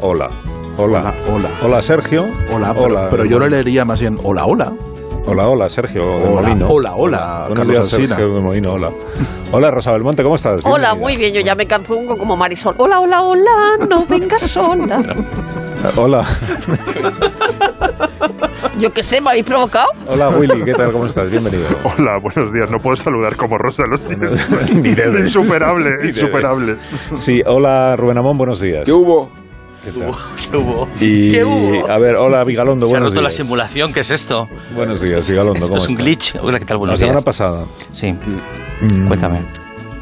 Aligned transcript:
Hola, 0.00 0.28
hola. 0.28 0.28
Hola. 0.78 0.98
Hola, 1.00 1.14
hola. 1.28 1.50
Hola, 1.62 1.82
Sergio. 1.82 2.28
Hola, 2.52 2.74
pero, 2.74 3.08
pero 3.10 3.24
yo 3.24 3.38
lo 3.38 3.48
leería 3.48 3.84
más 3.84 4.00
bien 4.00 4.16
hola, 4.24 4.44
hola. 4.46 4.72
Hola, 5.28 5.48
hola, 5.48 5.68
Sergio 5.68 6.02
de 6.06 6.24
Hola, 6.28 6.48
Molino. 6.48 6.66
hola, 6.68 6.92
hola, 6.94 7.44
Buenos 7.48 7.66
Carlos 7.66 7.90
días. 7.90 8.08
Sergio 8.08 8.34
de 8.34 8.40
Molino, 8.40 8.72
hola. 8.74 8.90
Hola, 9.52 9.70
Rosa 9.70 9.92
Belmonte, 9.92 10.22
¿cómo 10.24 10.34
estás? 10.34 10.60
Hola, 10.64 10.94
muy 10.96 11.16
bien, 11.16 11.32
yo 11.32 11.40
ya 11.40 11.54
me 11.54 11.66
compongo 11.68 12.16
como 12.16 12.36
Marisol. 12.36 12.74
Hola, 12.78 12.98
hola, 13.00 13.22
hola, 13.22 13.76
no 13.88 14.04
vengas 14.06 14.42
sola. 14.42 15.00
Hola, 15.96 16.24
Yo 18.80 18.90
qué 18.90 19.02
sé, 19.04 19.20
¿me 19.20 19.30
habéis 19.30 19.44
provocado? 19.44 19.86
hola 20.08 20.30
Willy, 20.30 20.62
¿qué 20.64 20.74
tal? 20.74 20.90
¿Cómo 20.92 21.06
estás? 21.06 21.30
Bienvenido. 21.30 21.64
Hola, 21.84 22.18
buenos 22.20 22.52
días. 22.52 22.68
No 22.70 22.78
puedo 22.78 22.96
saludar 22.96 23.36
como 23.36 23.56
Rosa, 23.56 23.84
lo 23.88 23.96
siento. 23.96 24.26
Ni 24.74 24.94
debes. 24.94 25.34
Insuperable, 25.36 25.90
Ni 25.90 25.96
debes. 25.96 26.16
insuperable. 26.16 26.76
Sí, 27.14 27.40
hola 27.46 27.94
Rubén 27.96 28.18
Amón, 28.18 28.36
buenos 28.36 28.60
días. 28.60 28.82
¿Qué 28.84 28.92
hubo? 28.92 29.30
¿Qué 29.86 29.92
tal? 29.92 30.10
¿Qué 30.50 30.56
hubo? 30.56 30.88
Y, 31.00 31.30
¿Qué 31.32 31.44
hubo? 31.44 31.88
a 31.90 31.98
ver, 31.98 32.16
hola 32.16 32.42
Vigalondo, 32.44 32.86
Se 32.86 32.96
ha 32.96 33.00
roto 33.00 33.14
la 33.16 33.28
días. 33.28 33.34
simulación, 33.34 33.92
¿qué 33.92 34.00
es 34.00 34.10
esto? 34.10 34.48
Buenos 34.74 35.00
días, 35.00 35.28
Vigalondo, 35.28 35.54
¿Esto 35.64 35.68
¿cómo 35.68 35.82
es 35.82 35.88
un 35.88 35.94
glitch? 35.96 36.34
Hola, 36.42 36.58
¿qué 36.58 36.64
tal? 36.64 36.74
La 36.74 36.78
Buenos 36.78 36.98
semana 36.98 37.18
días. 37.18 37.24
pasada. 37.24 37.66
Sí, 37.92 38.12
mm, 38.12 39.06
cuéntame. 39.06 39.42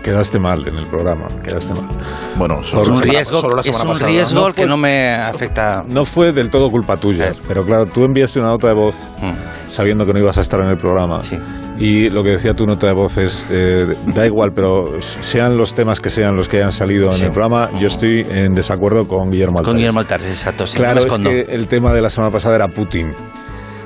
Quedaste 0.05 0.39
mal 0.39 0.69
en 0.69 0.77
el 0.77 0.85
programa, 0.87 1.29
quedaste 1.43 1.73
mal. 1.73 1.89
Bueno, 2.37 2.63
solo 2.63 2.83
Es 2.83 2.89
un 2.89 2.97
semana- 2.99 3.11
riesgo, 3.13 3.41
solo 3.41 3.57
la 3.57 3.63
es 3.63 3.69
un 3.81 3.89
pasada. 3.89 4.07
riesgo 4.11 4.39
No 4.41 4.45
fue- 4.53 4.63
que 4.63 4.67
no 4.69 4.77
me 4.77 5.15
afecta. 5.15 5.83
No 5.89 6.05
fue 6.05 6.33
del 6.35 6.51
todo 6.51 6.71
culpa 6.71 6.99
tuya, 6.99 7.33
pero 7.49 7.65
claro, 7.65 7.87
tú 7.87 8.05
enviaste 8.05 8.39
una 8.39 8.51
nota 8.51 8.69
de 8.69 8.75
voz 8.75 9.09
Mm, 9.23 9.33
sabiendo 9.71 10.05
que 10.05 10.13
no 10.13 10.19
ibas 10.19 10.37
a 10.37 10.43
estar 10.43 10.61
en 10.61 10.69
el 10.69 10.77
programa. 10.77 11.23
Sí. 11.23 11.39
Y 11.79 12.11
lo 12.11 12.23
que 12.23 12.29
decía 12.31 12.53
tu 12.55 12.67
nota 12.67 12.87
de 12.87 12.93
voz 12.93 13.17
es, 13.17 13.47
eh, 13.51 13.97
da 14.15 14.27
igual, 14.27 14.53
pero 14.53 14.91
sean 15.01 15.57
los 15.57 15.75
temas 15.75 16.03
que 16.03 16.11
sean 16.11 16.37
los 16.37 16.51
que 16.51 16.59
hayan 16.59 16.73
salido 16.73 17.11
en 17.11 17.17
Sí. 17.17 17.25
el 17.25 17.31
programa, 17.31 17.71
yo 17.81 17.87
estoy 17.87 18.27
en 18.29 18.55
desacuerdo 18.55 19.09
con 19.09 19.31
Guillermo 19.31 19.61
Altares. 19.61 19.71
Con 19.73 19.79
Guillermo 19.79 20.01
Altares, 20.01 20.29
exacto. 20.29 20.67
Sí, 20.67 20.77
Claro, 20.77 21.01
no 21.01 21.07
es 21.07 21.47
que 21.47 21.55
el 21.55 21.67
tema 21.67 21.95
de 21.95 22.03
la 22.03 22.11
semana 22.11 22.31
pasada 22.31 22.57
era 22.57 22.69
Putin. 22.69 23.13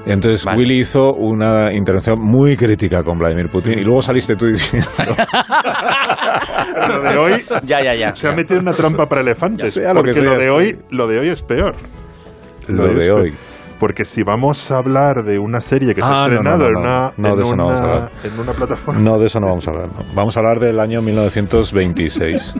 Entonces 0.06 0.44
Vale. 0.44 0.58
Willy 0.58 0.80
hizo 0.80 1.12
una 1.14 1.72
intervención 1.72 2.18
muy 2.20 2.56
crítica 2.56 3.02
con 3.02 3.18
Vladimir 3.18 3.48
Putin 3.50 3.78
y 3.78 3.82
luego 3.82 4.00
saliste 4.02 4.36
tú 4.36 4.46
diciendo 4.46 4.88
Lo 6.88 7.00
de 7.02 7.16
hoy 7.16 7.44
Ya, 7.64 7.82
ya, 7.84 7.94
ya. 7.94 8.14
se 8.14 8.28
ha 8.28 8.32
metido 8.32 8.60
una 8.60 8.72
trampa 8.72 9.06
para 9.06 9.20
elefantes. 9.20 9.74
Ya 9.74 9.80
sea 9.82 9.94
lo 9.94 10.02
que 10.02 10.12
porque 10.12 10.20
sea, 10.20 10.30
lo 10.32 10.38
de 10.38 10.50
hoy, 10.50 10.78
lo 10.90 11.06
de 11.06 11.18
hoy 11.20 11.28
es 11.28 11.42
peor. 11.42 11.74
lo 12.68 12.86
de 12.88 13.10
hoy. 13.10 13.34
Porque 13.78 14.04
si 14.04 14.22
vamos 14.24 14.70
a 14.72 14.76
hablar 14.78 15.22
de 15.24 15.38
una 15.38 15.60
serie 15.60 15.94
que 15.94 16.00
se 16.00 16.06
Ah, 16.06 16.24
ha 16.24 16.28
no, 16.28 16.34
no, 16.42 16.50
estrenado 16.50 16.58
no, 16.58 16.68
en, 16.68 16.76
una, 16.76 17.12
en, 18.24 18.30
en 18.48 18.54
plataforma. 18.56 19.00
No, 19.00 19.18
de 19.20 19.26
eso 19.26 19.38
no 19.38 19.46
vamos 19.46 19.68
a 19.68 19.70
hablar. 19.70 19.88
Vamos 20.14 20.36
a 20.36 20.40
hablar 20.40 20.58
del 20.58 20.80
año 20.80 21.00
1926. 21.00 22.54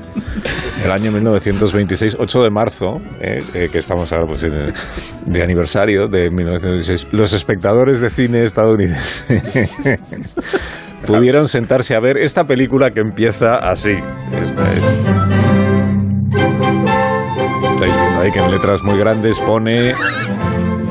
El 0.84 0.93
año 0.93 1.11
1926, 1.11 2.17
8 2.21 2.43
de 2.45 2.51
marzo, 2.51 3.01
eh, 3.21 3.43
eh, 3.53 3.69
que 3.73 3.78
estamos 3.78 4.12
ahora 4.12 4.27
pues, 4.27 4.45
en- 4.45 4.73
de 5.27 5.43
aniversario 5.43 6.07
de 6.07 6.31
1926. 6.31 7.09
Los 7.12 7.33
espectadores 7.33 8.01
de 8.01 8.11
cine 8.11 8.45
estadounidenses 8.45 9.69
pudieron 11.07 11.49
sentarse 11.49 11.97
a 11.97 12.01
ver 12.01 12.17
esta 12.19 12.45
película 12.47 12.93
que 12.93 13.01
empieza 13.01 13.57
así. 13.57 13.97
Esta 14.41 14.73
es. 14.73 14.84
Estáis 17.75 17.97
viendo 17.97 18.21
ahí 18.21 18.31
que 18.33 18.39
en 18.39 18.51
letras 18.51 18.83
muy 18.83 18.99
grandes 18.99 19.41
pone 19.41 19.93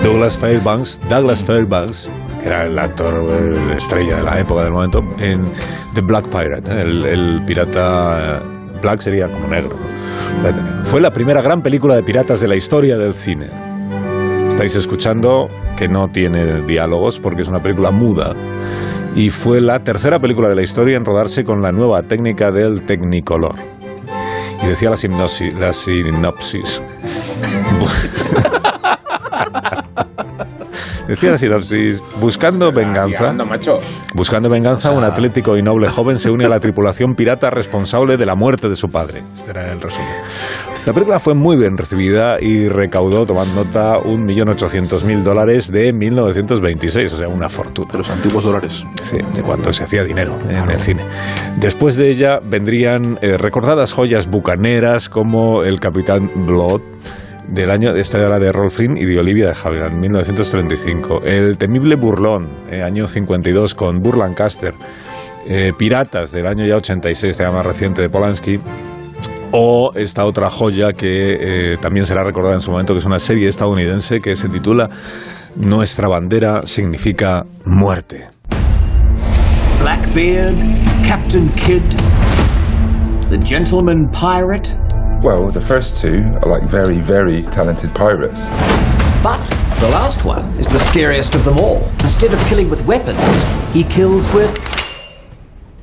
Douglas 0.08 0.38
Fairbanks, 0.38 1.02
Douglas 1.10 1.44
Fairbanks, 1.44 2.10
que 2.40 2.46
era 2.46 2.66
el 2.66 2.80
actor 2.80 3.28
eh, 3.30 3.74
estrella 3.76 4.16
de 4.16 4.24
la 4.24 4.40
época 4.40 4.64
del 4.64 4.72
momento, 4.72 5.04
en 5.20 5.52
The 5.96 6.02
Black 6.02 6.30
Pirate, 6.30 6.72
¿eh? 6.72 6.82
el, 6.82 7.04
el 7.04 7.44
pirata 7.46 8.38
eh, 8.38 8.42
black 8.82 9.02
sería 9.02 9.30
como 9.30 9.50
negro. 9.50 9.76
Fue 10.84 11.02
la 11.02 11.12
primera 11.12 11.42
gran 11.42 11.62
película 11.62 11.98
de 11.98 12.04
piratas 12.04 12.40
de 12.40 12.48
la 12.48 12.56
historia 12.56 12.98
del 12.98 13.14
cine. 13.14 13.50
Estáis 14.48 14.78
escuchando 14.78 15.50
que 15.76 15.90
no 15.90 16.08
tiene 16.08 16.62
diálogos 16.62 17.20
porque 17.20 17.42
es 17.42 17.50
una 17.50 17.62
película 17.62 17.92
muda. 17.92 18.34
Y 19.14 19.30
fue 19.30 19.60
la 19.60 19.84
tercera 19.84 20.22
película 20.22 20.48
de 20.48 20.56
la 20.56 20.64
historia 20.64 20.96
en 20.96 21.04
rodarse 21.04 21.44
con 21.44 21.62
la 21.62 21.74
nueva 21.74 22.04
técnica 22.04 22.50
del 22.50 22.84
Technicolor. 22.84 23.56
Y 24.64 24.68
decía 24.68 24.90
la. 24.90 24.96
La 25.60 25.74
sinopsis. 25.74 26.82
Decía 31.08 31.32
la 31.32 31.38
sinopsis, 31.38 32.04
buscando 32.20 32.72
venganza, 32.72 33.34
buscando 34.14 34.50
venganza, 34.50 34.92
un 34.92 35.04
atlético 35.04 35.58
y 35.58 35.62
noble 35.62 35.88
joven 35.88 36.20
se 36.20 36.30
une 36.30 36.46
a 36.46 36.50
la 36.50 36.60
tripulación 36.60 37.16
pirata 37.16 37.50
responsable 37.50 38.18
de 38.18 38.26
la 38.26 38.36
muerte 38.36 38.68
de 38.68 38.76
su 38.76 38.90
padre. 38.90 39.24
Este 39.36 39.52
era 39.52 39.72
el 39.72 39.82
resumen. 39.82 40.10
La 40.86 40.94
película 40.94 41.20
fue 41.20 41.36
muy 41.36 41.58
bien 41.58 41.78
recibida 41.78 42.38
y 42.40 42.70
recaudó, 42.70 43.26
tomando 43.26 43.66
nota, 43.66 43.96
1.800.000 43.96 45.22
dólares 45.22 45.70
de 45.70 45.92
1926, 45.92 47.14
o 47.14 47.18
sea, 47.18 47.28
una 47.28 47.50
fortuna. 47.50 47.92
De 47.92 47.98
los 47.98 48.10
antiguos 48.10 48.44
dólares. 48.44 48.86
Sí, 49.02 49.18
de 49.34 49.42
cuánto 49.42 49.74
se 49.74 49.84
hacía 49.84 50.04
dinero 50.04 50.38
en 50.50 50.70
el 50.70 50.80
cine. 50.80 51.04
Después 51.58 51.98
de 51.98 52.10
ella 52.10 52.40
vendrían 52.42 53.18
eh, 53.22 53.38
recordadas 53.38 53.92
joyas 53.92 54.28
bucaneras 54.28 55.10
como 55.10 55.64
el 55.64 55.80
Capitán 55.80 56.30
Blood 56.46 56.82
del 57.48 57.72
año, 57.72 57.92
esta 57.96 58.20
era 58.20 58.40
de 58.40 58.52
Rolf 58.52 58.78
Finn 58.78 58.98
y 58.98 59.06
de 59.06 59.20
Olivia 59.20 59.48
de 59.48 59.56
Havilland, 59.62 60.00
1935. 60.00 61.22
El 61.24 61.58
temible 61.58 61.96
Burlón, 61.96 62.50
eh, 62.70 62.82
año 62.82 63.08
52, 63.08 63.74
con 63.74 64.02
Burr 64.02 64.18
Lancaster. 64.18 64.74
Eh, 65.48 65.72
Piratas, 65.78 66.32
del 66.32 66.46
año 66.46 66.66
ya 66.66 66.76
86, 66.76 67.38
tema 67.38 67.52
más 67.52 67.66
reciente 67.66 68.02
de 68.02 68.10
Polanski. 68.10 68.60
O 69.52 69.94
esta 69.96 70.26
otra 70.26 70.50
joya 70.50 70.92
que 70.92 71.38
eh, 71.74 71.78
también 71.78 72.06
será 72.06 72.24
recordada 72.26 72.56
en 72.56 72.60
su 72.60 72.72
momento, 72.72 72.94
que 72.94 73.00
es 73.00 73.06
una 73.06 73.20
serie 73.20 73.48
estadounidense 73.48 74.20
que 74.20 74.36
se 74.36 74.50
titula 74.50 74.90
Nuestra 75.56 76.10
bandera 76.10 76.64
significa 76.66 77.46
muerte. 77.64 78.28
Blackbeard, 79.80 80.56
Captain 81.08 81.48
Kidd, 81.52 81.82
the 83.30 83.40
Gentleman 83.46 84.10
Pirate. 84.12 84.87
Well, 85.24 85.50
the 85.50 85.62
first 85.62 85.96
two 85.96 86.22
are 86.44 86.50
like 86.50 86.70
very, 86.70 87.02
very 87.02 87.42
talented 87.42 87.94
pirates. 87.96 88.46
But 89.24 89.40
the 89.80 89.90
last 89.90 90.24
one 90.24 90.46
is 90.60 90.68
the 90.68 90.78
scariest 90.78 91.34
of 91.34 91.44
them 91.44 91.58
all. 91.58 91.82
Instead 92.02 92.34
of 92.34 92.40
killing 92.46 92.70
with 92.70 92.86
weapons, 92.86 93.18
he 93.74 93.84
kills 93.84 94.32
with 94.32 94.54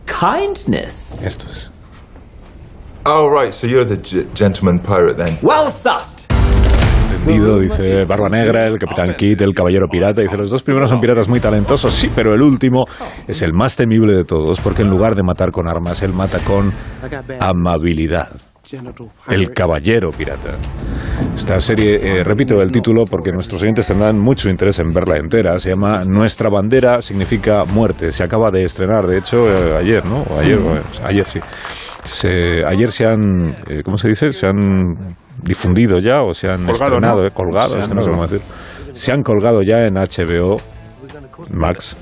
kindness. 0.07 1.25
Esto 1.25 1.49
es. 1.49 1.71
Oh, 3.05 3.29
right, 3.29 3.53
so 3.53 3.67
you're 3.67 3.85
the 3.85 3.97
gentleman 4.35 4.79
pirate 4.79 5.17
then. 5.17 5.37
Well 5.43 5.67
sussed. 5.71 6.27
Entendido, 7.13 7.59
dice 7.59 8.05
Barba 8.07 8.29
Negra, 8.29 8.67
el 8.69 8.79
Capitán 8.79 9.15
Kidd, 9.17 9.43
el 9.43 9.53
Caballero 9.53 9.89
Pirata. 9.91 10.23
Dice, 10.23 10.37
los 10.37 10.49
dos 10.49 10.63
primeros 10.63 10.91
son 10.91 11.01
piratas 11.01 11.29
muy 11.29 11.41
talentosos, 11.41 11.93
sí, 11.93 12.09
pero 12.15 12.35
el 12.35 12.41
último 12.41 12.85
es 13.27 13.43
el 13.43 13.53
más 13.53 13.75
temible 13.75 14.13
de 14.13 14.25
todos, 14.25 14.61
porque 14.61 14.83
en 14.83 14.91
lugar 14.91 15.17
de 15.17 15.25
matar 15.25 15.51
con 15.51 15.69
armas, 15.69 16.03
él 16.03 16.13
mata 16.13 16.39
con 16.39 16.73
amabilidad. 17.41 18.31
El 19.29 19.53
Caballero 19.53 20.11
Pirata. 20.11 20.57
Esta 21.35 21.61
serie, 21.61 22.01
eh, 22.21 22.25
repito 22.25 22.61
el 22.63 22.71
título 22.73 23.05
porque 23.05 23.31
nuestros 23.33 23.63
oyentes 23.63 23.87
tendrán 23.87 24.19
mucho 24.19 24.49
interés 24.49 24.79
en 24.81 24.93
verla 24.93 25.17
entera. 25.17 25.59
Se 25.59 25.71
llama 25.71 26.03
Nuestra 26.05 26.49
bandera 26.51 27.01
significa 27.03 27.65
muerte. 27.65 28.11
Se 28.13 28.25
acaba 28.25 28.51
de 28.51 28.65
estrenar, 28.65 29.07
de 29.07 29.19
hecho, 29.19 29.47
eh, 29.49 29.77
ayer, 29.79 30.05
¿no? 30.07 30.23
O 30.23 30.39
ayer, 30.39 30.59
o- 30.59 31.07
ayer 31.07 31.27
sí. 31.29 31.41
Se- 32.05 32.63
ayer 32.67 32.91
se 32.91 33.07
han, 33.07 33.51
eh, 33.69 33.83
¿cómo 33.85 33.97
se 33.97 34.09
dice? 34.09 34.33
Se 34.33 34.47
han 34.47 35.15
difundido 35.43 35.99
ya 35.99 36.23
o 36.23 36.35
se 36.35 36.49
han 36.51 36.65
Colgado, 36.67 36.85
estrenado, 36.85 37.23
¿no? 37.23 37.31
colgado, 37.33 37.69
Se 37.77 37.83
han- 37.83 37.95
no 37.95 38.01
sé 38.03 38.11
cómo 38.11 38.27
decir. 38.27 38.41
se 38.93 39.13
han 39.13 39.23
colgado 39.23 39.63
ya 39.63 39.87
en 39.87 39.97
HBO 39.97 40.57
Max 41.53 41.97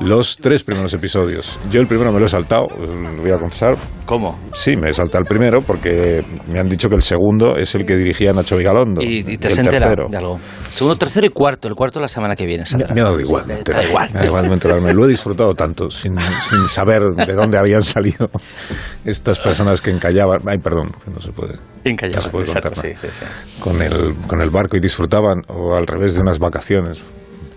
los 0.00 0.36
tres 0.36 0.64
primeros 0.64 0.92
episodios. 0.94 1.58
Yo 1.70 1.80
el 1.80 1.86
primero 1.86 2.12
me 2.12 2.20
lo 2.20 2.26
he 2.26 2.28
saltado, 2.28 2.66
lo 2.78 3.22
voy 3.22 3.30
a 3.30 3.38
confesar. 3.38 3.76
¿Cómo? 4.06 4.38
Sí, 4.52 4.74
me 4.76 4.90
he 4.90 4.94
saltado 4.94 5.22
el 5.22 5.28
primero 5.28 5.60
porque 5.60 6.20
me 6.48 6.58
han 6.58 6.68
dicho 6.68 6.88
que 6.88 6.96
el 6.96 7.02
segundo 7.02 7.56
es 7.56 7.74
el 7.74 7.84
que 7.84 7.96
dirigía 7.96 8.32
Nacho 8.32 8.56
Vigalondo. 8.56 9.02
Y, 9.02 9.18
y 9.18 9.36
te 9.38 9.46
el 9.46 9.52
has 9.52 9.58
enterado 9.58 10.08
de 10.10 10.16
algo. 10.16 10.40
Segundo, 10.72 10.96
tercero 10.96 11.26
y 11.26 11.30
cuarto. 11.30 11.68
El 11.68 11.74
cuarto 11.74 12.00
la 12.00 12.08
semana 12.08 12.34
que 12.34 12.46
viene. 12.46 12.62
Me, 12.62 12.66
saldrá. 12.66 12.94
me 12.94 13.00
ha 13.00 13.04
dado 13.04 13.20
igual. 13.20 13.46
Da 13.46 13.58
enterarme. 13.58 13.88
igual. 13.88 14.10
Me 14.12 14.20
da 14.20 14.26
igual 14.26 14.52
enterarme. 14.52 14.94
Lo 14.94 15.04
he 15.04 15.08
disfrutado 15.08 15.54
tanto 15.54 15.90
sin, 15.90 16.18
sin 16.18 16.66
saber 16.68 17.02
de 17.02 17.32
dónde 17.34 17.58
habían 17.58 17.84
salido 17.84 18.30
estas 19.04 19.38
personas 19.38 19.80
que 19.80 19.90
encallaban. 19.90 20.40
Ay, 20.46 20.58
perdón, 20.58 20.90
no 21.12 21.20
se 21.20 21.32
puede. 21.32 21.54
Encallado, 21.84 22.16
no 22.16 22.22
se 22.22 22.30
puede 22.30 22.46
exacto, 22.46 22.70
contar, 22.70 22.90
¿no? 22.90 22.96
sí, 22.96 23.08
sí, 23.08 23.14
sí. 23.20 23.60
Con 23.60 23.80
el, 23.80 24.14
con 24.26 24.40
el 24.40 24.50
barco 24.50 24.76
y 24.76 24.80
disfrutaban, 24.80 25.42
o 25.48 25.74
al 25.74 25.86
revés 25.86 26.14
de 26.14 26.20
unas 26.20 26.38
vacaciones. 26.38 27.00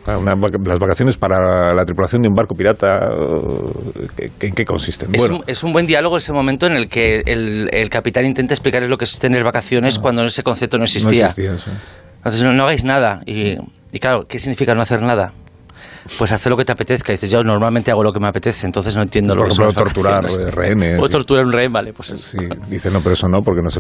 Ah, 0.06 0.18
una 0.18 0.36
las 0.36 0.80
vacaciones 0.80 1.16
para 1.18 1.74
la 1.74 1.86
tripulación 1.86 2.22
de 2.22 2.28
un 2.28 2.36
barco 2.36 2.56
pirata, 2.56 3.08
eh, 3.08 4.08
¿qué- 4.18 4.32
qué- 4.38 4.48
¿en 4.48 4.54
qué 4.54 4.66
consisten? 4.66 5.14
Es, 5.16 5.22
Bueno, 5.22 5.38
un, 5.38 5.44
es 5.48 5.64
un 5.64 5.72
buen 5.72 5.88
diálogo 5.88 6.18
ese 6.18 6.34
momento 6.34 6.66
en 6.66 6.74
el 6.74 6.90
que 6.90 7.22
el, 7.26 7.70
el 7.72 7.90
capitán 7.90 8.26
intenta 8.26 8.54
explicarles 8.54 8.90
lo 8.90 8.98
que 8.98 9.06
es 9.06 9.18
tener 9.20 9.44
vacaciones 9.44 10.00
cuando 10.00 10.24
ese 10.26 10.44
concepto 10.44 10.78
no 10.78 10.82
no 10.82 10.86
existía. 10.86 11.28
Entonces 12.18 12.44
no, 12.44 12.54
no 12.54 12.64
hagáis 12.64 12.84
nada. 12.84 13.22
Y, 13.26 13.58
y 13.92 14.00
claro, 14.00 14.26
¿qué 14.28 14.40
significa 14.40 14.74
no 14.76 14.82
hacer 14.82 15.02
nada? 15.02 15.34
Pues 16.18 16.32
hacer 16.32 16.52
lo 16.52 16.58
que 16.58 16.66
te 16.66 16.72
apetezca. 16.72 17.12
Y 17.12 17.16
dices, 17.16 17.32
yo 17.32 17.44
normalmente 17.44 17.92
hago 17.92 18.04
lo 18.04 18.12
que 18.12 18.20
me 18.20 18.28
apetece, 18.28 18.66
entonces 18.66 18.96
no 18.96 19.02
entiendo 19.02 19.36
Pues, 19.36 19.38
lo 19.38 19.44
por 19.44 19.50
que 19.50 19.56
son 19.56 19.64
ejemplo, 19.66 19.84
torturar 20.04 20.26
eh, 20.48 20.52
rehenes. 20.52 21.00
O 21.02 21.10
torturar 21.10 21.46
un 21.46 21.52
rehén, 21.52 21.72
vale, 21.72 21.94
pues 21.94 22.12
eso. 22.12 22.28
Sí, 22.38 22.38
dice 22.70 22.90
no, 22.92 23.02
pero 23.02 23.14
eso 23.14 23.28
no, 23.30 23.42
porque 23.42 23.62
no 23.62 23.70
se. 23.70 23.80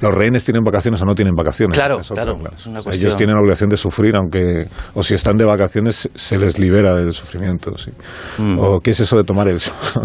Los 0.00 0.14
rehenes 0.14 0.44
tienen 0.44 0.62
vacaciones 0.64 1.00
o 1.02 1.04
no 1.06 1.14
tienen 1.14 1.34
vacaciones. 1.34 1.76
Claro, 1.76 2.00
claro, 2.00 2.32
es 2.56 2.66
una 2.66 2.80
O 2.80 2.82
sea, 2.82 2.82
cuestión. 2.82 3.06
ellos 3.06 3.16
tienen 3.16 3.36
obligación 3.36 3.70
de 3.70 3.76
sufrir, 3.76 4.16
aunque. 4.16 4.68
O 4.94 5.02
si 5.02 5.14
están 5.14 5.36
de 5.36 5.44
vacaciones, 5.44 6.08
se 6.14 6.38
les 6.38 6.58
libera 6.58 6.94
del 6.96 7.12
sufrimiento. 7.12 7.76
Sí. 7.78 7.90
Mm. 8.38 8.58
O 8.58 8.80
qué 8.80 8.90
es 8.90 9.00
eso 9.00 9.16
de 9.16 9.24
tomar 9.24 9.48
el 9.48 9.60
sol. 9.60 9.74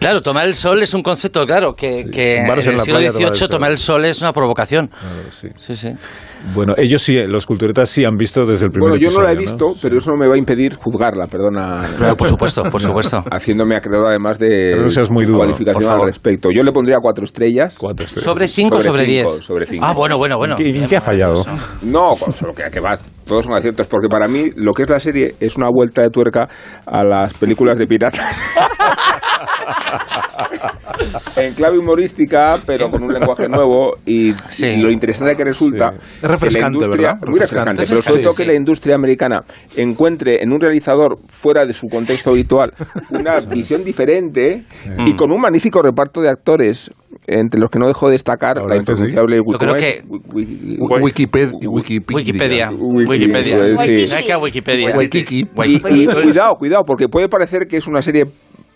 Claro, 0.00 0.22
tomar 0.22 0.46
el 0.46 0.54
sol 0.54 0.82
es 0.82 0.94
un 0.94 1.02
concepto, 1.02 1.44
claro, 1.44 1.74
que, 1.74 2.06
que 2.10 2.36
en 2.38 2.46
el 2.50 2.62
siglo 2.62 2.98
a 2.98 3.02
tomar 3.02 3.02
el 3.02 3.12
XVIII 3.12 3.34
sol. 3.34 3.48
tomar 3.50 3.70
el 3.70 3.78
sol 3.78 4.04
es 4.06 4.22
una 4.22 4.32
provocación. 4.32 4.88
Claro, 4.88 5.30
sí. 5.30 5.48
Sí, 5.58 5.74
sí. 5.74 5.90
Bueno, 6.54 6.72
ellos 6.78 7.02
sí, 7.02 7.22
los 7.26 7.44
culturetas 7.44 7.90
sí 7.90 8.04
han 8.06 8.16
visto 8.16 8.46
desde 8.46 8.64
el 8.64 8.70
primer 8.70 8.92
Bueno, 8.92 9.02
yo 9.02 9.10
no 9.10 9.22
la 9.22 9.32
he 9.32 9.36
visto, 9.36 9.74
pero 9.82 9.98
eso 9.98 10.10
no 10.10 10.16
me 10.16 10.26
va 10.26 10.36
a 10.36 10.38
impedir 10.38 10.74
juzgarla, 10.74 11.26
perdona. 11.26 11.86
Pero 11.98 12.16
por 12.16 12.28
supuesto, 12.28 12.62
por 12.62 12.80
supuesto. 12.82 13.22
Haciéndome 13.30 13.76
acreedor 13.76 14.08
además 14.08 14.38
de 14.38 14.48
Pero 14.70 14.82
no 14.82 14.88
seas 14.88 15.10
muy 15.10 15.26
duro, 15.26 15.38
por 15.38 15.46
cualificación 15.48 15.90
al 15.90 16.06
respecto. 16.06 16.50
Yo 16.50 16.62
le 16.62 16.72
pondría 16.72 16.96
cuatro 17.02 17.24
estrellas. 17.24 17.76
Cuatro 17.78 18.06
estrellas. 18.06 18.24
¿Sobre 18.24 18.48
5 18.48 18.76
o 18.76 18.80
sobre 18.80 19.04
cinco, 19.04 19.32
10? 19.34 19.44
sobre 19.44 19.66
cinco. 19.66 19.84
Ah, 19.86 19.92
bueno, 19.92 20.16
bueno, 20.16 20.38
bueno. 20.38 20.54
¿Y 20.58 20.80
qué 20.86 20.96
ha 20.96 21.00
fallado? 21.02 21.44
No, 21.82 22.14
con 22.16 22.32
solo 22.32 22.54
que, 22.54 22.62
que 22.70 22.80
va, 22.80 22.98
todos 23.26 23.44
son 23.44 23.54
aciertos, 23.54 23.86
porque 23.86 24.08
para 24.08 24.26
mí 24.26 24.50
lo 24.56 24.72
que 24.72 24.84
es 24.84 24.90
la 24.90 24.98
serie 24.98 25.34
es 25.40 25.56
una 25.56 25.68
vuelta 25.70 26.00
de 26.02 26.08
tuerca 26.08 26.48
a 26.86 27.04
las 27.04 27.34
películas 27.34 27.78
de 27.78 27.86
piratas. 27.86 28.42
en 31.36 31.54
clave 31.54 31.78
humorística, 31.78 32.58
pero 32.66 32.90
con 32.90 33.02
un 33.02 33.12
lenguaje 33.12 33.48
nuevo 33.48 33.94
y, 34.06 34.32
Sí. 34.48 34.76
lo 34.76 34.90
interesante 34.90 35.36
que 35.36 35.44
resulta 35.44 35.92
Sí. 35.92 35.96
Es 36.22 36.28
refrescante, 36.30 36.58
que 36.58 36.60
la 36.60 36.84
industria, 36.86 37.06
¿verdad? 37.14 37.28
muy 37.28 37.38
refrescante, 37.38 37.70
Refrescante. 37.70 37.86
pero 37.88 38.02
sobre 38.02 38.22
todo 38.22 38.32
sí. 38.32 38.42
que 38.42 38.48
la 38.52 38.56
industria 38.56 38.94
americana 38.96 39.40
encuentre 39.76 40.42
en 40.42 40.52
un 40.52 40.60
realizador 40.60 41.18
fuera 41.28 41.64
de 41.66 41.72
su 41.72 41.88
contexto 41.88 42.30
habitual 42.30 42.72
una 43.10 43.40
visión 43.40 43.84
diferente 43.84 44.64
y 45.06 45.14
con 45.14 45.32
un 45.32 45.40
magnífico 45.40 45.80
reparto 45.82 46.20
de 46.20 46.28
actores 46.28 46.90
entre 47.26 47.60
los 47.60 47.70
que 47.70 47.78
no 47.78 47.86
dejo 47.86 48.06
de 48.06 48.12
destacar 48.12 48.56
La 48.58 48.66
la, 48.66 48.76
impronunciable 48.76 49.40
Wikipedia. 49.40 50.02
Wikipedia. 51.00 51.00
Wikipedia. 51.00 51.50
Wiki- 51.70 52.00
Wikipedia. 52.08 52.70
y 55.90 56.06
cuidado, 56.06 56.54
cuidado, 56.56 56.84
porque 56.86 57.08
puede 57.08 57.28
parecer 57.28 57.66
que 57.68 57.76
es 57.76 57.86
una 57.86 58.02
serie 58.02 58.24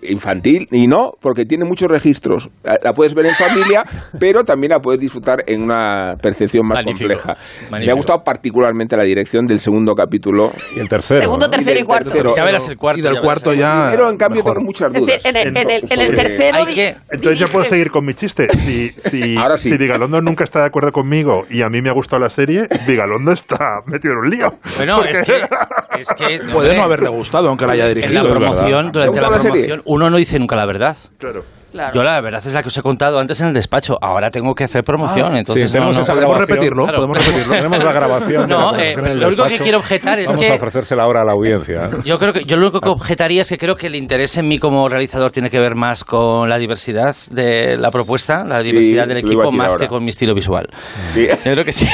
infantil 0.08 0.68
y 0.70 0.86
no, 0.86 1.12
porque 1.20 1.44
tiene 1.44 1.64
muchos 1.64 1.90
registros. 1.90 2.48
La, 2.62 2.78
la 2.82 2.92
puedes 2.94 3.14
ver 3.14 3.26
en 3.26 3.34
familia, 3.34 3.84
pero 4.20 4.44
también 4.44 4.70
la 4.70 4.80
puedes 4.80 5.00
disfrutar 5.00 5.44
en 5.46 5.62
una 5.62 6.16
percepción 6.20 6.66
más 6.66 6.76
Magnífico, 6.78 7.14
compleja. 7.14 7.36
Me 7.84 7.90
ha 7.90 7.94
gustado 7.94 8.22
particularmente 8.24 8.96
la 8.96 9.04
dirección 9.04 9.46
del 9.46 9.60
segundo 9.60 9.94
capítulo. 9.94 10.52
Y 10.76 10.80
el 10.80 10.88
tercero. 10.88 11.20
Segundo, 11.20 11.46
¿no? 11.46 11.50
tercero 11.50 11.78
y 11.80 11.82
cuarto. 11.82 12.10
tercero. 12.10 12.34
Ya 12.36 12.44
verás 12.44 12.68
el 12.68 12.76
cuarto. 12.76 12.98
Y 12.98 13.02
del 13.02 13.14
ya 13.14 13.20
cuarto 13.20 13.50
verás. 13.50 13.60
ya. 13.84 13.90
Pero 13.90 14.10
en 14.10 14.16
cambio 14.16 14.42
mejor. 14.42 14.54
tengo 14.56 14.66
muchas 14.66 14.92
dudas. 14.92 15.06
decir, 15.06 15.30
en 15.30 15.36
el, 15.36 15.48
en 15.48 15.56
el- 15.56 15.84
en 15.90 16.00
el 16.00 16.06
sobre- 16.06 16.16
tercero. 16.16 16.56
Hay 16.58 16.66
di- 16.66 16.74
que- 16.74 16.96
Entonces 17.10 17.38
ya 17.38 17.46
puedo 17.48 17.64
seguir 17.64 17.90
con 17.90 18.04
mi 18.04 18.14
chiste. 18.14 18.48
Si, 18.50 18.88
si, 18.90 19.36
Ahora 19.38 19.56
sí. 19.56 19.70
si 19.70 19.76
Vigalondo 19.76 20.20
nunca 20.20 20.44
está 20.44 20.60
de 20.60 20.66
acuerdo 20.66 20.92
conmigo 20.92 21.44
y 21.50 21.62
a 21.62 21.68
mí 21.68 21.80
me 21.82 21.88
ha 21.88 21.92
gustado 21.92 22.20
la 22.20 22.30
serie, 22.30 22.68
Vigalondo 22.86 23.32
está 23.32 23.80
metido 23.86 24.12
en 24.14 24.18
un 24.18 24.30
lío. 24.30 24.58
Bueno, 24.76 25.04
es 25.04 25.22
que, 25.22 25.32
Porque- 25.48 26.00
es 26.00 26.08
que 26.16 26.40
Puede 26.52 26.76
no 26.76 26.82
haberle 26.82 27.08
gustado, 27.08 27.48
aunque 27.48 27.66
la 27.66 27.72
haya 27.72 27.88
En 27.88 27.94
dirigido. 27.94 28.22
la 28.24 28.30
promoción, 28.30 28.92
durante 28.92 29.14
¿Te 29.14 29.20
la 29.20 29.28
promoción, 29.28 29.82
uno 29.94 30.10
no 30.10 30.16
dice 30.16 30.38
nunca 30.38 30.56
la 30.56 30.66
verdad. 30.66 30.96
Claro. 31.18 31.42
Claro. 31.72 31.92
Yo 31.92 32.04
la 32.04 32.20
verdad 32.20 32.40
es 32.46 32.54
la 32.54 32.62
que 32.62 32.68
os 32.68 32.78
he 32.78 32.82
contado 32.82 33.18
antes 33.18 33.40
en 33.40 33.48
el 33.48 33.52
despacho. 33.52 33.96
Ahora 34.00 34.30
tengo 34.30 34.54
que 34.54 34.62
hacer 34.62 34.84
promoción, 34.84 35.36
entonces 35.36 35.64
Ah, 35.64 35.66
sí, 35.66 35.72
tenemos 35.72 35.92
no, 35.94 35.98
no- 35.98 36.02
esa 36.04 36.14
Podemos 36.14 36.38
repetirlo, 36.38 36.84
Claro. 36.84 36.96
podemos 36.98 37.18
repetirlo. 37.18 37.52
Tenemos 37.56 37.84
la 37.84 37.92
grabación. 37.92 38.40
la 38.42 38.46
No, 38.46 38.76
eh, 38.76 38.94
lo 38.96 39.26
único 39.26 39.44
que 39.46 39.58
quiero 39.58 39.78
objetar 39.78 40.20
es 40.20 40.28
Vamos 40.28 40.46
que- 40.46 40.52
a 40.52 40.54
ofrecérsela 40.54 41.02
ahora 41.02 41.22
a 41.22 41.24
la 41.24 41.32
audiencia. 41.32 41.90
Yo 42.04 42.20
creo 42.20 42.32
que 42.32 42.44
yo 42.44 42.56
lo 42.58 42.62
único 42.68 42.80
que 42.80 42.90
objetaría 42.90 43.40
es 43.42 43.48
que 43.48 43.58
creo 43.58 43.74
que 43.74 43.88
el 43.88 43.96
interés 43.96 44.38
en 44.38 44.46
mí 44.46 44.60
como 44.60 44.88
realizador 44.88 45.32
tiene 45.32 45.50
que 45.50 45.58
ver 45.58 45.74
más 45.74 46.04
con 46.04 46.48
la 46.48 46.58
diversidad 46.58 47.16
de 47.32 47.76
la 47.76 47.90
propuesta, 47.90 48.44
la 48.44 48.62
diversidad 48.62 49.08
del 49.08 49.16
equipo 49.16 49.50
más 49.50 49.72
ahora. 49.72 49.84
que 49.84 49.88
con 49.88 50.04
mi 50.04 50.10
estilo 50.10 50.32
visual. 50.32 50.68
Sí. 51.12 51.26
Yo 51.26 51.52
creo 51.54 51.64
que 51.64 51.72
sí. 51.72 51.88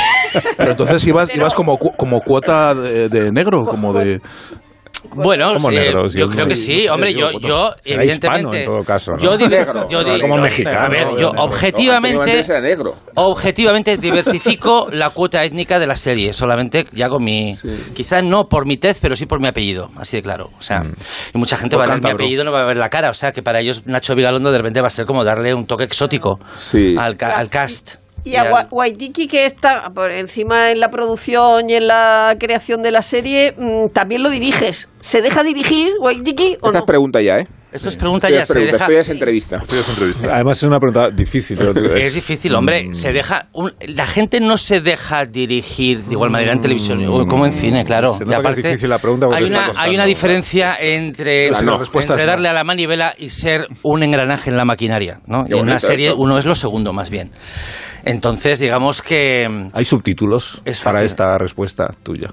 Pero 0.59 0.73
entonces 0.73 1.07
ibas, 1.07 1.35
ibas 1.35 1.55
como, 1.55 1.79
cu- 1.79 1.95
como 1.97 2.21
cuota 2.21 2.75
de, 2.75 3.09
de 3.09 3.33
negro, 3.33 3.65
como 3.65 3.95
de... 3.95 4.21
Bueno, 5.15 5.55
Como 5.55 5.71
sí, 5.71 5.75
negros, 5.77 6.13
yo 6.13 6.21
yo 6.21 6.29
creo 6.29 6.45
no 6.45 6.49
que 6.49 6.57
sí, 6.57 6.85
no 6.87 6.95
hombre, 6.95 7.15
yo, 7.15 7.31
yo 7.41 7.73
será 7.81 8.03
evidentemente, 8.03 8.61
en 8.61 8.65
todo 8.67 8.85
caso, 8.85 9.13
¿no? 9.13 9.19
yo, 9.19 9.37
Negro. 9.49 9.89
yo 9.89 10.05
di- 10.05 10.21
como 10.21 10.37
mexicano, 10.37 10.79
a 10.79 10.89
ver, 10.89 11.09
yo 11.19 11.31
negro. 11.31 11.43
Objetivamente, 11.45 12.43
negro. 12.61 12.95
objetivamente 13.15 13.97
diversifico 13.97 14.89
la 14.93 15.11
cuota 15.11 15.43
étnica 15.45 15.79
de 15.79 15.87
la 15.87 15.95
serie, 15.97 16.33
solamente 16.33 16.87
ya 16.93 17.09
con 17.09 17.25
mi, 17.25 17.57
quizás 17.95 18.23
no 18.25 18.49
por 18.49 18.67
mi 18.67 18.77
tez, 18.77 18.99
pero 19.01 19.17
sí 19.17 19.27
por 19.27 19.41
mi 19.41 19.49
apellido, 19.49 19.91
así 19.97 20.17
de 20.17 20.23
claro, 20.23 20.51
o 20.59 20.63
sea, 20.63 20.83
y 21.35 21.39
mucha 21.39 21.57
gente 21.57 21.77
Por 21.77 21.87
va 21.89 21.93
a 21.93 21.95
ver 21.97 22.05
mi 22.05 22.11
apellido, 22.11 22.45
no 22.45 22.53
va 22.53 22.63
a 22.63 22.67
ver 22.67 22.77
la 22.77 22.89
cara, 22.91 23.11
o 23.11 23.15
sea, 23.15 23.33
que 23.33 23.43
para 23.43 23.61
ellos 23.61 23.87
Nacho 23.87 24.15
Vigalondo 24.15 24.53
de 24.53 24.59
repente 24.59 24.81
va 24.81 24.89
a 24.89 24.91
ser 24.91 25.07
como 25.07 25.25
darle 25.25 25.55
un 25.55 25.67
toque 25.67 25.85
exótico 25.85 26.39
Sí. 26.57 26.95
al, 26.99 27.17
ca- 27.17 27.37
al 27.39 27.49
cast. 27.49 27.97
Y 28.25 28.37
a 28.37 28.43
al- 28.43 28.53
Wa- 28.53 28.69
Waititi, 28.71 29.27
que 29.27 29.47
está 29.47 29.91
por 29.95 30.11
encima 30.11 30.71
en 30.71 30.81
la 30.81 30.91
producción 30.91 31.69
y 31.71 31.75
en 31.75 31.87
la 31.89 32.37
creación 32.39 32.83
de 32.83 32.91
la 32.91 33.03
serie, 33.03 33.55
mm, 33.59 33.93
también 33.93 34.23
lo 34.23 34.31
diriges. 34.31 34.89
¿Se 35.01 35.23
deja 35.23 35.43
dirigir 35.43 35.89
Waititi 36.01 36.57
o 36.61 36.67
Esta 36.67 36.73
no? 36.73 36.79
es 36.79 36.85
pregunta 36.85 37.21
ya, 37.23 37.39
¿eh? 37.39 37.47
Esto 37.73 37.89
es 37.89 37.95
pregunta 37.95 38.29
ya, 38.29 38.45
se 38.45 38.53
pregunta, 38.55 38.73
deja... 38.73 38.85
esto 38.85 38.95
ya 38.95 39.01
es 39.01 39.09
entrevista. 39.11 39.57
Estoy 39.59 39.79
haciendo 39.79 40.03
entrevista. 40.05 40.35
Además 40.35 40.59
es 40.59 40.63
una 40.65 40.81
pregunta 40.81 41.09
difícil. 41.15 41.57
pero 41.73 41.95
Es 41.95 42.15
difícil, 42.15 42.53
hombre. 42.57 42.89
Mm, 42.89 42.95
Se 42.95 43.13
deja, 43.13 43.47
un- 43.53 43.73
la 43.87 44.07
gente 44.07 44.41
no 44.41 44.57
se 44.57 44.81
deja 44.81 45.25
dirigir 45.25 46.03
de 46.03 46.13
igual 46.15 46.31
manera 46.31 46.53
en 46.53 46.61
televisión 46.61 46.99
o 47.09 47.25
como 47.27 47.47
en 47.47 47.53
cine, 47.53 47.85
claro. 47.85 48.15
Se 48.15 48.25
Y 48.25 48.27
nota 48.27 48.43
que 48.43 48.51
es 48.51 48.57
difícil 48.57 48.91
la 48.91 48.99
pregunta 48.99 49.27
porque 49.27 49.45
hay 49.45 49.51
una, 49.51 49.67
costando. 49.67 49.89
hay 49.89 49.95
una 49.95 50.05
diferencia 50.05 50.77
entre, 50.81 51.49
Pues 51.51 51.61
entre 52.11 52.25
no. 52.25 52.27
darle 52.27 52.49
a 52.49 52.53
la 52.53 52.65
manivela 52.65 53.15
y 53.17 53.29
ser 53.29 53.67
un 53.85 54.03
engranaje 54.03 54.51
en 54.51 54.57
la 54.57 54.65
maquinaria, 54.65 55.21
¿no? 55.27 55.45
Y 55.49 55.53
en 55.53 55.61
una 55.61 55.79
serie 55.79 56.09
esto. 56.09 56.19
uno 56.21 56.39
es 56.39 56.47
lo 56.47 56.57
segundo, 56.57 56.93
más 56.93 57.09
bien. 57.09 57.31
Entonces, 58.05 58.59
digamos 58.59 59.03
que 59.03 59.47
¿Hay 59.73 59.85
subtítulos 59.85 60.63
Es 60.65 60.81
para 60.81 61.03
esta 61.03 61.37
respuesta 61.39 61.89
tuya? 62.03 62.31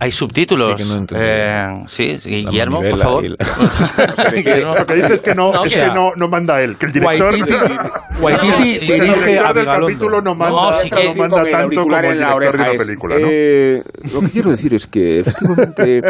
hay 0.00 0.10
subtítulos. 0.12 0.80
Sí, 0.80 0.88
que 1.06 1.14
no. 1.14 1.20
Eh, 1.20 1.84
sí, 1.88 2.18
sí, 2.18 2.44
Guillermo, 2.46 2.80
por 2.82 2.98
favor. 2.98 3.24
la-. 3.24 3.36
Lo 4.78 4.86
que 4.86 4.94
dices 4.94 5.10
es 5.12 5.20
que 5.22 5.34
no, 5.34 5.52
No, 5.52 5.64
es 5.64 5.74
que- 5.74 5.80
que 5.80 5.86
no, 5.88 6.12
no 6.16 6.28
manda 6.28 6.60
él, 6.62 6.76
que 6.76 6.86
el 6.86 6.92
director, 6.92 7.32
Waititi, 7.32 7.52
No, 7.58 8.20
Waititi 8.20 8.78
dirige 8.80 8.96
director 8.98 9.46
a 9.46 9.52
del 9.52 9.64
capítulo 9.66 9.86
Vigalondo. 9.86 10.22
no 10.22 10.34
manda, 10.34 10.62
No, 10.62 10.72
sí 10.72 10.90
que- 10.90 11.04
no 11.04 11.14
manda 11.14 11.36
Con 11.38 11.46
el 11.46 11.52
tanto 11.52 11.82
como 11.82 11.96
el 11.98 12.04
en 12.04 12.20
la 12.20 12.34
director 12.34 12.52
de 12.52 12.58
una 12.62 12.72
es, 12.72 12.84
película, 12.86 13.14
¿no? 13.18 13.26
eh, 13.30 13.82
lo 14.12 14.20
que 14.20 14.28
quiero 14.30 14.50
decir 14.50 14.74
es 14.74 14.86
que 14.86 15.18
efectivamente 15.20 16.00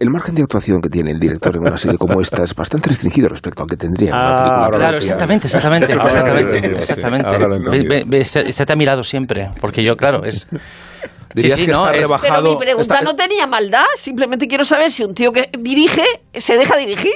el 0.00 0.10
margen 0.10 0.34
de 0.34 0.42
actuación 0.42 0.80
que 0.80 0.88
tiene 0.88 1.10
el 1.12 1.20
director 1.20 1.56
en 1.56 1.62
una 1.62 1.76
serie 1.76 1.98
como 1.98 2.20
esta 2.20 2.42
es 2.42 2.54
bastante 2.54 2.88
restringido 2.88 3.28
respecto 3.28 3.62
al 3.62 3.68
que 3.68 3.76
tendría 3.76 4.10
en 4.10 4.14
una 4.16 4.24
Ah, 4.24 4.56
película. 4.60 4.78
Claro, 4.78 4.96
exactamente, 4.98 5.46
exactamente, 5.46 5.92
exactamente, 5.92 6.76
exactamente. 6.76 8.04
Estate 8.40 8.72
a 8.72 8.76
mi 8.76 8.84
lado 8.84 9.02
siempre, 9.04 9.50
porque 9.60 9.82
yo, 9.84 9.96
claro, 9.96 10.24
es... 10.24 10.48
Dirías 11.34 11.58
sí, 11.58 11.66
que 11.66 11.72
no, 11.72 11.78
está 11.78 11.90
es- 11.90 11.96
Pero 11.96 12.06
rebajado. 12.06 12.50
mi 12.50 12.56
pregunta 12.64 12.94
está- 12.94 13.04
no 13.04 13.16
tenía 13.16 13.46
maldad. 13.48 13.84
Simplemente 13.96 14.46
quiero 14.46 14.64
saber 14.64 14.92
si 14.92 15.02
un 15.02 15.14
tío 15.14 15.32
que 15.32 15.50
dirige 15.58 16.04
se 16.32 16.56
deja 16.56 16.76
dirigir. 16.76 17.12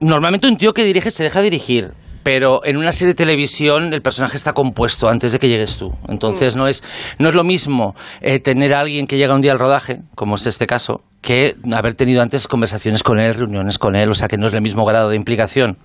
Normalmente 0.00 0.46
un 0.48 0.56
tío 0.58 0.74
que 0.74 0.84
dirige 0.84 1.10
se 1.10 1.22
deja 1.22 1.40
dirigir, 1.40 1.92
pero 2.22 2.62
en 2.64 2.76
una 2.76 2.92
serie 2.92 3.14
de 3.14 3.16
televisión 3.16 3.94
el 3.94 4.02
personaje 4.02 4.36
está 4.36 4.52
compuesto 4.52 5.08
antes 5.08 5.32
de 5.32 5.38
que 5.38 5.48
llegues 5.48 5.78
tú. 5.78 5.90
Entonces 6.08 6.56
no 6.56 6.68
es, 6.68 6.84
no 7.18 7.30
es 7.30 7.34
lo 7.34 7.44
mismo 7.44 7.94
eh, 8.20 8.38
tener 8.38 8.74
a 8.74 8.80
alguien 8.80 9.06
que 9.06 9.16
llega 9.16 9.34
un 9.34 9.40
día 9.40 9.52
al 9.52 9.58
rodaje, 9.58 10.00
como 10.14 10.34
es 10.34 10.46
este 10.46 10.66
caso, 10.66 11.00
que 11.22 11.54
haber 11.72 11.94
tenido 11.94 12.20
antes 12.20 12.46
conversaciones 12.46 13.02
con 13.02 13.18
él, 13.18 13.32
reuniones 13.32 13.78
con 13.78 13.96
él, 13.96 14.10
o 14.10 14.14
sea 14.14 14.28
que 14.28 14.36
no 14.36 14.48
es 14.48 14.52
el 14.52 14.60
mismo 14.60 14.84
grado 14.84 15.08
de 15.08 15.16
implicación. 15.16 15.78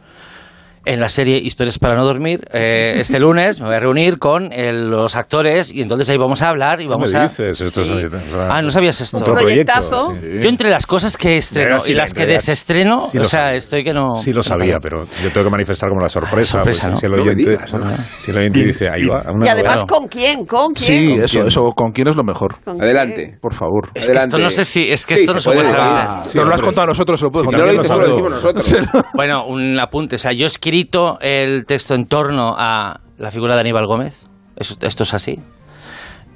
En 0.85 0.99
la 0.99 1.09
serie 1.09 1.37
Historias 1.37 1.77
para 1.79 1.95
no 1.95 2.05
dormir. 2.05 2.41
Eh, 2.51 2.93
este 2.97 3.19
lunes 3.19 3.59
me 3.61 3.67
voy 3.67 3.75
a 3.75 3.79
reunir 3.79 4.17
con 4.17 4.51
eh, 4.51 4.73
los 4.73 5.15
actores 5.15 5.71
y 5.73 5.81
entonces 5.81 6.09
ahí 6.09 6.17
vamos 6.17 6.41
a 6.41 6.49
hablar 6.49 6.79
y 6.81 6.85
¿Qué 6.85 6.89
vamos 6.89 7.11
me 7.13 7.19
a... 7.19 7.21
dices? 7.23 7.61
Esto 7.61 7.81
es 7.81 7.87
Sí. 7.87 8.05
o 8.05 8.09
sea, 8.33 8.47
Ah, 8.55 8.61
¿no 8.61 8.69
sabías 8.71 8.99
esto? 9.01 9.17
Otro 9.17 9.33
Proyectazo. 9.35 10.07
proyecto. 10.09 10.27
sí. 10.37 10.43
Yo 10.43 10.49
entre 10.49 10.69
las 10.69 10.85
cosas 10.85 11.17
que 11.17 11.37
estreno 11.37 11.79
sí, 11.79 11.91
y 11.91 11.95
las 11.95 12.13
que 12.13 12.25
desestreno, 12.25 13.05
o 13.05 13.09
sea, 13.11 13.25
sabía. 13.25 13.51
estoy 13.57 13.83
que 13.83 13.93
no... 13.93 14.15
Sí 14.15 14.33
lo 14.33 14.43
sabía, 14.43 14.79
pero 14.79 15.05
yo 15.23 15.29
tengo 15.31 15.45
que 15.45 15.51
manifestar 15.51 15.89
como 15.89 16.01
la 16.01 16.09
sorpresa. 16.09 16.59
sorpresa, 16.59 16.87
pues, 16.89 16.93
¿no? 16.93 16.99
Si 16.99 17.05
el 17.05 17.11
No 17.11 17.17
me 17.17 17.23
oyente, 17.23 17.49
digas, 17.51 17.73
¿no? 17.73 17.85
si 18.19 18.31
el 18.31 18.37
oyente 18.37 18.59
dice, 18.65 18.89
ahí 18.89 19.05
va. 19.05 19.23
una 19.31 19.45
Y 19.45 19.49
además. 19.49 19.83
¿con 19.87 20.07
quién? 20.07 20.45
¿Con 20.45 20.73
quién? 20.73 20.85
Sí, 20.87 21.09
¿Con 21.15 21.23
eso, 21.23 21.33
quién? 21.33 21.47
eso, 21.47 21.71
¿con 21.75 21.91
quién 21.91 22.07
es 22.07 22.15
lo 22.15 22.23
mejor? 22.23 22.55
Adelante. 22.65 23.37
Por 23.41 23.53
favor. 23.53 23.89
Es 23.93 24.05
que 24.07 24.11
esto 24.11 24.19
Adelante. 24.37 24.37
no 24.43 24.49
sé 24.49 24.65
si... 24.65 24.91
Es 24.91 25.05
que 25.05 25.15
Sí, 25.15 25.21
esto 25.21 25.33
no 25.35 25.39
se 25.39 25.49
puede 25.51 25.63
saber. 25.69 26.35
Nos 26.35 26.47
lo 26.47 26.53
has 26.55 26.61
contado 26.61 26.83
a 26.83 26.87
nosotros, 26.87 27.19
se 27.19 27.25
lo 27.25 27.31
no 27.31 27.43
contar. 27.43 27.61
Bueno, 29.13 29.45
un 29.45 29.79
apunte. 29.79 30.15
O 30.15 30.19
sea, 30.19 30.31
yo 30.31 30.45
he 30.45 30.47
escrito 30.75 31.17
el 31.19 31.65
texto 31.65 31.95
en 31.95 32.05
torno 32.05 32.55
a 32.57 33.01
la 33.17 33.29
figura 33.29 33.55
de 33.55 33.61
Aníbal 33.61 33.87
Gómez. 33.87 34.25
Eso- 34.55 34.75
esto 34.81 35.03
es 35.03 35.13
así. 35.13 35.37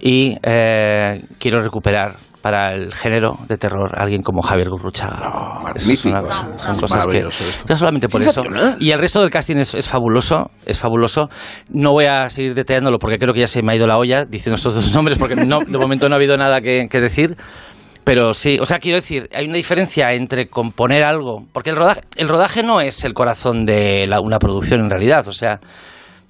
Y 0.02 0.38
eh, 0.44 1.22
quiero 1.40 1.62
recuperar 1.62 2.18
para 2.42 2.74
el 2.74 2.94
género 2.94 3.40
de 3.48 3.56
terror 3.58 3.98
a 3.98 4.04
alguien 4.04 4.22
como 4.22 4.42
Javier 4.42 4.70
Gurruchaga. 4.70 5.72
Eso 5.74 5.94
es 5.94 6.06
una 6.06 6.22
cosa- 6.22 6.50
son 6.58 6.78
cosas 6.78 7.08
que... 7.08 7.26
Ya 7.66 7.78
solamente 7.78 8.10
por 8.10 8.22
eso. 8.22 8.44
Y 8.80 8.92
el 8.92 9.00
resto 9.00 9.22
del 9.22 9.30
casting 9.30 9.56
es, 9.56 9.74
es 9.74 9.88
fabuloso, 9.88 10.52
es 10.66 10.78
fabuloso. 10.80 11.30
No 11.70 11.94
voy 11.94 12.06
a 12.06 12.30
seguir 12.30 12.54
detallándolo 12.56 13.00
porque 13.00 13.18
creo 13.18 13.34
que 13.34 13.40
ya 13.40 13.48
se 13.48 13.64
me 13.64 13.72
ha 13.72 13.76
ido 13.78 13.88
la 13.88 13.98
olla 13.98 14.26
diciendo 14.26 14.58
estos 14.58 14.76
dos 14.76 14.94
nombres 14.94 15.18
porque 15.18 15.36
no, 15.38 15.60
de 15.66 15.78
momento 15.78 16.10
no 16.10 16.16
ha 16.16 16.18
habido 16.18 16.36
nada 16.38 16.60
que, 16.60 16.88
que 16.92 17.00
decir. 17.00 17.38
Pero 18.06 18.34
sí, 18.34 18.58
o 18.62 18.66
sea, 18.66 18.80
quiero 18.80 18.98
decir, 18.98 19.30
hay 19.34 19.46
una 19.48 19.58
diferencia 19.58 20.14
entre 20.14 20.48
componer 20.48 21.04
algo, 21.04 21.46
porque 21.52 21.72
el 21.72 21.76
rodaje, 21.76 22.02
el 22.16 22.30
rodaje 22.30 22.62
no 22.64 22.80
es 22.80 23.04
el 23.04 23.14
corazón 23.14 23.66
de 23.66 24.06
la- 24.08 24.22
una 24.22 24.40
producción 24.40 24.82
en 24.82 24.90
realidad, 24.92 25.28
o 25.28 25.34
sea, 25.34 25.60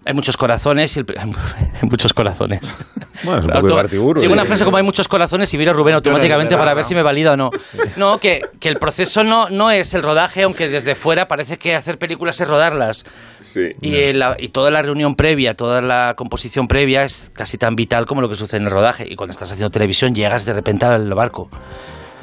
hay 0.05 0.13
muchos 0.13 0.37
corazones 0.37 0.95
y 0.95 0.99
el- 0.99 1.05
hay 1.17 1.89
muchos 1.89 2.13
corazones. 2.13 2.61
Bueno, 3.23 3.39
es 3.39 3.45
un 3.45 3.51
poco 3.51 4.19
sí. 4.19 4.27
una 4.27 4.45
frase 4.45 4.63
como 4.65 4.77
hay 4.77 4.83
muchos 4.83 5.07
corazones 5.07 5.51
y 5.53 5.57
miro 5.57 5.71
a 5.71 5.73
Rubén 5.73 5.95
automáticamente 5.95 6.53
verdad, 6.53 6.61
para 6.61 6.71
¿no? 6.71 6.75
ver 6.75 6.85
si 6.85 6.93
me 6.95 7.01
valida 7.01 7.31
o 7.33 7.37
no. 7.37 7.49
No, 7.97 8.19
que, 8.19 8.41
que 8.59 8.69
el 8.69 8.77
proceso 8.77 9.23
no, 9.23 9.49
no 9.49 9.71
es 9.71 9.93
el 9.93 10.03
rodaje, 10.03 10.43
aunque 10.43 10.67
desde 10.69 10.95
fuera 10.95 11.27
parece 11.27 11.57
que 11.57 11.75
hacer 11.75 11.97
películas 11.97 12.39
es 12.39 12.47
rodarlas. 12.47 13.05
Sí. 13.43 13.71
Y, 13.81 14.13
la- 14.13 14.35
y 14.37 14.49
toda 14.49 14.69
la 14.69 14.81
reunión 14.81 15.15
previa, 15.15 15.55
toda 15.55 15.81
la 15.81 16.13
composición 16.15 16.67
previa 16.67 17.03
es 17.03 17.31
casi 17.33 17.57
tan 17.57 17.75
vital 17.75 18.05
como 18.05 18.21
lo 18.21 18.29
que 18.29 18.35
sucede 18.35 18.57
en 18.57 18.65
el 18.65 18.71
rodaje. 18.71 19.07
Y 19.09 19.15
cuando 19.15 19.31
estás 19.31 19.51
haciendo 19.51 19.71
televisión 19.71 20.13
llegas 20.13 20.45
de 20.45 20.53
repente 20.53 20.85
al 20.85 21.13
barco. 21.13 21.49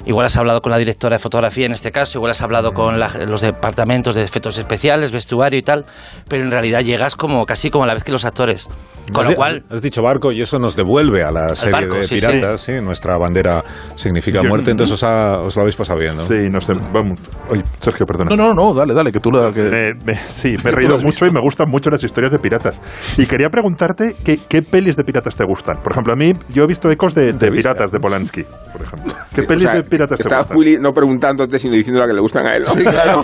Igual 0.04 0.26
has 0.26 0.36
hablado 0.36 0.60
con 0.60 0.72
la 0.72 0.78
directora 0.78 1.16
de 1.16 1.20
fotografía 1.20 1.66
en 1.66 1.72
este 1.72 1.90
caso, 1.92 2.18
igual 2.18 2.30
has 2.32 2.42
hablado 2.42 2.72
con 2.72 2.98
la- 2.98 3.10
los 3.26 3.40
departamentos 3.40 4.14
de 4.16 4.22
efectos 4.22 4.58
especiales, 4.58 5.12
vestuario 5.12 5.58
y 5.58 5.62
tal, 5.62 5.84
pero 6.28 6.44
en 6.44 6.50
realidad 6.50 6.80
llegas 6.80 7.14
como 7.16 7.44
casi 7.46 7.70
como 7.70 7.84
a 7.84 7.86
la 7.86 7.94
vez 7.94 8.04
que 8.04 8.12
los 8.12 8.24
actores. 8.24 8.68
Con 9.12 9.24
Has 9.24 9.30
lo 9.30 9.36
cual, 9.36 9.62
Has 9.70 9.82
dicho 9.82 10.02
barco 10.02 10.32
y 10.32 10.40
eso 10.42 10.58
nos 10.58 10.76
devuelve 10.76 11.22
a 11.22 11.30
la 11.30 11.54
serie 11.54 11.72
barco, 11.72 11.94
de 11.96 12.02
sí, 12.04 12.18
sí. 12.18 12.26
piratas, 12.26 12.60
sí. 12.60 12.72
Nuestra 12.80 13.16
bandera 13.18 13.62
significa 13.96 14.42
Yo- 14.42 14.48
muerte, 14.48 14.70
entonces 14.70 14.94
os, 14.94 15.02
ha- 15.04 15.40
os 15.40 15.54
lo 15.56 15.62
habéis 15.62 15.76
pasado 15.76 15.98
bien, 16.00 16.16
¿no? 16.16 16.22
Sí, 16.26 16.34
no 16.50 16.60
sé. 16.60 16.72
Vamos. 16.92 17.18
Oye, 17.50 17.62
Sergio, 17.80 18.06
perdona. 18.06 18.34
No, 18.34 18.36
no, 18.36 18.54
no, 18.54 18.74
dale, 18.74 18.94
dale, 18.94 19.12
que 19.12 19.20
tú 19.20 19.30
la... 19.30 19.52
Que... 19.52 19.62
Me- 19.62 19.94
me- 20.04 20.16
sí, 20.30 20.56
me 20.64 20.70
he 20.70 20.74
reído 20.74 20.98
mucho 21.00 21.26
y 21.26 21.30
me 21.30 21.40
gustan 21.40 21.68
mucho 21.68 21.90
las 21.90 22.02
historias 22.04 22.32
de 22.32 22.38
piratas. 22.38 22.80
Y 23.18 23.26
quería 23.26 23.48
preguntarte 23.50 24.14
qué, 24.24 24.38
qué 24.48 24.62
pelis 24.62 24.96
de 24.96 25.04
piratas 25.04 25.36
te 25.36 25.44
gustan. 25.44 25.82
Por 25.82 25.92
ejemplo, 25.92 26.12
a 26.12 26.16
mí 26.16 26.32
yo 26.52 26.64
he 26.64 26.66
visto 26.66 26.90
ecos 26.90 27.14
de, 27.14 27.32
de 27.32 27.50
viste? 27.50 27.68
piratas 27.68 27.90
de 27.92 27.98
Polanski, 28.00 28.44
por 28.72 28.82
ejemplo. 28.82 29.14
¿Qué 29.34 29.42
Sí, 29.42 29.46
pelis 29.46 29.64
o 29.64 29.68
sea, 29.68 29.76
de 29.82 29.82
piratas 29.92 30.20
Está? 30.20 30.46
Willy 30.54 30.78
no 30.78 30.92
preguntándote, 30.92 31.58
sino 31.58 31.74
diciendo 31.74 32.00
la 32.00 32.06
que 32.06 32.12
le 32.14 32.20
gustan 32.20 32.46
a 32.46 32.56
él. 32.56 32.64
¿no? 32.66 32.72
Sí, 32.72 32.82
claro. 32.82 33.22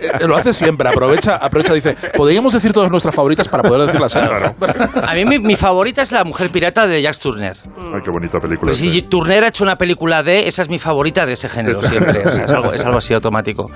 Eh, 0.00 0.26
lo 0.26 0.36
hace 0.36 0.52
siempre, 0.54 0.88
aprovecha, 0.88 1.36
aprovecha, 1.36 1.74
dice, 1.74 1.96
podríamos 2.16 2.52
decir 2.52 2.72
todas 2.72 2.90
nuestras 2.90 3.14
favoritas 3.14 3.48
para 3.48 3.62
poder 3.62 3.86
decirlas. 3.86 4.14
¿eh? 4.16 4.20
Claro. 4.20 4.54
a 5.06 5.14
mí 5.14 5.24
mi, 5.24 5.38
mi 5.38 5.56
favorita 5.56 6.02
es 6.02 6.12
La 6.12 6.24
mujer 6.24 6.50
pirata 6.50 6.86
de 6.86 7.02
Jacques 7.02 7.20
Turner. 7.20 7.56
Ay, 7.94 8.00
qué 8.04 8.10
bonita 8.10 8.38
película. 8.38 8.70
Pues 8.70 8.78
Sí. 8.78 9.02
Turner 9.02 9.44
ha 9.44 9.48
hecho 9.48 9.64
una 9.64 9.76
película 9.76 10.22
de, 10.22 10.46
esa 10.46 10.62
es 10.62 10.68
mi 10.68 10.78
favorita 10.78 11.26
de 11.26 11.32
ese 11.32 11.48
género 11.48 11.80
siempre. 11.82 12.22
O 12.26 12.32
sea, 12.32 12.44
es, 12.44 12.52
algo, 12.52 12.72
es 12.72 12.84
algo 12.84 12.98
así 12.98 13.14
automático. 13.14 13.70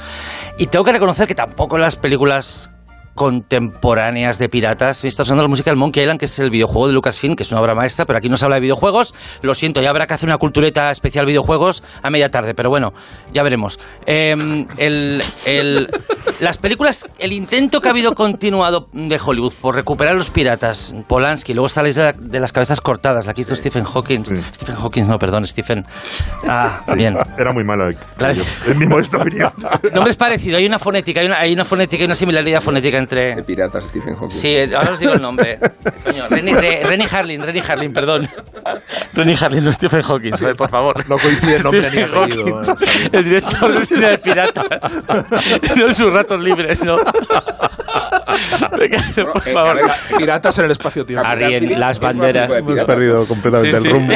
Y 0.59 0.67
tengo 0.67 0.85
que 0.85 0.93
reconocer 0.93 1.27
que 1.27 1.35
tampoco 1.35 1.79
las 1.79 1.97
películas 1.97 2.71
contemporáneas 3.15 4.39
de 4.39 4.49
piratas. 4.49 5.05
Está 5.05 5.25
sonando 5.25 5.43
la 5.45 5.49
música 5.49 5.71
del 5.71 5.77
Monkey 5.79 6.03
Island, 6.03 6.19
que 6.19 6.25
es 6.27 6.39
el 6.39 6.51
videojuego 6.51 6.89
de 6.89 6.95
Lucasfilm, 6.95 7.37
que 7.37 7.43
es 7.43 7.53
una 7.53 7.61
obra 7.61 7.75
maestra, 7.75 8.05
pero 8.05 8.19
aquí 8.19 8.29
no 8.29 8.37
se 8.37 8.45
habla 8.45 8.57
de 8.57 8.63
videojuegos. 8.63 9.15
Lo 9.43 9.55
siento, 9.55 9.81
ya 9.83 9.91
habrá 9.91 10.07
que 10.07 10.15
hacer 10.15 10.29
una 10.29 10.39
cultureta 10.39 10.91
especial 10.91 11.27
videojuegos 11.27 11.83
a 12.03 12.11
media 12.11 12.31
tarde, 12.31 12.55
pero 12.55 12.71
bueno, 12.71 12.93
ya 13.33 13.43
veremos. 13.43 13.79
Eh, 14.07 14.35
el- 14.79 15.23
el- 15.47 15.89
las 16.41 16.59
películas, 16.59 17.07
el 17.19 17.33
intento 17.33 17.81
que 17.81 17.89
ha 17.89 17.91
habido 17.93 18.15
continuado 18.15 18.89
de 18.93 19.21
Hollywood 19.25 19.53
por 19.61 19.75
recuperar 19.77 20.15
los 20.15 20.31
piratas, 20.31 20.95
Polanski, 21.07 21.55
luego 21.55 21.67
está 21.67 21.83
la 21.83 21.89
isla 21.89 22.13
de 22.13 22.41
las 22.41 22.53
cabezas 22.53 22.81
cortadas, 22.81 23.27
la 23.27 23.35
que 23.35 23.43
hizo 23.43 23.55
Stephen 23.55 23.85
Hawking. 23.85 24.25
Sí. 24.25 24.35
Stephen 24.55 24.77
Hawking, 24.77 25.05
no, 25.07 25.19
perdón, 25.19 25.47
Stephen. 25.47 25.87
Ah, 26.47 26.83
también. 26.87 27.17
Era 27.39 27.53
muy 27.53 27.65
mala. 27.65 27.91
En 28.67 28.79
mi 28.79 28.87
modesta 28.87 29.19
opinión. 29.19 29.53
Nombre 29.93 30.11
es 30.11 30.17
parecido, 30.17 30.59
hay 30.59 30.67
una 30.67 30.79
fonética, 30.79 31.21
hay 31.21 31.27
una, 31.27 31.39
hay 31.39 31.53
una 31.53 31.65
fonética 31.65 32.03
y 32.03 32.07
una 32.07 32.15
similaridad 32.15 32.61
fonética 32.61 32.99
De 33.09 33.31
entre. 33.31 33.43
piratas, 33.43 33.85
Stephen 33.85 34.15
Hawking. 34.15 34.31
Sí, 34.31 34.55
es- 34.55 34.73
ahora 34.73 34.93
os 34.93 35.01
digo 35.01 35.13
el 35.13 35.23
nombre. 35.23 35.59
Coño, 36.05 36.25
Renny, 36.29 36.55
Re- 36.55 36.83
Renny 36.85 37.07
Harlin, 37.11 37.43
Renny 37.43 37.61
Harlin, 37.61 37.93
perdón. 37.93 38.29
Renny 39.15 39.35
Harlin, 39.41 39.65
no 39.65 39.73
Stephen 39.73 40.03
Hawking, 40.03 40.33
joder, 40.33 40.57
por 40.57 40.71
favor. 40.71 41.09
No 41.09 41.17
coincide 41.19 41.63
nombre 41.63 41.91
ni 41.91 42.01
apellido. 42.03 42.63
Hawking, 42.63 43.09
El 43.13 43.25
director 43.25 43.73
de 43.81 43.87
cine 43.87 44.09
de 44.11 44.19
piratas. 44.19 45.03
No 45.77 45.87
en 45.87 45.95
sus 45.95 46.13
ratos 46.13 46.41
libres, 46.41 46.85
no. 46.85 46.97
Venga, 48.79 48.99
por 49.33 49.49
eh, 49.49 49.53
favor. 49.53 49.81
Piratas 50.19 50.59
en 50.59 50.65
el 50.67 50.71
espacio-tiempo. 50.73 51.27
Las 51.77 51.99
banderas. 51.99 52.51
de 52.51 52.59
Hemos 52.59 52.85
perdido 52.85 53.27
completamente 53.27 53.71
Sí, 53.71 53.77
el 53.77 53.83
sí. 53.83 53.89
rumbo. 53.91 54.15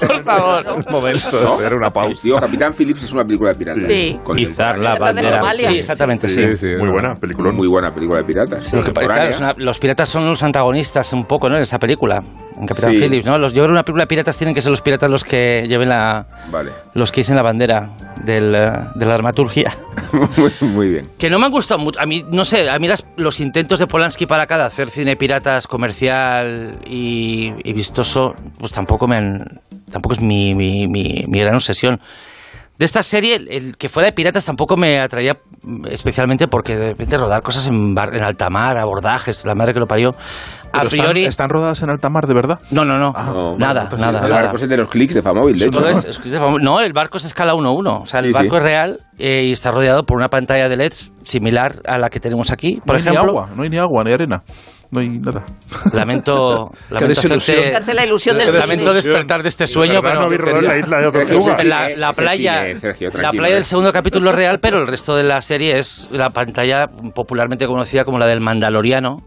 Por 0.00 0.22
favor. 0.22 0.62
Un 0.86 0.92
momento 0.92 1.38
de 1.40 1.46
hacer 1.46 1.74
una 1.74 1.90
pausa. 1.90 2.20
Digo, 2.24 2.38
Capitán 2.40 2.72
Phillips 2.72 3.04
es 3.04 3.12
una 3.12 3.24
película 3.24 3.50
de 3.52 3.56
piratas. 3.58 3.84
Sí. 3.86 4.18
Izar 4.36 4.78
la 4.78 4.94
de 4.94 4.98
bandera. 4.98 5.52
Sí, 5.54 5.78
exactamente, 5.78 6.28
sí. 6.28 6.42
Sí, 6.50 6.56
sí. 6.56 6.66
Muy 6.78 6.88
buena 6.90 7.14
película. 7.14 7.52
Muy 7.52 7.68
buena 7.68 7.92
película 7.94 8.18
de 8.20 8.24
piratas. 8.24 8.72
Lo 8.72 8.82
que 8.82 8.92
pasa- 8.92 9.06
claro, 9.14 9.36
una- 9.38 9.54
los 9.56 9.78
piratas 9.78 10.08
son 10.08 10.26
los 10.28 10.42
antagonistas 10.42 11.12
un 11.12 11.24
poco, 11.24 11.48
¿no? 11.48 11.56
En 11.56 11.62
esa 11.62 11.78
película, 11.78 12.22
en 12.58 12.66
Capitán 12.66 12.92
Sí. 12.92 12.98
Phillips, 13.00 13.26
¿no? 13.26 13.38
Los, 13.38 13.52
yo 13.52 13.58
creo 13.62 13.68
que 13.68 13.72
una 13.72 13.82
película 13.84 14.02
de 14.04 14.08
piratas 14.08 14.36
tienen 14.38 14.54
que 14.54 14.60
ser 14.60 14.70
los 14.70 14.80
piratas 14.80 15.10
los 15.10 15.24
que 15.24 15.66
lleven 15.68 15.88
la, 15.88 16.26
Vale. 16.50 16.72
los 16.94 17.12
que 17.12 17.20
dicen 17.22 17.36
la 17.36 17.42
bandera 17.42 17.90
del, 18.24 18.54
eh, 18.54 18.72
de 18.94 19.06
la 19.06 19.12
dramaturgia. 19.14 19.76
muy, 20.36 20.52
muy 20.72 20.88
bien. 20.90 21.08
Que 21.18 21.30
no 21.30 21.38
me 21.38 21.46
han 21.46 21.52
gustado 21.52 21.78
mucho. 21.80 22.00
A 22.00 22.06
mí, 22.06 22.24
no 22.30 22.44
sé, 22.44 22.68
a 22.68 22.78
mí 22.78 22.88
las- 22.88 23.06
los 23.16 23.40
intentos 23.40 23.78
de 23.78 23.86
Polanski 23.86 24.26
para 24.26 24.44
acá 24.44 24.56
de 24.56 24.64
hacer 24.64 24.90
cine 24.90 25.16
piratas 25.16 25.66
comercial 25.66 26.78
y, 26.86 27.52
y 27.64 27.72
vistoso, 27.72 28.34
pues 28.58 28.72
tampoco 28.72 29.06
me 29.06 29.16
han, 29.16 29.60
tampoco 29.90 30.14
es 30.14 30.20
mi, 30.22 30.54
mi, 30.54 30.86
mi, 30.88 31.24
mi 31.28 31.38
gran 31.40 31.54
obsesión. 31.54 32.00
De 32.78 32.84
esta 32.84 33.02
serie, 33.02 33.36
el, 33.36 33.78
que 33.78 33.88
fuera 33.88 34.06
de 34.08 34.12
piratas 34.12 34.44
tampoco 34.44 34.76
me 34.76 35.00
atraía 35.00 35.38
mm, 35.62 35.86
especialmente 35.90 36.46
porque 36.46 36.76
de 36.76 36.88
repente 36.90 37.16
rodar 37.16 37.40
cosas 37.40 37.66
en, 37.68 37.94
bar- 37.94 38.14
en 38.14 38.22
alta 38.22 38.50
mar, 38.50 38.76
abordajes, 38.76 39.46
la 39.46 39.54
madre 39.54 39.72
que 39.72 39.80
lo 39.80 39.86
parió. 39.86 40.10
A 40.74 40.80
Pero 40.80 40.90
priori. 40.90 41.20
están, 41.20 41.30
están 41.30 41.48
rodadas 41.48 41.80
en 41.82 41.88
alta 41.88 42.10
mar, 42.10 42.26
de 42.26 42.34
verdad. 42.34 42.58
No, 42.70 42.84
no, 42.84 42.98
no. 42.98 43.12
No, 43.14 43.56
nada, 43.56 43.84
entonces, 43.84 44.06
nada, 44.06 44.18
El 44.22 44.28
nada. 44.28 44.42
barco 44.42 44.56
es 44.56 44.62
el 44.64 44.68
de 44.68 44.76
los 44.76 44.90
clics 44.90 45.14
de 45.14 45.22
Famóvil, 45.22 45.58
de 45.58 45.64
hecho. 45.66 45.80
¿no? 45.80 45.88
es- 45.88 46.04
es 46.04 46.18
es 46.22 46.30
de 46.32 46.38
famo- 46.38 46.60
no, 46.60 46.80
el 46.82 46.92
barco 46.92 47.16
es 47.16 47.24
escala 47.24 47.54
1-1. 47.54 48.02
O 48.02 48.06
sea, 48.06 48.20
el 48.20 48.26
Sí, 48.26 48.32
barco 48.32 48.50
sí. 48.50 48.56
es 48.58 48.62
real 48.62 49.00
eh, 49.18 49.44
y 49.46 49.52
está 49.52 49.70
rodeado 49.70 50.04
por 50.04 50.18
una 50.18 50.28
pantalla 50.28 50.68
de 50.68 50.76
LEDs 50.76 51.12
similar 51.22 51.76
a 51.86 51.96
la 51.96 52.10
que 52.10 52.20
tenemos 52.20 52.50
aquí. 52.50 52.82
Por 52.84 52.88
no 52.88 52.98
hay 52.98 53.02
ni 53.04 53.08
ejemplo, 53.08 53.30
agua, 53.40 53.48
no 53.56 53.62
hay 53.62 53.70
ni 53.70 53.78
agua, 53.78 54.04
ni 54.04 54.12
arena. 54.12 54.42
No 54.90 55.00
hay 55.00 55.08
nada. 55.08 55.44
lamento, 55.92 56.70
lamento, 56.90 57.20
hacerte- 57.20 57.74
Hace 57.76 57.94
la 57.94 58.06
ilusión 58.06 58.38
del 58.38 58.56
lamento 58.56 58.94
despertar 58.94 59.42
de 59.42 59.48
este 59.48 59.66
sueño, 59.66 60.00
pero 60.00 60.20
no 60.20 60.60
la 60.62 60.78
isla 60.78 60.98
de 61.00 61.10
Sergio, 61.26 61.64
la, 61.64 61.88
la 61.96 62.12
playa, 62.12 62.66
cine, 62.66 62.78
Sergio, 62.78 63.10
la 63.20 63.30
playa 63.32 63.54
del 63.56 63.64
segundo 63.64 63.92
capítulo 63.92 64.30
es 64.30 64.36
real, 64.36 64.60
pero 64.60 64.78
el 64.80 64.86
resto 64.86 65.16
de 65.16 65.24
la 65.24 65.42
serie 65.42 65.76
es 65.78 66.08
la 66.12 66.30
pantalla 66.30 66.86
popularmente 66.88 67.66
conocida 67.66 68.04
como 68.04 68.18
la 68.18 68.26
del 68.26 68.40
Mandaloriano, 68.40 69.22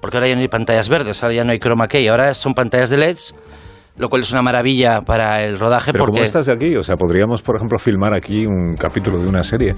porque 0.00 0.16
ahora 0.16 0.28
ya 0.28 0.34
no 0.34 0.40
hay 0.40 0.48
pantallas 0.48 0.88
verdes, 0.88 1.22
ahora 1.22 1.34
ya 1.34 1.44
no 1.44 1.52
hay 1.52 1.58
chroma 1.58 1.88
key, 1.88 2.08
ahora 2.08 2.32
son 2.34 2.54
pantallas 2.54 2.88
de 2.90 2.96
LEDs, 2.96 3.34
lo 3.96 4.08
cual 4.08 4.22
es 4.22 4.32
una 4.32 4.42
maravilla 4.42 5.00
para 5.00 5.44
el 5.44 5.58
rodaje 5.58 5.92
Pero 5.92 6.04
porque 6.04 6.12
como 6.20 6.24
estás 6.24 6.46
de 6.46 6.52
aquí, 6.52 6.74
o 6.76 6.82
sea, 6.82 6.96
podríamos, 6.96 7.42
por 7.42 7.56
ejemplo, 7.56 7.78
filmar 7.78 8.14
aquí 8.14 8.46
un 8.46 8.74
capítulo 8.76 9.20
de 9.20 9.28
una 9.28 9.44
serie. 9.44 9.74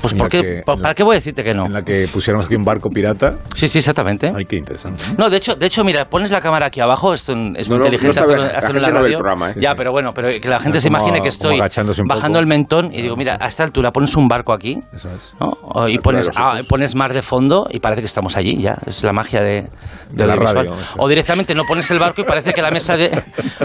pues 0.00 0.12
en 0.12 0.18
¿por 0.18 0.26
la 0.26 0.28
qué- 0.30 0.42
que- 0.42 0.62
pa- 0.64 0.76
¿para 0.76 0.94
qué 0.94 1.02
voy 1.02 1.14
a 1.16 1.18
decirte 1.18 1.42
que 1.42 1.54
no? 1.54 1.66
En 1.66 1.72
la 1.72 1.82
que 1.82 2.06
pusiéramos 2.12 2.46
aquí 2.46 2.54
un 2.54 2.64
barco 2.64 2.88
pirata. 2.88 3.36
Sí, 3.54 3.66
sí, 3.68 3.78
exactamente. 3.78 4.32
Ay, 4.34 4.44
qué 4.44 4.56
interesante. 4.56 5.02
No, 5.18 5.28
de 5.28 5.38
hecho, 5.38 5.56
de 5.56 5.66
hecho, 5.66 5.82
mira, 5.84 6.04
pones 6.08 6.30
la 6.30 6.40
cámara 6.40 6.66
aquí 6.66 6.80
abajo, 6.80 7.12
esto 7.12 7.32
es 7.56 7.68
muy 7.68 7.78
No, 7.78 7.84
no, 7.84 7.86
inteligente 7.86 8.20
no 8.20 8.24
hacerlo, 8.26 8.44
la 8.44 8.50
hacerlo 8.58 8.76
en 8.78 8.82
la 8.82 8.90
no 8.90 9.00
radio. 9.00 9.18
programa, 9.18 9.50
¿eh? 9.50 9.54
Ya, 9.58 9.74
pero 9.74 9.90
bueno, 9.90 10.12
pero 10.14 10.28
que 10.40 10.48
la 10.48 10.60
gente 10.60 10.80
se 10.80 10.88
como- 10.88 10.98
imagine 11.00 11.20
que 11.22 11.28
estoy 11.28 11.58
bajando 11.58 12.28
poco. 12.28 12.38
el 12.38 12.46
mentón 12.46 12.90
y 12.94 13.02
digo, 13.02 13.16
mira, 13.16 13.36
a 13.40 13.48
esta 13.48 13.64
altura 13.64 13.90
pones 13.90 14.14
un 14.16 14.28
barco 14.28 14.52
aquí, 14.52 14.78
Eso 14.92 15.10
es. 15.12 15.34
¿no? 15.40 15.48
O- 15.62 15.88
y 15.88 15.98
pones, 15.98 16.26
de 16.26 16.32
ah, 16.36 16.60
pones 16.68 16.94
mar 16.94 17.12
de 17.12 17.22
fondo 17.22 17.66
y 17.70 17.80
parece 17.80 18.02
que 18.02 18.06
estamos 18.06 18.36
allí, 18.36 18.56
ya. 18.62 18.78
Es 18.86 19.02
la 19.02 19.12
magia 19.12 19.42
de, 19.42 19.64
De 20.12 20.26
la 20.26 20.34
audiovisual. 20.34 20.66
radio. 20.68 20.76
O 20.98 21.08
directamente 21.08 21.54
no 21.54 21.64
pones 21.64 21.90
el 21.90 21.98
barco 21.98 22.20
y 22.20 22.24
parece 22.24 22.52
que 22.52 22.62
la 22.62 22.70
mesa 22.70 22.96
de... 22.96 23.10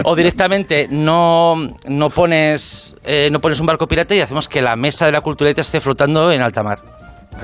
O 0.04 0.14
directamente 0.16 0.88
no, 0.90 1.54
no, 1.86 2.10
pones, 2.10 2.94
eh, 3.04 3.28
no 3.30 3.40
pones 3.40 3.60
un 3.60 3.66
barco 3.66 3.86
pirata 3.86 4.14
y 4.14 4.20
hacemos 4.20 4.48
que 4.48 4.60
la 4.62 4.76
mesa 4.76 5.06
de 5.06 5.12
la 5.12 5.20
cultureta 5.20 5.60
esté 5.60 5.80
flotando 5.80 6.30
en 6.32 6.42
alta 6.42 6.62
mar. 6.62 6.78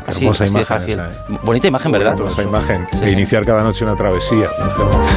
Qué 0.04 0.12
Así, 0.12 0.24
hermosa 0.24 0.44
así 0.44 0.54
de 0.54 0.60
imagen 0.60 0.78
fácil. 0.78 0.92
esa, 0.94 1.04
¿eh? 1.06 1.38
Bonita 1.42 1.66
imagen, 1.66 1.90
¿verdad? 1.90 2.12
Hermosa 2.12 2.42
imagen. 2.42 2.86
Sí, 2.92 2.98
de 3.00 3.06
sí. 3.06 3.12
iniciar 3.12 3.44
cada 3.44 3.64
noche 3.64 3.84
una 3.84 3.96
travesía. 3.96 4.48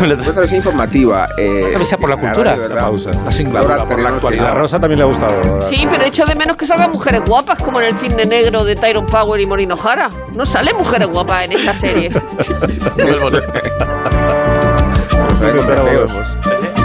Una 0.02 0.18
travesía 0.18 0.58
informativa. 0.58 1.28
Eh, 1.38 1.68
travesía 1.70 1.98
por 2.00 2.10
la 2.10 2.18
cultura. 2.18 2.58
de. 2.58 2.70
La 2.70 2.82
pausa. 2.82 3.12
La 3.24 3.32
singladura 3.32 3.76
por 3.78 3.84
la 3.84 3.88
Terreno, 3.88 4.08
A 4.10 4.14
actualidad. 4.16 4.56
Rosa 4.56 4.80
también 4.80 4.98
le 4.98 5.04
ha 5.04 5.08
gustado. 5.08 5.62
Sí, 5.70 5.86
pero 5.88 6.04
echo 6.06 6.26
de 6.26 6.34
menos 6.34 6.58
que 6.58 6.66
salgan 6.66 6.92
mujeres 6.92 7.22
guapas 7.24 7.60
como 7.62 7.80
en 7.82 7.94
el 7.96 8.00
cine 8.02 8.26
negro 8.26 8.64
de 8.64 8.76
Tyron 8.76 9.06
Power 9.06 9.40
y 9.40 9.46
Morino 9.46 9.78
Jara. 9.78 10.10
No 10.34 10.44
salen 10.44 10.76
mujeres 10.76 11.08
guapas 11.08 11.46
en 11.46 11.52
esta 11.52 11.74
serie. 11.76 12.10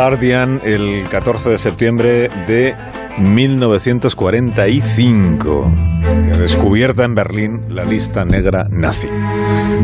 Guardian 0.00 0.62
el 0.64 1.06
14 1.10 1.50
de 1.50 1.58
septiembre 1.58 2.30
de 2.46 2.74
1945. 3.18 5.74
que 6.24 6.38
Descubierta 6.38 7.04
en 7.04 7.14
Berlín 7.14 7.66
la 7.68 7.84
lista 7.84 8.24
negra 8.24 8.66
nazi. 8.70 9.08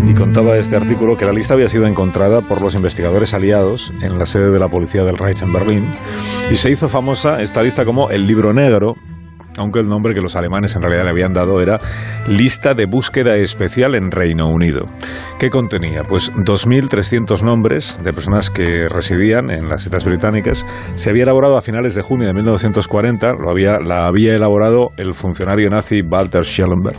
Y 0.08 0.14
contaba 0.14 0.56
este 0.56 0.74
artículo 0.74 1.18
que 1.18 1.26
la 1.26 1.34
lista 1.34 1.52
había 1.52 1.68
sido 1.68 1.86
encontrada 1.86 2.40
por 2.40 2.62
los 2.62 2.74
investigadores 2.74 3.34
aliados 3.34 3.92
en 4.00 4.18
la 4.18 4.24
sede 4.24 4.50
de 4.50 4.58
la 4.58 4.68
policía 4.68 5.04
del 5.04 5.18
Reich 5.18 5.42
en 5.42 5.52
Berlín. 5.52 5.84
Y 6.50 6.56
se 6.56 6.70
hizo 6.70 6.88
famosa 6.88 7.42
esta 7.42 7.62
lista 7.62 7.84
como 7.84 8.08
el 8.08 8.26
libro 8.26 8.54
negro, 8.54 8.96
aunque 9.56 9.80
el 9.80 9.88
nombre 9.88 10.14
que 10.14 10.20
los 10.20 10.36
alemanes 10.36 10.76
en 10.76 10.82
realidad 10.82 11.04
le 11.04 11.10
habían 11.10 11.32
dado 11.32 11.60
era 11.60 11.78
Lista 12.26 12.74
de 12.74 12.86
Búsqueda 12.86 13.36
Especial 13.36 13.94
en 13.94 14.10
Reino 14.10 14.48
Unido. 14.48 14.86
¿Qué 15.38 15.50
contenía? 15.50 16.04
Pues 16.04 16.32
2.300 16.32 17.42
nombres 17.42 18.00
de 18.02 18.12
personas 18.12 18.50
que 18.50 18.88
residían 18.88 19.50
en 19.50 19.68
las 19.68 19.86
Islas 19.86 20.04
Británicas. 20.04 20.64
Se 20.94 21.10
había 21.10 21.24
elaborado 21.24 21.56
a 21.56 21.62
finales 21.62 21.94
de 21.94 22.02
junio 22.02 22.26
de 22.26 22.34
1940, 22.34 23.32
lo 23.34 23.50
había, 23.50 23.78
la 23.78 24.06
había 24.06 24.34
elaborado 24.34 24.90
el 24.96 25.14
funcionario 25.14 25.70
nazi 25.70 26.02
Walter 26.02 26.44
Schellenberg 26.44 26.96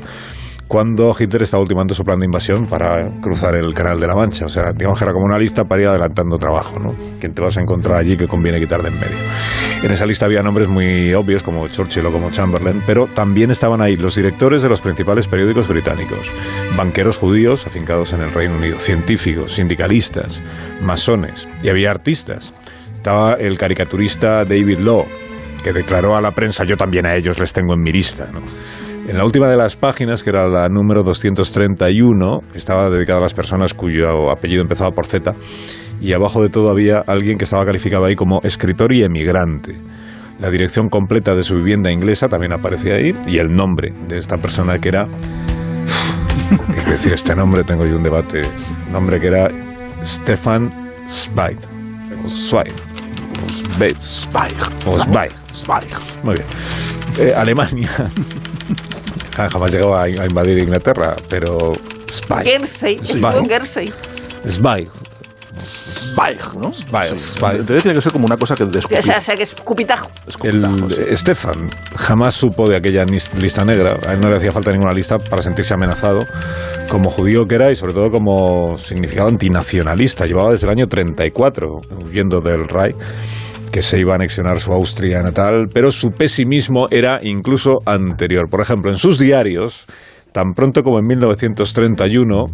cuando 0.67 1.15
Hitler 1.17 1.43
estaba 1.43 1.61
ultimando 1.61 1.95
su 1.95 2.03
plan 2.03 2.19
de 2.19 2.25
invasión 2.25 2.67
para 2.67 3.09
cruzar 3.21 3.55
el 3.55 3.73
Canal 3.73 3.99
de 3.99 4.07
la 4.07 4.15
Mancha. 4.15 4.45
O 4.45 4.49
sea, 4.49 4.73
digamos 4.73 4.99
que 4.99 5.05
era 5.05 5.13
como 5.13 5.25
una 5.25 5.37
lista 5.37 5.63
para 5.63 5.81
ir 5.81 5.87
adelantando 5.87 6.37
trabajo, 6.37 6.79
¿no? 6.79 6.93
Quien 7.19 7.33
te 7.33 7.41
vas 7.41 7.57
a 7.57 7.61
encontrar 7.61 7.97
allí 7.97 8.17
que 8.17 8.27
conviene 8.27 8.59
quitar 8.59 8.81
de 8.81 8.89
en 8.89 8.95
medio. 8.95 9.17
En 9.83 9.91
esa 9.91 10.05
lista 10.05 10.25
había 10.25 10.43
nombres 10.43 10.67
muy 10.67 11.13
obvios 11.13 11.43
como 11.43 11.67
Churchill 11.67 12.05
o 12.05 12.11
como 12.11 12.31
Chamberlain, 12.31 12.81
pero 12.85 13.07
también 13.07 13.51
estaban 13.51 13.81
ahí 13.81 13.95
los 13.95 14.15
directores 14.15 14.61
de 14.61 14.69
los 14.69 14.81
principales 14.81 15.27
periódicos 15.27 15.67
británicos, 15.67 16.31
banqueros 16.75 17.17
judíos 17.17 17.65
afincados 17.65 18.11
en 18.13 18.21
el 18.21 18.33
Reino 18.33 18.55
Unido, 18.55 18.79
científicos, 18.79 19.53
sindicalistas, 19.53 20.41
masones, 20.81 21.47
y 21.61 21.69
había 21.69 21.91
artistas. 21.91 22.53
Estaba 22.95 23.33
el 23.33 23.57
caricaturista 23.57 24.43
David 24.43 24.79
Law, 24.79 25.05
que 25.63 25.73
declaró 25.73 26.15
a 26.15 26.21
la 26.21 26.31
prensa, 26.31 26.63
yo 26.63 26.75
también 26.75 27.05
a 27.05 27.15
ellos 27.15 27.39
les 27.39 27.53
tengo 27.53 27.73
en 27.73 27.81
mi 27.81 27.91
lista, 27.91 28.29
¿no? 28.33 28.41
En 29.07 29.17
la 29.17 29.23
última 29.23 29.47
de 29.47 29.55
las 29.55 29.77
páginas, 29.77 30.21
que 30.21 30.31
era 30.31 30.49
la 30.49 30.67
número 30.67 31.01
231, 31.01 32.41
estaba 32.53 32.89
dedicada 32.89 33.19
a 33.19 33.21
las 33.21 33.33
personas 33.33 33.73
cuyo 33.73 34.29
apellido 34.29 34.61
empezaba 34.61 34.91
por 34.91 35.05
Z, 35.05 35.33
y 36.01 36.11
abajo 36.11 36.43
de 36.43 36.49
todo 36.49 36.69
había 36.69 36.97
alguien 37.07 37.37
que 37.37 37.45
estaba 37.45 37.65
calificado 37.65 38.03
ahí 38.03 38.17
como 38.17 38.41
escritor 38.43 38.91
y 38.91 39.03
emigrante. 39.03 39.75
La 40.41 40.51
dirección 40.51 40.89
completa 40.89 41.35
de 41.35 41.45
su 41.45 41.55
vivienda 41.55 41.89
inglesa 41.89 42.27
también 42.27 42.51
aparecía 42.51 42.95
ahí, 42.95 43.15
y 43.25 43.37
el 43.37 43.53
nombre 43.53 43.93
de 44.09 44.17
esta 44.17 44.39
persona 44.39 44.77
que 44.79 44.89
era... 44.89 45.07
¿Qué 46.49 46.73
quiere 46.73 46.91
decir 46.91 47.13
este 47.13 47.33
nombre? 47.33 47.63
Tengo 47.63 47.85
yo 47.85 47.95
un 47.95 48.03
debate. 48.03 48.41
Nombre 48.91 49.21
que 49.21 49.27
era 49.27 49.47
Stefan 50.03 50.69
Zweig. 51.07 51.57
O 52.25 52.27
Zweig. 52.27 52.73
O 53.79 53.99
Zweig. 54.01 54.53
O 54.85 54.99
Zweig. 55.53 55.87
Muy 56.23 56.35
bien. 56.35 56.47
Eh, 57.19 57.33
Alemania. 57.33 57.89
Ja- 59.35 59.49
Jamás 59.49 59.71
llegó 59.71 59.95
a, 59.95 60.03
a 60.03 60.07
invadir 60.09 60.57
Inglaterra, 60.59 61.15
pero. 61.29 61.57
Jersey, 62.43 62.99
estuvo 63.01 63.37
en 63.37 63.45
Jersey. 63.45 63.93
Zweig. 64.47 64.89
¿no? 66.61 66.71
Zweig. 66.73 67.17
Zweig. 67.17 67.59
Entonces 67.59 67.83
tiene 67.83 67.95
que 67.95 68.01
ser 68.01 68.11
como 68.11 68.25
una 68.25 68.37
cosa 68.37 68.55
que 68.55 68.63
O 68.63 68.67
descubrir. 68.67 69.03
sea, 69.03 69.19
o 69.19 69.21
sea, 69.21 69.35
que 69.35 69.43
es 69.43 69.53
cupitajo. 69.63 70.09
El 70.43 70.63
Stefan 71.17 71.69
jamás 71.95 72.33
supo 72.33 72.67
de 72.69 72.75
aquella 72.77 73.05
lista 73.05 73.63
negra. 73.65 73.97
A 74.07 74.13
él 74.13 74.19
no 74.19 74.29
le 74.29 74.37
hacía 74.37 74.51
falta 74.51 74.71
ninguna 74.71 74.93
lista 74.93 75.17
para 75.17 75.41
sentirse 75.43 75.73
amenazado 75.73 76.19
como 76.89 77.09
judío 77.09 77.45
que 77.47 77.55
era 77.55 77.71
y 77.71 77.75
sobre 77.75 77.93
todo 77.93 78.09
como 78.09 78.77
significado 78.77 79.29
antinacionalista. 79.29 80.25
Llevaba 80.25 80.51
desde 80.51 80.67
el 80.67 80.73
año 80.73 80.87
34 80.87 81.67
huyendo 82.05 82.41
del 82.41 82.67
Reich 82.67 82.95
que 83.77 83.83
se 83.83 83.99
iba 83.99 84.13
a 84.13 84.15
anexionar 84.15 84.59
su 84.59 84.73
Austria 84.73 85.21
natal, 85.21 85.67
pero 85.71 85.91
su 85.91 86.09
pesimismo 86.09 86.87
era 86.89 87.19
incluso 87.21 87.77
anterior. 87.85 88.49
Por 88.49 88.59
ejemplo, 88.59 88.89
en 88.89 88.97
sus 88.97 89.19
diarios, 89.19 89.85
tan 90.31 90.53
pronto 90.55 90.81
como 90.81 90.97
en 90.97 91.05
1931, 91.05 92.45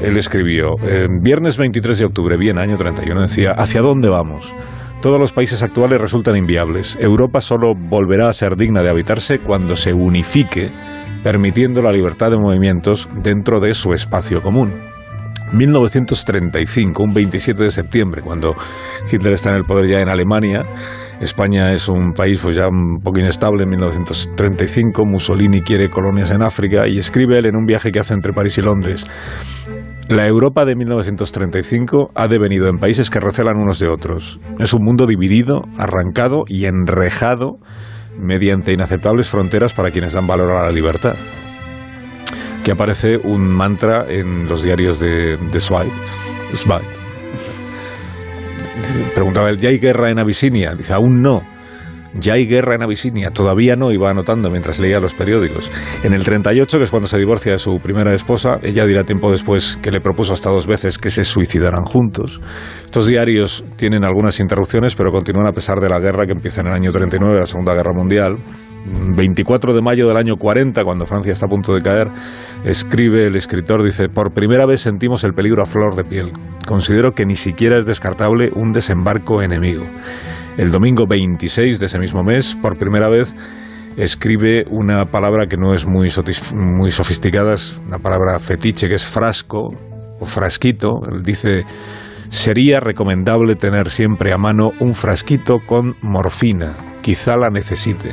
él 0.00 0.16
escribió, 0.16 0.76
en 0.84 1.18
viernes 1.24 1.58
23 1.58 1.98
de 1.98 2.04
octubre, 2.04 2.36
bien, 2.36 2.60
año 2.60 2.76
31, 2.76 3.22
decía, 3.22 3.50
¿hacia 3.50 3.80
dónde 3.80 4.08
vamos? 4.08 4.54
Todos 5.02 5.18
los 5.18 5.32
países 5.32 5.60
actuales 5.60 6.00
resultan 6.00 6.36
inviables. 6.36 6.96
Europa 7.00 7.40
solo 7.40 7.72
volverá 7.74 8.28
a 8.28 8.32
ser 8.32 8.54
digna 8.54 8.84
de 8.84 8.90
habitarse 8.90 9.40
cuando 9.40 9.76
se 9.76 9.92
unifique, 9.92 10.70
permitiendo 11.24 11.82
la 11.82 11.90
libertad 11.90 12.30
de 12.30 12.38
movimientos 12.38 13.08
dentro 13.24 13.58
de 13.58 13.74
su 13.74 13.92
espacio 13.92 14.40
común. 14.40 14.93
1935, 15.52 17.02
un 17.02 17.14
27 17.14 17.62
de 17.62 17.70
septiembre, 17.70 18.22
cuando 18.22 18.54
Hitler 19.10 19.34
está 19.34 19.50
en 19.50 19.56
el 19.56 19.64
poder 19.64 19.88
ya 19.88 20.00
en 20.00 20.08
Alemania. 20.08 20.62
España 21.20 21.72
es 21.72 21.88
un 21.88 22.12
país 22.12 22.40
pues, 22.42 22.56
ya 22.56 22.66
un 22.68 23.00
poco 23.02 23.20
inestable 23.20 23.62
en 23.62 23.70
1935. 23.70 25.04
Mussolini 25.04 25.60
quiere 25.60 25.88
colonias 25.88 26.30
en 26.30 26.42
África 26.42 26.88
y 26.88 26.98
escribe 26.98 27.38
él 27.38 27.46
en 27.46 27.56
un 27.56 27.66
viaje 27.66 27.92
que 27.92 28.00
hace 28.00 28.14
entre 28.14 28.32
París 28.32 28.58
y 28.58 28.62
Londres. 28.62 29.06
La 30.08 30.26
Europa 30.26 30.64
de 30.64 30.76
1935 30.76 32.10
ha 32.14 32.28
devenido 32.28 32.68
en 32.68 32.78
países 32.78 33.08
que 33.08 33.20
recelan 33.20 33.56
unos 33.56 33.78
de 33.78 33.88
otros. 33.88 34.40
Es 34.58 34.74
un 34.74 34.84
mundo 34.84 35.06
dividido, 35.06 35.62
arrancado 35.78 36.44
y 36.46 36.66
enrejado 36.66 37.58
mediante 38.18 38.72
inaceptables 38.72 39.28
fronteras 39.28 39.72
para 39.72 39.90
quienes 39.90 40.12
dan 40.12 40.26
valor 40.26 40.52
a 40.52 40.64
la 40.64 40.72
libertad 40.72 41.14
que 42.64 42.72
aparece 42.72 43.18
un 43.18 43.46
mantra 43.46 44.06
en 44.08 44.48
los 44.48 44.62
diarios 44.62 44.98
de, 44.98 45.36
de 45.36 45.60
Zweig. 45.60 45.92
Zweig. 46.54 46.82
Preguntaba 49.14 49.50
él, 49.50 49.58
¿ya 49.58 49.68
hay 49.68 49.78
guerra 49.78 50.10
en 50.10 50.18
Abisinia? 50.18 50.74
Dice, 50.74 50.94
aún 50.94 51.22
no. 51.22 51.53
Ya 52.20 52.34
hay 52.34 52.46
guerra 52.46 52.74
en 52.76 52.82
Abisinia, 52.82 53.30
todavía 53.30 53.74
no, 53.74 53.90
iba 53.90 54.10
anotando 54.10 54.50
mientras 54.50 54.78
leía 54.78 55.00
los 55.00 55.14
periódicos. 55.14 55.70
En 56.04 56.12
el 56.12 56.24
38, 56.24 56.78
que 56.78 56.84
es 56.84 56.90
cuando 56.90 57.08
se 57.08 57.18
divorcia 57.18 57.52
de 57.52 57.58
su 57.58 57.78
primera 57.78 58.14
esposa, 58.14 58.58
ella 58.62 58.86
dirá 58.86 59.04
tiempo 59.04 59.32
después 59.32 59.78
que 59.82 59.90
le 59.90 60.00
propuso 60.00 60.32
hasta 60.32 60.50
dos 60.50 60.66
veces 60.66 60.98
que 60.98 61.10
se 61.10 61.24
suicidaran 61.24 61.84
juntos. 61.84 62.40
Estos 62.84 63.08
diarios 63.08 63.64
tienen 63.76 64.04
algunas 64.04 64.38
interrupciones, 64.38 64.94
pero 64.94 65.10
continúan 65.10 65.46
a 65.46 65.52
pesar 65.52 65.80
de 65.80 65.88
la 65.88 65.98
guerra 65.98 66.26
que 66.26 66.32
empieza 66.32 66.60
en 66.60 66.68
el 66.68 66.74
año 66.74 66.92
39, 66.92 67.40
la 67.40 67.46
Segunda 67.46 67.74
Guerra 67.74 67.92
Mundial. 67.92 68.36
24 68.86 69.72
de 69.72 69.80
mayo 69.80 70.06
del 70.08 70.16
año 70.16 70.36
40, 70.36 70.84
cuando 70.84 71.06
Francia 71.06 71.32
está 71.32 71.46
a 71.46 71.48
punto 71.48 71.74
de 71.74 71.80
caer, 71.80 72.08
escribe 72.64 73.26
el 73.26 73.34
escritor, 73.34 73.82
dice, 73.82 74.08
por 74.08 74.32
primera 74.32 74.66
vez 74.66 74.82
sentimos 74.82 75.24
el 75.24 75.32
peligro 75.32 75.62
a 75.62 75.66
flor 75.66 75.96
de 75.96 76.04
piel. 76.04 76.32
Considero 76.66 77.12
que 77.12 77.24
ni 77.24 77.34
siquiera 77.34 77.78
es 77.78 77.86
descartable 77.86 78.50
un 78.54 78.72
desembarco 78.72 79.42
enemigo. 79.42 79.84
El 80.56 80.70
domingo 80.70 81.06
26 81.08 81.80
de 81.80 81.86
ese 81.86 81.98
mismo 81.98 82.22
mes, 82.22 82.56
por 82.62 82.78
primera 82.78 83.08
vez, 83.08 83.34
escribe 83.96 84.64
una 84.70 85.04
palabra 85.06 85.46
que 85.48 85.56
no 85.56 85.74
es 85.74 85.84
muy, 85.84 86.10
sofisticada, 86.90 87.56
una 87.84 87.98
palabra 87.98 88.38
fetiche 88.38 88.88
que 88.88 88.94
es 88.94 89.04
frasco 89.04 89.70
o 90.20 90.26
frasquito. 90.26 91.00
Él 91.10 91.22
dice, 91.24 91.64
sería 92.28 92.78
recomendable 92.78 93.56
tener 93.56 93.90
siempre 93.90 94.32
a 94.32 94.38
mano 94.38 94.70
un 94.78 94.94
frasquito 94.94 95.58
con 95.66 95.96
morfina, 96.02 96.72
quizá 97.02 97.36
la 97.36 97.50
necesite. 97.50 98.12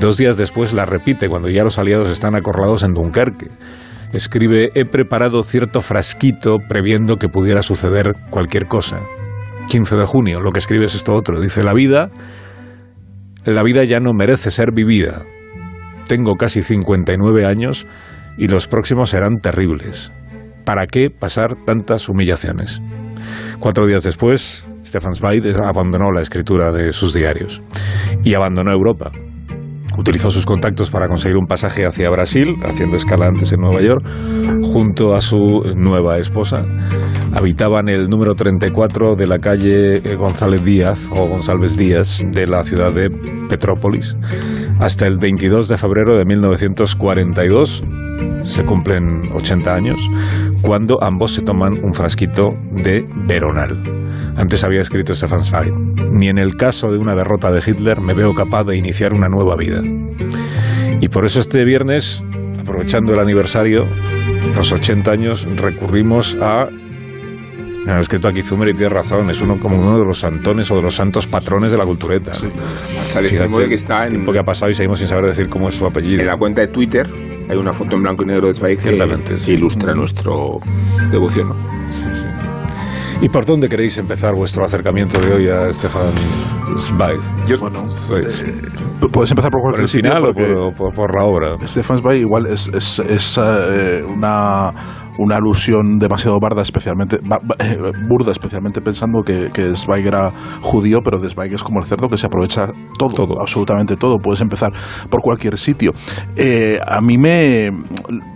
Dos 0.00 0.16
días 0.16 0.36
después 0.36 0.72
la 0.72 0.84
repite 0.84 1.28
cuando 1.28 1.48
ya 1.48 1.62
los 1.62 1.78
aliados 1.78 2.10
están 2.10 2.34
acorralados 2.34 2.82
en 2.82 2.92
Dunkerque. 2.92 3.50
Escribe, 4.12 4.70
he 4.74 4.84
preparado 4.84 5.44
cierto 5.44 5.80
frasquito 5.80 6.56
previendo 6.68 7.18
que 7.18 7.28
pudiera 7.28 7.62
suceder 7.62 8.14
cualquier 8.30 8.66
cosa. 8.66 8.98
15 9.68 9.96
de 9.96 10.04
junio, 10.06 10.40
lo 10.40 10.50
que 10.50 10.58
escribe 10.58 10.86
es 10.86 10.94
esto 10.94 11.14
otro. 11.14 11.40
Dice, 11.40 11.62
la 11.62 11.74
vida, 11.74 12.10
la 13.44 13.62
vida 13.62 13.84
ya 13.84 14.00
no 14.00 14.12
merece 14.12 14.50
ser 14.50 14.72
vivida. 14.72 15.22
Tengo 16.08 16.36
casi 16.36 16.62
59 16.62 17.44
años 17.44 17.86
y 18.38 18.48
los 18.48 18.66
próximos 18.66 19.10
serán 19.10 19.40
terribles. 19.40 20.10
¿Para 20.64 20.86
qué 20.86 21.10
pasar 21.10 21.56
tantas 21.66 22.08
humillaciones? 22.08 22.80
Cuatro 23.58 23.86
días 23.86 24.02
después, 24.02 24.66
Stefan 24.86 25.14
Zweig 25.14 25.42
abandonó 25.62 26.12
la 26.12 26.22
escritura 26.22 26.72
de 26.72 26.92
sus 26.92 27.12
diarios 27.12 27.60
y 28.24 28.34
abandonó 28.34 28.72
Europa. 28.72 29.10
Utilizó 29.98 30.30
sus 30.30 30.46
contactos 30.46 30.90
para 30.90 31.08
conseguir 31.08 31.36
un 31.36 31.46
pasaje 31.46 31.84
hacia 31.84 32.08
Brasil, 32.08 32.54
haciendo 32.62 32.96
escala 32.96 33.26
antes 33.26 33.52
en 33.52 33.60
Nueva 33.60 33.82
York, 33.82 34.04
junto 34.72 35.14
a 35.14 35.20
su 35.20 35.62
nueva 35.74 36.18
esposa. 36.18 36.64
Habitaban 37.32 37.88
el 37.88 38.08
número 38.08 38.34
34 38.34 39.16
de 39.16 39.26
la 39.26 39.38
calle 39.38 40.00
González 40.16 40.64
Díaz 40.64 41.00
o 41.10 41.26
González 41.26 41.76
Díaz 41.76 42.24
de 42.32 42.46
la 42.46 42.62
ciudad 42.64 42.92
de 42.92 43.10
Petrópolis. 43.48 44.16
Hasta 44.78 45.06
el 45.06 45.18
22 45.18 45.68
de 45.68 45.78
febrero 45.78 46.16
de 46.16 46.24
1942 46.24 47.82
se 48.42 48.64
cumplen 48.64 49.22
80 49.34 49.74
años, 49.74 49.98
cuando 50.62 51.02
ambos 51.02 51.34
se 51.34 51.42
toman 51.42 51.84
un 51.84 51.92
frasquito 51.94 52.56
de 52.72 53.06
Veronal. 53.26 53.80
Antes 54.36 54.64
había 54.64 54.80
escrito 54.80 55.14
Stefan 55.14 55.44
Zweig, 55.44 55.74
ni 56.12 56.28
en 56.28 56.38
el 56.38 56.56
caso 56.56 56.90
de 56.92 56.98
una 56.98 57.14
derrota 57.14 57.50
de 57.50 57.62
Hitler 57.64 58.00
me 58.00 58.14
veo 58.14 58.34
capaz 58.34 58.64
de 58.64 58.76
iniciar 58.76 59.12
una 59.12 59.28
nueva 59.28 59.56
vida. 59.56 59.82
Y 61.00 61.08
por 61.08 61.26
eso 61.26 61.40
este 61.40 61.64
viernes, 61.64 62.22
aprovechando 62.60 63.12
el 63.14 63.20
aniversario, 63.20 63.86
los 64.54 64.72
80 64.72 65.10
años, 65.10 65.46
recurrimos 65.56 66.36
a 66.40 66.68
me 67.88 67.94
han 67.94 68.00
escrito 68.00 68.28
aquí 68.28 68.42
Zumer 68.42 68.68
y 68.68 68.74
tiene 68.74 68.92
razón, 68.92 69.30
es 69.30 69.40
uno 69.40 69.58
como 69.58 69.80
uno 69.80 69.98
de 69.98 70.04
los 70.04 70.18
santones 70.18 70.70
o 70.70 70.76
de 70.76 70.82
los 70.82 70.94
santos 70.94 71.26
patrones 71.26 71.72
de 71.72 71.78
la 71.78 71.84
cultureta. 71.84 72.32
Hasta 72.32 73.20
el 73.20 73.24
extremo 73.24 73.58
de 73.58 73.66
que 73.66 73.76
está 73.76 74.04
en, 74.04 74.10
tiempo 74.10 74.30
que 74.30 74.38
ha 74.40 74.44
pasado 74.44 74.70
y 74.70 74.74
seguimos 74.74 74.98
sin 74.98 75.08
saber 75.08 75.24
decir 75.24 75.48
cómo 75.48 75.70
es 75.70 75.74
su 75.74 75.86
apellido. 75.86 76.20
en 76.20 76.26
la 76.26 76.36
cuenta 76.36 76.60
de 76.60 76.68
Twitter. 76.68 77.08
Hay 77.48 77.56
una 77.56 77.72
foto 77.72 77.96
en 77.96 78.02
blanco 78.02 78.24
y 78.24 78.26
negro 78.26 78.48
de 78.48 78.52
Zweig 78.52 78.78
que, 78.78 78.90
que 78.90 79.38
sí. 79.38 79.52
ilustra 79.52 79.94
nuestro 79.94 80.58
devoción. 81.10 81.48
¿no? 81.48 81.56
¿Y 83.20 83.28
por 83.28 83.44
dónde 83.44 83.68
queréis 83.68 83.98
empezar 83.98 84.34
vuestro 84.34 84.64
acercamiento 84.64 85.20
de 85.20 85.32
hoy 85.32 85.48
a 85.48 85.72
Stefan 85.72 86.12
Zweig? 86.76 87.18
Bueno, 87.60 87.84
Pues, 88.08 88.42
eh, 88.44 88.54
puedes 89.10 89.30
empezar 89.30 89.50
por 89.50 89.60
¿Por 89.72 89.80
el 89.80 89.88
sitio 89.88 90.10
final 90.12 90.30
o 90.30 90.72
por- 90.72 90.94
por 90.94 91.14
la 91.14 91.24
obra? 91.24 91.56
Stefan 91.66 91.98
Zweig 92.00 92.20
igual 92.20 92.46
es, 92.46 92.68
es, 92.68 92.98
es, 93.00 93.38
eh, 93.42 94.04
una, 94.06 94.70
una 95.18 95.36
alusión 95.36 95.98
demasiado 95.98 96.38
barda, 96.40 96.62
especialmente 96.62 97.16
eh, 97.58 97.76
burda, 98.08 98.32
especialmente 98.32 98.80
pensando 98.80 99.22
que, 99.22 99.48
que 99.52 99.74
Zweig 99.76 100.06
era 100.06 100.30
judío, 100.60 101.00
pero 101.02 101.18
de 101.18 101.28
Zweig 101.28 101.52
es 101.54 101.62
como 101.62 101.80
el 101.80 101.84
cerdo 101.86 102.08
que 102.08 102.16
se 102.16 102.26
aprovecha 102.26 102.68
todo, 102.98 103.14
Todo. 103.14 103.40
absolutamente 103.40 103.96
todo. 103.96 104.18
Puedes 104.18 104.40
empezar 104.40 104.72
por 105.10 105.20
cualquier 105.20 105.58
sitio. 105.58 105.92
Eh, 106.36 106.78
a 106.86 107.00
mí 107.00 107.18
me, 107.18 107.70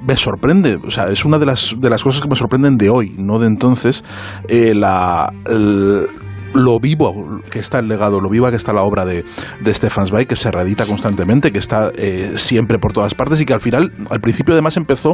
me 0.07 0.17
sorprende, 0.17 0.77
o 0.85 0.91
sea, 0.91 1.05
es 1.09 1.25
una 1.25 1.39
de 1.39 1.47
las, 1.47 1.75
de 1.79 1.89
las 1.91 2.03
cosas 2.03 2.21
que 2.23 2.29
me 2.29 2.37
sorprenden 2.37 2.77
de 2.77 2.91
hoy, 2.91 3.15
no 3.19 3.39
de 3.39 3.47
entonces, 3.47 4.05
eh, 4.49 4.75
la, 4.75 5.33
el- 5.49 6.07
lo 6.55 6.79
vivo 6.79 7.41
que 7.51 7.61
está 7.61 7.79
el 7.79 7.89
legado, 7.89 8.21
lo 8.21 8.29
viva 8.29 8.51
que 8.51 8.57
está 8.57 8.75
la 8.75 8.83
obra 8.83 9.07
de, 9.07 9.25
de 9.61 9.73
Stefan 9.73 10.07
Zweig, 10.07 10.27
que 10.29 10.37
se 10.37 10.51
reedita 10.51 10.85
constantemente, 10.85 11.51
que 11.51 11.59
está 11.59 11.91
eh, 11.97 12.33
siempre 12.35 12.79
por 12.79 12.93
todas 12.93 13.15
partes 13.15 13.41
y 13.41 13.47
que 13.47 13.55
al 13.55 13.63
final, 13.63 13.91
al 14.11 14.21
principio 14.21 14.53
además 14.53 14.77
empezó 14.77 15.13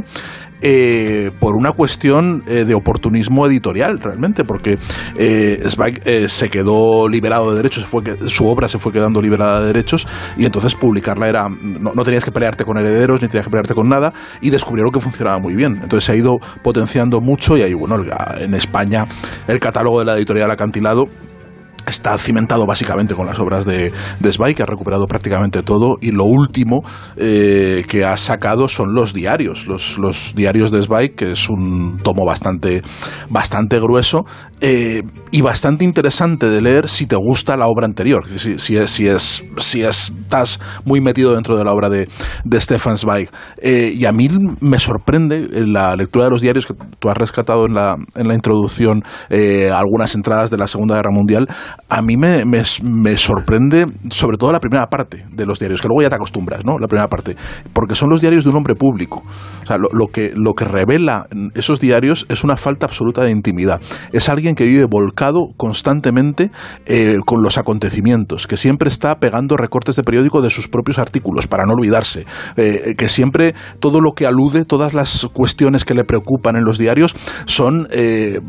eh, 0.60 1.30
por 1.38 1.56
una 1.56 1.72
cuestión 1.72 2.42
eh, 2.46 2.64
de 2.64 2.74
oportunismo 2.74 3.46
editorial, 3.46 4.00
realmente, 4.00 4.44
porque 4.44 4.78
eh, 5.16 5.62
eh, 6.04 6.28
se 6.28 6.48
quedó 6.48 7.08
liberado 7.08 7.50
de 7.50 7.56
derechos, 7.56 7.86
su 8.26 8.46
obra 8.46 8.68
se 8.68 8.78
fue 8.78 8.92
quedando 8.92 9.20
liberada 9.20 9.60
de 9.60 9.66
derechos 9.68 10.06
y 10.36 10.44
entonces 10.44 10.74
publicarla 10.74 11.28
era, 11.28 11.48
no, 11.48 11.92
no 11.94 12.02
tenías 12.04 12.24
que 12.24 12.32
pelearte 12.32 12.64
con 12.64 12.78
herederos, 12.78 13.22
ni 13.22 13.28
tenías 13.28 13.46
que 13.46 13.50
pelearte 13.50 13.74
con 13.74 13.88
nada 13.88 14.12
y 14.40 14.50
descubrieron 14.50 14.92
que 14.92 15.00
funcionaba 15.00 15.38
muy 15.38 15.54
bien. 15.54 15.78
Entonces 15.82 16.04
se 16.04 16.12
ha 16.12 16.16
ido 16.16 16.38
potenciando 16.62 17.20
mucho 17.20 17.56
y 17.56 17.62
ahí, 17.62 17.74
bueno, 17.74 17.96
en 18.38 18.54
España 18.54 19.04
el 19.46 19.60
catálogo 19.60 20.00
de 20.00 20.04
la 20.06 20.16
editorial 20.16 20.50
Acantilado 20.50 21.08
está 21.86 22.16
cimentado 22.18 22.66
básicamente 22.66 23.14
con 23.14 23.26
las 23.26 23.38
obras 23.38 23.64
de, 23.64 23.92
de 24.20 24.32
Zweig, 24.32 24.54
que 24.54 24.62
ha 24.62 24.66
recuperado 24.66 25.06
prácticamente 25.06 25.62
todo, 25.62 25.96
y 26.00 26.12
lo 26.12 26.24
último 26.24 26.82
eh, 27.16 27.84
que 27.88 28.04
ha 28.04 28.16
sacado 28.16 28.68
son 28.68 28.94
los 28.94 29.14
diarios, 29.14 29.66
los, 29.66 30.34
diarios 30.34 30.70
de 30.70 30.82
Zweig, 30.82 31.14
que 31.14 31.32
es 31.32 31.48
un 31.48 31.98
tomo 32.02 32.24
bastante, 32.24 32.82
bastante 33.30 33.80
grueso 33.80 34.24
eh, 34.60 35.02
y 35.30 35.40
bastante 35.40 35.84
interesante 35.84 36.48
de 36.48 36.60
leer 36.60 36.88
si 36.88 37.06
te 37.06 37.16
gusta 37.16 37.56
la 37.56 37.66
obra 37.66 37.86
anterior, 37.86 38.26
si, 38.26 38.76
es, 38.76 38.90
si, 38.90 39.08
es, 39.08 39.44
si 39.58 39.82
estás 39.82 40.60
muy 40.84 41.00
metido 41.00 41.34
dentro 41.34 41.56
de 41.56 41.64
la 41.64 41.72
obra 41.72 41.88
de, 41.88 42.08
Stefan 42.60 42.98
Zweig. 42.98 43.30
Eh, 43.62 43.92
y 43.94 44.04
a 44.04 44.12
mí 44.12 44.28
me 44.60 44.78
sorprende 44.78 45.36
en 45.36 45.72
la 45.72 45.94
lectura 45.96 46.24
de 46.24 46.30
los 46.30 46.40
diarios 46.40 46.66
que 46.66 46.74
tú 46.98 47.08
has 47.08 47.16
rescatado 47.16 47.66
en 47.66 47.74
la, 47.74 47.96
en 48.16 48.28
la 48.28 48.34
introducción 48.34 49.02
algunas 49.72 50.14
entradas 50.14 50.50
de 50.50 50.58
la 50.58 50.66
Segunda 50.66 50.96
Guerra 50.96 51.10
Mundial, 51.12 51.46
a 51.88 52.02
mí 52.02 52.16
me, 52.16 52.44
me, 52.44 52.62
me 52.82 53.16
sorprende 53.16 53.86
sobre 54.10 54.36
todo 54.36 54.52
la 54.52 54.60
primera 54.60 54.86
parte 54.86 55.24
de 55.30 55.46
los 55.46 55.58
diarios, 55.58 55.80
que 55.80 55.88
luego 55.88 56.02
ya 56.02 56.08
te 56.08 56.16
acostumbras, 56.16 56.64
¿no? 56.64 56.78
La 56.78 56.86
primera 56.86 57.08
parte, 57.08 57.36
porque 57.72 57.94
son 57.94 58.10
los 58.10 58.20
diarios 58.20 58.44
de 58.44 58.50
un 58.50 58.56
hombre 58.56 58.74
público. 58.74 59.22
O 59.62 59.66
sea, 59.66 59.76
lo, 59.78 60.06
que, 60.06 60.32
lo 60.34 60.54
que 60.54 60.64
revela 60.64 61.26
esos 61.54 61.80
diarios 61.80 62.26
es 62.28 62.44
una 62.44 62.56
falta 62.56 62.86
absoluta 62.86 63.22
de 63.22 63.30
intimidad. 63.30 63.80
Es 64.12 64.28
alguien 64.28 64.54
que 64.54 64.64
vive 64.64 64.86
volcado 64.86 65.48
constantemente 65.56 66.50
eh, 66.86 67.16
con 67.26 67.42
los 67.42 67.58
acontecimientos, 67.58 68.46
que 68.46 68.56
siempre 68.56 68.88
está 68.88 69.16
pegando 69.16 69.56
recortes 69.56 69.96
de 69.96 70.02
periódico 70.02 70.40
de 70.40 70.50
sus 70.50 70.68
propios 70.68 70.98
artículos 70.98 71.46
para 71.46 71.64
no 71.64 71.74
olvidarse, 71.74 72.24
eh, 72.56 72.94
que 72.96 73.08
siempre 73.08 73.54
todo 73.80 74.00
lo 74.00 74.12
que 74.12 74.26
alude, 74.26 74.64
todas 74.64 74.94
las 74.94 75.26
cuestiones 75.32 75.84
que 75.84 75.94
le 75.94 76.04
preocupan 76.04 76.56
en 76.56 76.64
los 76.64 76.78
diarios 76.78 77.14
son 77.46 77.88
eh, 77.90 78.40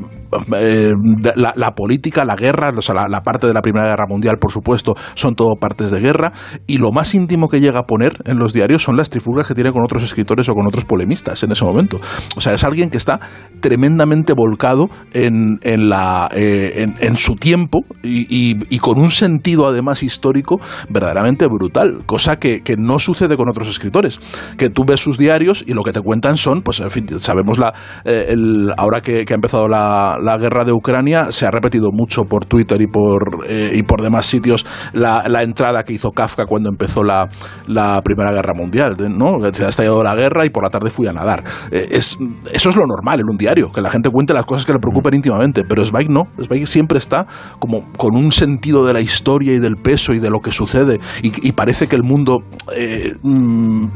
eh, 0.56 0.94
la, 1.36 1.54
la, 1.56 1.72
política, 1.72 2.24
la 2.24 2.36
guerra, 2.36 2.72
o 2.76 2.82
sea, 2.82 3.08
la, 3.08 3.09
la, 3.10 3.22
parte 3.22 3.48
de 3.48 3.54
la 3.54 3.62
Primera 3.62 3.88
Guerra 3.88 4.06
Mundial, 4.08 4.38
por 4.40 4.52
supuesto, 4.52 4.96
son 5.16 5.36
todo 5.36 5.56
partes 5.56 5.92
de 5.92 6.00
guerra, 6.00 6.32
y 6.68 6.78
lo 6.78 6.92
más 6.92 7.14
íntimo 7.16 7.48
que 7.48 7.60
llega 7.60 7.80
a 7.80 7.84
poner 7.84 8.14
en 8.26 8.38
los 8.38 8.54
diarios 8.54 8.84
son 8.84 8.98
las 8.98 9.10
trifulgas 9.10 9.48
que 9.48 9.54
tiene 9.54 9.72
con 9.72 9.84
otros 9.84 10.04
escritores 10.04 10.48
o 10.50 10.54
con 10.54 10.66
otros 10.68 10.86
polemistas 10.86 11.44
en 11.44 11.52
ese 11.52 11.66
momento. 11.66 12.00
O 12.36 12.42
sea, 12.42 12.54
es 12.54 12.64
alguien 12.64 12.90
que 12.90 12.98
está 12.98 13.20
tremendamente 13.60 14.34
volcado 14.34 14.90
en, 15.14 15.60
en, 15.64 15.90
eh, 16.32 16.88
su 17.18 17.36
tiempo 17.36 17.80
y, 18.04 18.80
con 18.80 19.00
un 19.00 19.12
sentido 19.12 19.68
además 19.68 20.04
histórico 20.04 20.60
verdaderamente 20.90 21.46
brutal, 21.48 22.04
cosa 22.06 22.38
que, 22.38 22.62
no 22.78 23.00
sucede 23.00 23.36
con 23.36 23.50
otros 23.50 23.68
escritores, 23.68 24.20
que 24.58 24.70
tú 24.70 24.84
ves 24.86 25.02
sus 25.02 25.18
diarios 25.18 25.64
y 25.68 25.74
lo 25.74 25.84
que 25.84 25.92
te 25.92 26.02
cuentan 26.02 26.38
son, 26.38 26.62
pues 26.62 26.80
en 26.80 26.90
fin, 26.90 27.08
sabemos 27.20 27.60
la, 27.60 27.74
eh, 28.06 28.36
ahora 28.78 29.02
que, 29.02 29.26
que, 29.26 29.34
ha 29.34 29.36
empezado 29.36 29.68
la, 29.68 30.18
la, 30.22 30.38
guerra 30.38 30.64
de 30.64 30.72
Ucrania, 30.72 31.32
se 31.32 31.46
ha 31.46 31.52
repetido 31.52 31.90
mucho 31.92 32.24
por 32.24 32.46
Twitter 32.46 32.82
y 32.82 32.88
por, 32.88 32.99
eh, 33.48 33.72
y 33.76 33.84
por 33.84 34.02
demás 34.02 34.26
sitios 34.26 34.66
la, 34.94 35.24
entrada 35.42 35.84
que 35.84 35.94
hizo 35.94 36.12
Kafka 36.12 36.46
cuando 36.46 36.70
empezó 36.70 37.04
la, 37.04 37.30
la 37.68 38.02
Primera 38.02 38.32
Guerra 38.32 38.54
Mundial, 38.54 38.96
¿no? 39.10 39.38
Se 39.54 39.66
ha 39.66 39.70
estallado 39.70 40.04
la 40.04 40.16
guerra 40.16 40.46
y 40.46 40.50
por 40.50 40.64
la 40.64 40.70
tarde 40.70 40.90
fui 40.90 41.08
a 41.08 41.14
nadar. 41.14 41.44
Eh, 41.72 41.88
es, 41.92 42.18
eso 42.52 42.70
es 42.70 42.76
lo 42.76 42.86
normal 42.86 43.20
en 43.22 43.30
un 43.30 43.38
diario, 43.38 43.72
que 43.72 43.82
la 43.82 43.90
gente 43.90 44.10
cuente 44.10 44.34
las 44.34 44.46
cosas 44.46 44.66
que 44.66 44.74
le 44.74 44.80
preocupan 44.80 45.14
íntimamente, 45.14 45.64
pero 45.64 45.84
Zweig 45.86 46.10
no, 46.10 46.28
Zweig 46.46 46.68
siempre 46.68 46.98
está 46.98 47.26
como 47.60 47.92
con 47.94 48.16
un 48.16 48.32
sentido 48.32 48.86
de 48.86 48.94
la 48.94 49.02
historia 49.02 49.54
y 49.54 49.60
del 49.60 49.76
peso 49.76 50.14
y 50.14 50.20
de 50.20 50.30
lo 50.30 50.40
que 50.40 50.52
sucede 50.52 51.00
y, 51.22 51.48
y 51.48 51.52
parece 51.54 51.88
que 51.88 51.96
el 51.96 52.04
mundo 52.04 52.44
eh, 52.76 53.14
mm, 53.22 53.88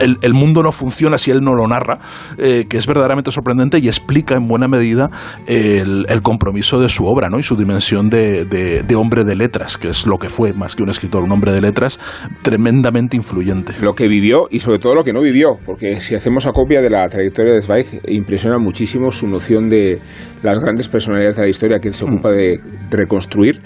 el, 0.00 0.18
el, 0.22 0.34
mundo 0.34 0.62
no 0.62 0.72
funciona 0.72 1.18
si 1.18 1.30
él 1.30 1.40
no 1.40 1.54
lo 1.54 1.66
narra, 1.66 1.98
eh, 2.38 2.66
que 2.68 2.76
es 2.76 2.86
verdaderamente 2.86 3.30
sorprendente 3.30 3.78
y 3.78 3.88
explica 3.88 4.34
en 4.34 4.48
buena 4.48 4.68
medida 4.68 5.10
el, 5.46 6.06
el 6.08 6.22
compromiso 6.22 6.80
de 6.80 6.88
su 6.88 7.04
obra 7.06 7.28
¿no? 7.28 7.38
y 7.38 7.42
su 7.42 7.56
dimensión 7.56 8.08
de, 8.08 8.44
de, 8.44 8.82
de, 8.82 8.94
hombre 8.96 9.24
de 9.24 9.36
letras, 9.36 9.76
que 9.76 9.88
es 9.88 10.06
lo 10.06 10.18
que 10.18 10.28
fue 10.28 10.52
más 10.52 10.76
que 10.76 10.82
un 10.82 10.90
escritor, 10.90 11.22
un 11.22 11.32
hombre 11.32 11.52
de 11.52 11.60
letras 11.60 11.98
tremendamente 12.42 13.16
influyente. 13.16 13.74
Lo 13.80 13.92
que 13.92 14.08
vivió 14.08 14.46
y 14.50 14.58
sobre 14.58 14.78
todo 14.78 14.94
lo 14.94 15.04
que 15.04 15.12
no 15.12 15.20
vivió, 15.20 15.58
porque 15.64 16.00
si 16.00 16.14
hacemos 16.14 16.46
acopia 16.46 16.80
de 16.80 16.90
la 16.90 17.08
trayectoria 17.08 17.54
de 17.54 17.62
Zweig, 17.62 18.00
impresiona 18.08 18.58
muchísimo 18.58 19.10
su 19.10 19.26
noción 19.26 19.68
de 19.68 20.00
las 20.42 20.58
grandes 20.58 20.88
personalidades 20.88 21.36
de 21.36 21.42
la 21.42 21.48
historia 21.48 21.78
que 21.78 21.88
él 21.88 21.94
se 21.94 22.04
ocupa 22.04 22.30
de, 22.30 22.58
de 22.90 22.96
reconstruir, 22.96 23.60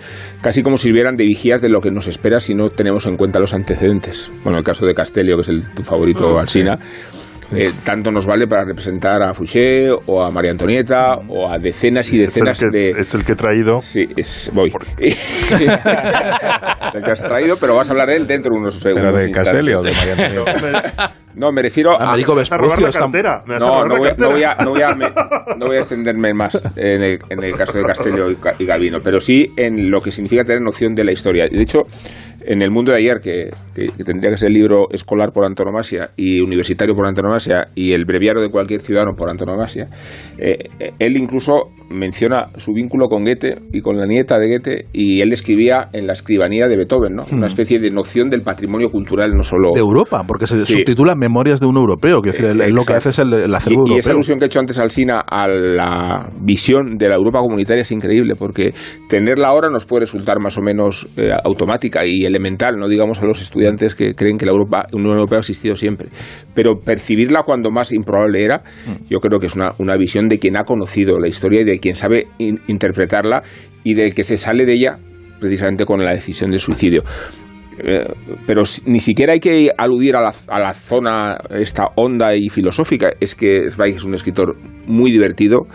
casi 0.44 0.62
como 0.62 0.76
si 0.76 0.88
sirvieran 0.88 1.16
de 1.16 1.24
vigías 1.24 1.62
de 1.62 1.70
lo 1.70 1.80
que 1.80 1.90
nos 1.90 2.06
espera 2.06 2.38
si 2.38 2.54
no 2.54 2.68
tenemos 2.68 3.06
en 3.06 3.16
cuenta 3.16 3.40
los 3.40 3.54
antecedentes. 3.54 4.30
Bueno, 4.42 4.58
el 4.58 4.64
caso 4.64 4.84
de 4.84 4.92
Castellio, 4.92 5.36
que 5.36 5.40
es 5.40 5.48
el, 5.48 5.62
tu 5.74 5.82
favorito, 5.82 6.38
Alsina. 6.38 6.78
Eh, 7.56 7.72
tanto 7.84 8.10
nos 8.10 8.26
vale 8.26 8.46
para 8.46 8.64
representar 8.64 9.22
a 9.22 9.32
Fouché 9.34 9.90
o 9.90 10.22
a 10.22 10.30
María 10.30 10.50
Antonieta 10.52 11.16
o 11.28 11.48
a 11.50 11.58
decenas 11.58 12.12
y 12.12 12.18
decenas 12.18 12.58
es 12.58 12.64
el 12.64 12.70
que, 12.70 12.78
de... 12.78 12.90
Es 13.00 13.14
el 13.14 13.24
que 13.24 13.32
he 13.32 13.36
traído. 13.36 13.78
Sí, 13.78 14.06
es, 14.16 14.50
voy. 14.54 14.72
es 14.98 16.94
el 16.94 17.02
que 17.02 17.10
has 17.10 17.22
traído, 17.22 17.56
pero 17.58 17.74
vas 17.76 17.88
a 17.88 17.92
hablar 17.92 18.08
de 18.08 18.16
él 18.16 18.26
dentro 18.26 18.52
de 18.52 18.58
unos 18.58 18.74
segundos. 18.74 19.12
¿Pero 19.12 19.24
de. 19.26 19.30
Castelli 19.30 19.72
o 19.74 19.82
de 19.82 19.92
María 19.92 20.12
Antonieta? 20.12 21.12
No, 21.34 21.50
me 21.50 21.62
refiero 21.62 21.90
a... 21.90 22.10
Américo 22.10 22.32
Me 22.32 22.42
vas 22.42 22.52
a 22.52 22.56
robar 22.56 22.78
Vespucio 22.80 23.08
está- 23.08 23.42
No, 23.58 23.84
no 23.86 23.96
voy, 23.96 24.08
a- 24.08 24.14
no 24.16 24.30
voy 24.30 24.44
a, 24.44 24.54
no 24.54 24.70
voy 24.70 24.82
a 24.82 24.94
me- 24.94 25.10
no 25.58 25.66
voy 25.66 25.76
a 25.76 25.80
extenderme 25.80 26.32
más 26.32 26.62
en 26.76 27.02
el, 27.02 27.18
en 27.28 27.42
el 27.42 27.56
caso 27.56 27.76
de 27.76 27.82
Castello 27.82 28.30
y, 28.30 28.36
y 28.60 28.64
Galvino, 28.64 28.98
pero 29.02 29.18
sí 29.18 29.50
en 29.56 29.90
lo 29.90 30.00
que 30.00 30.12
significa 30.12 30.44
tener 30.44 30.62
noción 30.62 30.94
de 30.94 31.02
la 31.02 31.10
historia. 31.10 31.46
Y 31.50 31.56
de 31.56 31.62
hecho, 31.62 31.80
en 32.46 32.62
el 32.62 32.70
mundo 32.70 32.92
de 32.92 32.98
ayer, 32.98 33.20
que, 33.20 33.50
que- 33.74 33.88
que 33.96 34.04
tendría 34.04 34.30
que 34.30 34.36
ser 34.36 34.48
el 34.48 34.54
libro 34.54 34.88
escolar 34.90 35.32
por 35.32 35.44
antonomasia 35.44 36.10
y 36.16 36.40
universitario 36.40 36.94
por 36.94 37.06
antonomasia 37.06 37.68
y 37.74 37.92
el 37.92 38.04
breviario 38.04 38.42
de 38.42 38.50
cualquier 38.50 38.80
ciudadano 38.80 39.14
por 39.14 39.30
antonomasia, 39.30 39.88
eh, 40.38 40.68
eh, 40.78 40.92
él 40.98 41.16
incluso 41.16 41.70
menciona 41.94 42.46
su 42.56 42.72
vínculo 42.72 43.08
con 43.08 43.24
Goethe 43.24 43.54
y 43.72 43.80
con 43.80 43.96
la 43.96 44.06
nieta 44.06 44.38
de 44.38 44.48
Goethe 44.48 44.86
y 44.92 45.20
él 45.20 45.32
escribía 45.32 45.88
en 45.92 46.06
la 46.06 46.12
escribanía 46.12 46.68
de 46.68 46.76
Beethoven, 46.76 47.14
¿no? 47.14 47.24
Una 47.32 47.46
especie 47.46 47.78
de 47.78 47.90
noción 47.90 48.28
del 48.28 48.42
patrimonio 48.42 48.90
cultural, 48.90 49.32
no 49.34 49.42
solo... 49.42 49.70
de 49.74 49.80
Europa, 49.80 50.22
porque 50.26 50.46
se 50.46 50.58
Sí. 50.64 50.72
subtitula 50.74 51.14
Memorias 51.14 51.60
de 51.60 51.66
un 51.66 51.76
europeo, 51.76 52.20
que 52.22 52.30
es 52.30 52.40
decir, 52.40 52.72
lo 52.72 52.84
que 52.84 52.92
hace 52.94 53.10
es 53.10 53.18
el, 53.18 53.32
el 53.34 53.54
acervo 53.54 53.84
y, 53.86 53.94
y 53.94 53.98
esa 53.98 54.12
alusión 54.12 54.38
que 54.38 54.44
he 54.44 54.46
hecho 54.46 54.60
antes 54.60 54.78
al 54.78 54.90
Sina 54.90 55.20
a 55.20 55.46
la 55.48 56.30
visión 56.40 56.96
de 56.96 57.08
la 57.08 57.16
Europa 57.16 57.40
comunitaria 57.40 57.82
es 57.82 57.90
increíble, 57.92 58.34
porque 58.38 58.72
tenerla 59.08 59.48
ahora 59.48 59.68
nos 59.70 59.84
puede 59.84 60.00
resultar 60.00 60.40
más 60.40 60.56
o 60.58 60.62
menos 60.62 61.06
eh, 61.16 61.30
automática 61.44 62.06
y 62.06 62.24
elemental, 62.24 62.76
no 62.76 62.88
digamos 62.88 63.20
a 63.20 63.26
los 63.26 63.42
estudiantes 63.42 63.94
que 63.94 64.14
creen 64.14 64.36
que 64.38 64.46
la 64.46 64.52
Europa, 64.52 64.86
Unión 64.92 65.14
Europea 65.14 65.38
ha 65.38 65.40
existido 65.40 65.76
siempre. 65.76 66.08
Pero 66.54 66.78
percibirla 66.80 67.42
cuando 67.44 67.70
más 67.70 67.92
improbable 67.92 68.44
era, 68.44 68.62
yo 69.10 69.18
creo 69.20 69.38
que 69.38 69.46
es 69.46 69.54
una, 69.56 69.72
una 69.78 69.96
visión 69.96 70.28
de 70.28 70.38
quien 70.38 70.56
ha 70.56 70.64
conocido 70.64 71.18
la 71.18 71.28
historia 71.28 71.60
y 71.60 71.64
de 71.64 71.78
quien 71.84 71.96
sabe 71.96 72.28
in- 72.38 72.60
interpretarla 72.66 73.42
y 73.84 73.92
del 73.92 74.14
que 74.14 74.24
se 74.24 74.38
sale 74.38 74.64
de 74.64 74.72
ella 74.72 74.98
precisamente 75.38 75.84
con 75.84 76.02
la 76.02 76.12
decisión 76.12 76.50
del 76.50 76.60
suicidio. 76.60 77.02
Eh, 77.76 78.06
pero 78.46 78.62
ni 78.86 79.00
siquiera 79.00 79.32
hay 79.32 79.40
que 79.40 79.70
aludir 79.76 80.14
a 80.16 80.20
la, 80.22 80.72
zona 80.74 81.36
esta 81.50 81.88
honda 81.96 82.34
y 82.36 82.48
filosófica. 82.48 83.10
Es 83.20 83.34
que 83.34 83.68
Zweig 83.68 83.96
es 83.96 84.04
un 84.04 84.14
escritor 84.14 84.56
muy 84.86 85.10
divertido, 85.10 85.66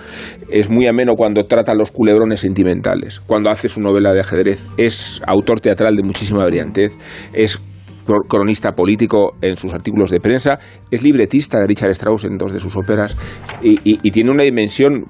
es 0.49 0.69
muy 0.69 0.87
ameno 0.87 1.13
cuando 1.15 1.43
trata 1.43 1.75
los 1.75 1.91
culebrones 1.91 2.39
sentimentales, 2.39 3.19
cuando 3.19 3.49
hace 3.49 3.67
su 3.69 3.81
novela 3.81 4.13
de 4.13 4.21
ajedrez, 4.21 4.65
es 4.77 5.21
autor 5.27 5.59
teatral 5.59 5.95
de 5.95 6.03
muchísima 6.03 6.45
brillantez, 6.45 6.93
es 7.33 7.59
cro- 8.07 8.25
cronista 8.29 8.71
político 8.71 9.35
en 9.41 9.57
sus 9.57 9.73
artículos 9.73 10.09
de 10.09 10.21
prensa, 10.21 10.57
es 10.89 11.03
libretista 11.03 11.59
de 11.59 11.67
Richard 11.67 11.91
Strauss 11.91 12.23
en 12.23 12.37
dos 12.37 12.53
de 12.53 12.59
sus 12.59 12.77
óperas 12.77 13.17
y 13.61 14.11
tiene 14.11 14.31
una 14.31 14.43
dimensión 14.43 15.03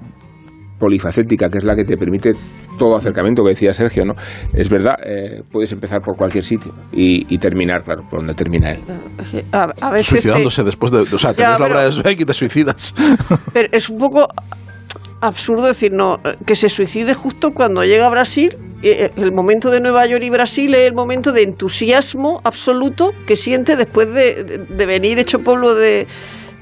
polifacética, 0.80 1.48
que 1.50 1.58
es 1.58 1.64
la 1.64 1.76
que 1.76 1.84
te 1.84 1.96
permite 1.96 2.32
todo 2.78 2.96
acercamiento 2.96 3.42
que 3.44 3.50
decía 3.50 3.72
Sergio, 3.72 4.04
¿no? 4.04 4.14
Es 4.54 4.70
verdad, 4.70 4.94
eh, 5.06 5.42
puedes 5.52 5.70
empezar 5.72 6.00
por 6.00 6.16
cualquier 6.16 6.42
sitio 6.44 6.72
y, 6.92 7.26
y 7.32 7.38
terminar, 7.38 7.84
claro, 7.84 8.02
por 8.10 8.20
donde 8.20 8.34
termina 8.34 8.72
él. 8.72 8.80
A, 9.52 9.68
a 9.82 9.90
veces 9.90 10.06
Suicidándose 10.06 10.64
después 10.64 10.90
de... 10.90 10.98
O 11.00 11.04
sea, 11.04 11.30
Ya, 11.32 11.36
tenés 11.36 11.60
la 11.60 11.66
obra 11.66 11.82
de 11.84 11.92
Zweig 11.92 12.20
y 12.22 12.24
te 12.24 12.32
suicidas. 12.34 12.94
Pero 13.52 13.68
es 13.70 13.88
un 13.90 13.98
poco 13.98 14.26
absurdo 15.20 15.66
decir 15.66 15.92
no 15.92 16.16
que 16.46 16.54
se 16.56 16.70
suicide 16.70 17.12
justo 17.12 17.50
cuando 17.50 17.82
llega 17.84 18.06
a 18.06 18.10
Brasil. 18.10 18.56
eh, 18.82 19.10
El 19.16 19.32
momento 19.32 19.70
de 19.70 19.80
Nueva 19.80 20.06
York 20.06 20.22
y 20.24 20.30
Brasil 20.30 20.74
es 20.74 20.88
el 20.88 20.94
momento 20.94 21.32
de 21.32 21.42
entusiasmo 21.42 22.40
absoluto 22.44 23.10
que 23.26 23.36
siente 23.36 23.76
después 23.76 24.08
de, 24.08 24.42
de- 24.44 24.58
de 24.58 24.86
venir 24.86 25.18
hecho 25.18 25.40
pueblo 25.40 25.74
de, 25.74 26.06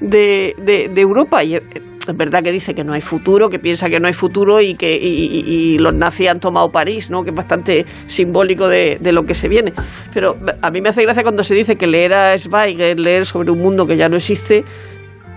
de, 0.01 0.53
de- 0.57 0.89
de 0.93 1.01
Europa. 1.01 1.41
Y 1.45 1.55
eh, 1.55 1.61
es 2.11 2.17
verdad 2.17 2.43
que 2.43 2.51
dice 2.51 2.73
que 2.73 2.83
no 2.83 2.93
hay 2.93 3.01
futuro, 3.01 3.49
que 3.49 3.59
piensa 3.59 3.89
que 3.89 3.99
no 3.99 4.07
hay 4.07 4.13
futuro 4.13 4.61
y 4.61 4.75
que 4.75 4.95
y, 4.95 5.77
los 5.77 5.93
nazis 5.93 6.29
han 6.29 6.39
tomado 6.39 6.69
París, 6.71 7.09
¿no? 7.09 7.23
que 7.23 7.29
es 7.29 7.35
bastante 7.35 7.85
simbólico 8.07 8.67
de, 8.67 8.97
lo 9.11 9.23
que 9.23 9.33
se 9.33 9.47
viene. 9.47 9.73
Pero 10.13 10.35
a 10.61 10.71
mí 10.71 10.81
me 10.81 10.89
hace 10.89 11.03
gracia 11.03 11.23
cuando 11.23 11.43
se 11.43 11.55
dice 11.55 11.75
que 11.75 11.87
leer 11.87 12.13
a 12.13 12.37
Zweig 12.37 12.79
es 12.81 12.99
leer 12.99 13.25
sobre 13.25 13.51
un 13.51 13.59
mundo 13.59 13.85
que 13.87 13.97
ya 13.97 14.09
no 14.09 14.17
existe. 14.17 14.63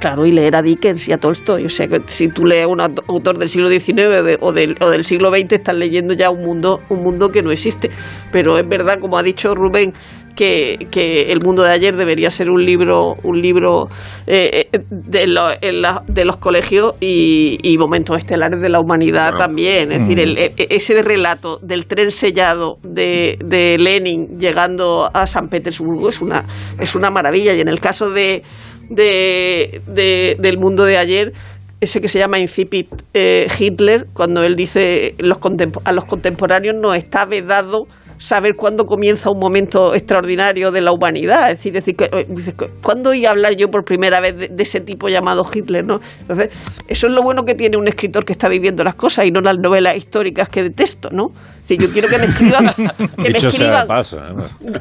Claro, 0.00 0.26
y 0.26 0.32
leer 0.32 0.56
a 0.56 0.62
Dickens 0.62 1.06
y 1.06 1.12
a 1.12 1.18
Tolstoy. 1.18 1.64
O 1.64 1.68
sea, 1.68 1.86
que 1.86 2.00
si 2.06 2.26
tú 2.26 2.44
lees 2.44 2.64
a 2.64 2.66
un 2.66 2.80
aut- 2.80 3.04
autor 3.06 3.38
del 3.38 3.48
siglo 3.48 3.68
XIX 3.68 4.36
o, 4.40 4.52
del, 4.52 4.76
o 4.80 4.90
del 4.90 5.04
siglo 5.04 5.30
XX, 5.30 5.52
estás 5.52 5.76
leyendo 5.76 6.12
ya 6.12 6.28
un 6.28 6.42
mundo, 6.42 6.80
un 6.88 7.04
mundo 7.04 7.30
que 7.30 7.40
no 7.40 7.52
existe. 7.52 7.88
Pero 8.32 8.58
es 8.58 8.68
verdad, 8.68 8.98
como 8.98 9.16
ha 9.16 9.22
dicho 9.22 9.54
Rubén, 9.54 9.92
que, 10.34 10.86
que 10.90 11.30
el 11.32 11.40
mundo 11.44 11.62
de 11.62 11.70
ayer 11.70 11.94
debería 11.96 12.30
ser 12.30 12.50
un 12.50 12.64
libro, 12.64 13.14
un 13.22 13.40
libro 13.40 13.88
eh, 14.26 14.68
eh, 14.72 14.78
de, 14.90 15.26
lo- 15.26 15.50
en 15.60 15.82
la- 15.82 16.02
de 16.06 16.24
los 16.24 16.36
colegios 16.36 16.94
y, 17.00 17.58
y 17.62 17.76
momentos 17.78 18.18
estelares 18.18 18.60
de 18.60 18.68
la 18.68 18.80
humanidad 18.80 19.30
Bueno. 19.32 19.38
también. 19.46 19.92
Es 19.92 20.00
decir, 20.00 20.18
el- 20.18 20.38
e- 20.38 20.52
ese 20.56 21.02
relato 21.02 21.58
del 21.62 21.86
tren 21.86 22.10
sellado 22.10 22.76
de, 22.82 23.38
de 23.44 23.76
Lenin 23.78 24.38
llegando 24.38 25.08
a 25.12 25.26
San 25.26 25.48
Petersburgo 25.48 26.08
es 26.08 26.20
una, 26.20 26.44
es 26.80 26.94
una 26.94 27.10
maravilla. 27.10 27.54
Y 27.54 27.60
en 27.60 27.68
el 27.68 27.80
caso 27.80 28.10
de, 28.10 28.42
de, 28.88 29.80
de- 29.86 30.36
del 30.38 30.58
mundo 30.58 30.84
de 30.84 30.96
ayer, 30.98 31.32
ese 31.80 32.00
que 32.00 32.08
se 32.08 32.18
llama 32.18 32.38
Incipit 32.38 32.86
eh, 33.12 33.48
Hitler, 33.58 34.06
cuando 34.12 34.42
él 34.44 34.54
dice 34.54 35.14
los 35.18 35.38
a 35.84 35.92
los 35.92 36.04
contemporáneos 36.04 36.76
nos 36.80 36.96
está 36.96 37.24
vedado 37.24 37.86
saber 38.22 38.54
cuándo 38.56 38.84
comienza 38.84 39.30
un 39.30 39.38
momento 39.38 39.94
extraordinario 39.94 40.70
de 40.70 40.80
la 40.80 40.92
humanidad. 40.92 41.50
Es 41.50 41.58
decir, 41.58 41.76
es 41.76 41.84
decir 41.84 41.96
eh, 42.12 42.70
¿cuándo 42.82 43.12
iba 43.14 43.28
a 43.28 43.32
hablar 43.32 43.56
yo 43.56 43.68
por 43.70 43.84
primera 43.84 44.20
vez 44.20 44.36
de, 44.38 44.48
de 44.48 44.62
ese 44.62 44.80
tipo 44.80 45.08
llamado 45.08 45.44
Hitler? 45.52 45.84
¿no? 45.84 45.98
Entonces, 46.20 46.50
eso 46.88 47.06
es 47.06 47.12
lo 47.12 47.22
bueno 47.22 47.44
que 47.44 47.54
tiene 47.54 47.76
un 47.76 47.88
escritor 47.88 48.24
que 48.24 48.32
está 48.32 48.48
viviendo 48.48 48.84
las 48.84 48.94
cosas 48.94 49.26
y 49.26 49.30
no 49.30 49.40
las 49.40 49.58
novelas 49.58 49.96
históricas 49.96 50.48
que 50.48 50.62
detesto, 50.62 51.10
¿no? 51.10 51.30
Decir, 51.62 51.80
yo 51.80 51.92
quiero 51.92 52.08
que 52.08 52.18
me 52.18 52.24
escriban, 52.24 52.72
que 52.76 53.22
me 53.22 53.28
escriban 53.38 53.86
paso, 53.86 54.18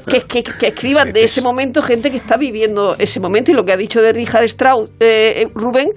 que, 0.08 0.22
que- 0.22 0.44
que 0.44 0.68
escriban 0.68 1.14
de 1.14 1.24
ese 1.24 1.42
momento 1.42 1.82
gente 1.82 2.10
que 2.10 2.18
está 2.18 2.38
viviendo 2.38 2.96
ese 2.98 3.20
momento 3.20 3.52
y 3.52 3.54
lo 3.54 3.64
que 3.66 3.72
ha 3.72 3.78
dicho 3.78 4.02
de 4.02 4.12
Richard 4.14 4.46
Strauss, 4.46 4.90
eh, 5.00 5.46
Rubén, 5.54 5.90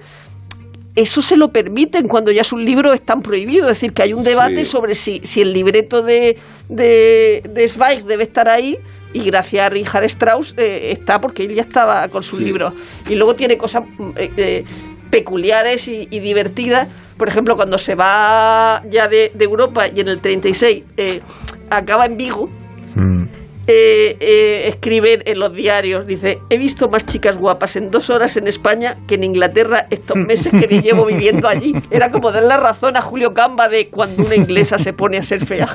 eso 0.95 1.21
se 1.21 1.35
lo 1.35 1.49
permiten 1.49 2.07
cuando 2.07 2.31
ya 2.31 2.43
sus 2.43 2.59
libros 2.61 2.95
están 2.95 3.21
prohibidos. 3.21 3.69
Es 3.71 3.77
decir, 3.77 3.93
que 3.93 4.03
hay 4.03 4.13
un 4.13 4.23
debate 4.23 4.63
Sí. 4.65 4.71
sobre 4.71 4.95
si, 4.95 5.19
si 5.23 5.41
el 5.41 5.51
libreto 5.53 6.01
de, 6.01 6.37
de, 6.69 7.41
de 7.49 7.67
Zweig 7.67 8.05
debe 8.05 8.23
estar 8.23 8.47
ahí. 8.49 8.77
Y 9.13 9.19
gracias 9.25 9.65
a 9.65 9.69
Richard 9.69 10.03
Strauss 10.05 10.53
eh, 10.57 10.91
está 10.91 11.19
porque 11.19 11.43
él 11.43 11.55
ya 11.55 11.61
estaba 11.61 12.07
con 12.09 12.21
sus 12.23 12.39
Sí. 12.39 12.45
libros. 12.45 12.73
Y 13.09 13.15
luego 13.15 13.35
tiene 13.35 13.57
cosas 13.57 13.83
mm, 13.97 14.09
eh, 14.17 14.31
eh, 14.37 14.63
peculiares 15.09 15.87
y, 15.87 16.07
y 16.11 16.19
divertidas. 16.19 16.87
Por 17.17 17.29
ejemplo, 17.29 17.55
cuando 17.55 17.77
se 17.77 17.95
va 17.95 18.81
ya 18.89 19.07
de, 19.07 19.31
de 19.33 19.45
Europa 19.45 19.87
y 19.87 20.01
en 20.01 20.09
el 20.09 20.19
36 20.19 20.83
eh, 20.97 21.21
acaba 21.69 22.05
en 22.05 22.17
Vigo, 22.17 22.49
Mm. 22.95 23.25
Eh, 23.67 24.17
eh, 24.19 24.67
escriben 24.67 25.21
en 25.25 25.39
los 25.39 25.53
diarios, 25.53 26.05
dice, 26.05 26.39
he 26.49 26.57
visto 26.57 26.87
más 26.89 27.05
chicas 27.05 27.37
guapas 27.37 27.75
en 27.75 27.89
dos 27.91 28.09
horas 28.09 28.37
en 28.37 28.47
España 28.47 28.95
que 29.07 29.15
en 29.15 29.23
Inglaterra 29.23 29.85
estos 29.89 30.17
meses 30.17 30.51
que 30.51 30.67
me 30.67 30.81
llevo 30.81 31.05
viviendo 31.05 31.47
allí. 31.47 31.73
Era 31.89 32.09
como 32.11 32.31
dar 32.31 32.43
la 32.43 32.57
razón 32.57 32.95
a 32.97 33.01
Julio 33.01 33.33
Camba 33.33 33.67
de 33.67 33.89
cuando 33.89 34.23
una 34.23 34.35
inglesa 34.35 34.77
se 34.77 34.93
pone 34.93 35.17
a 35.17 35.23
ser 35.23 35.45
fea. 35.45 35.67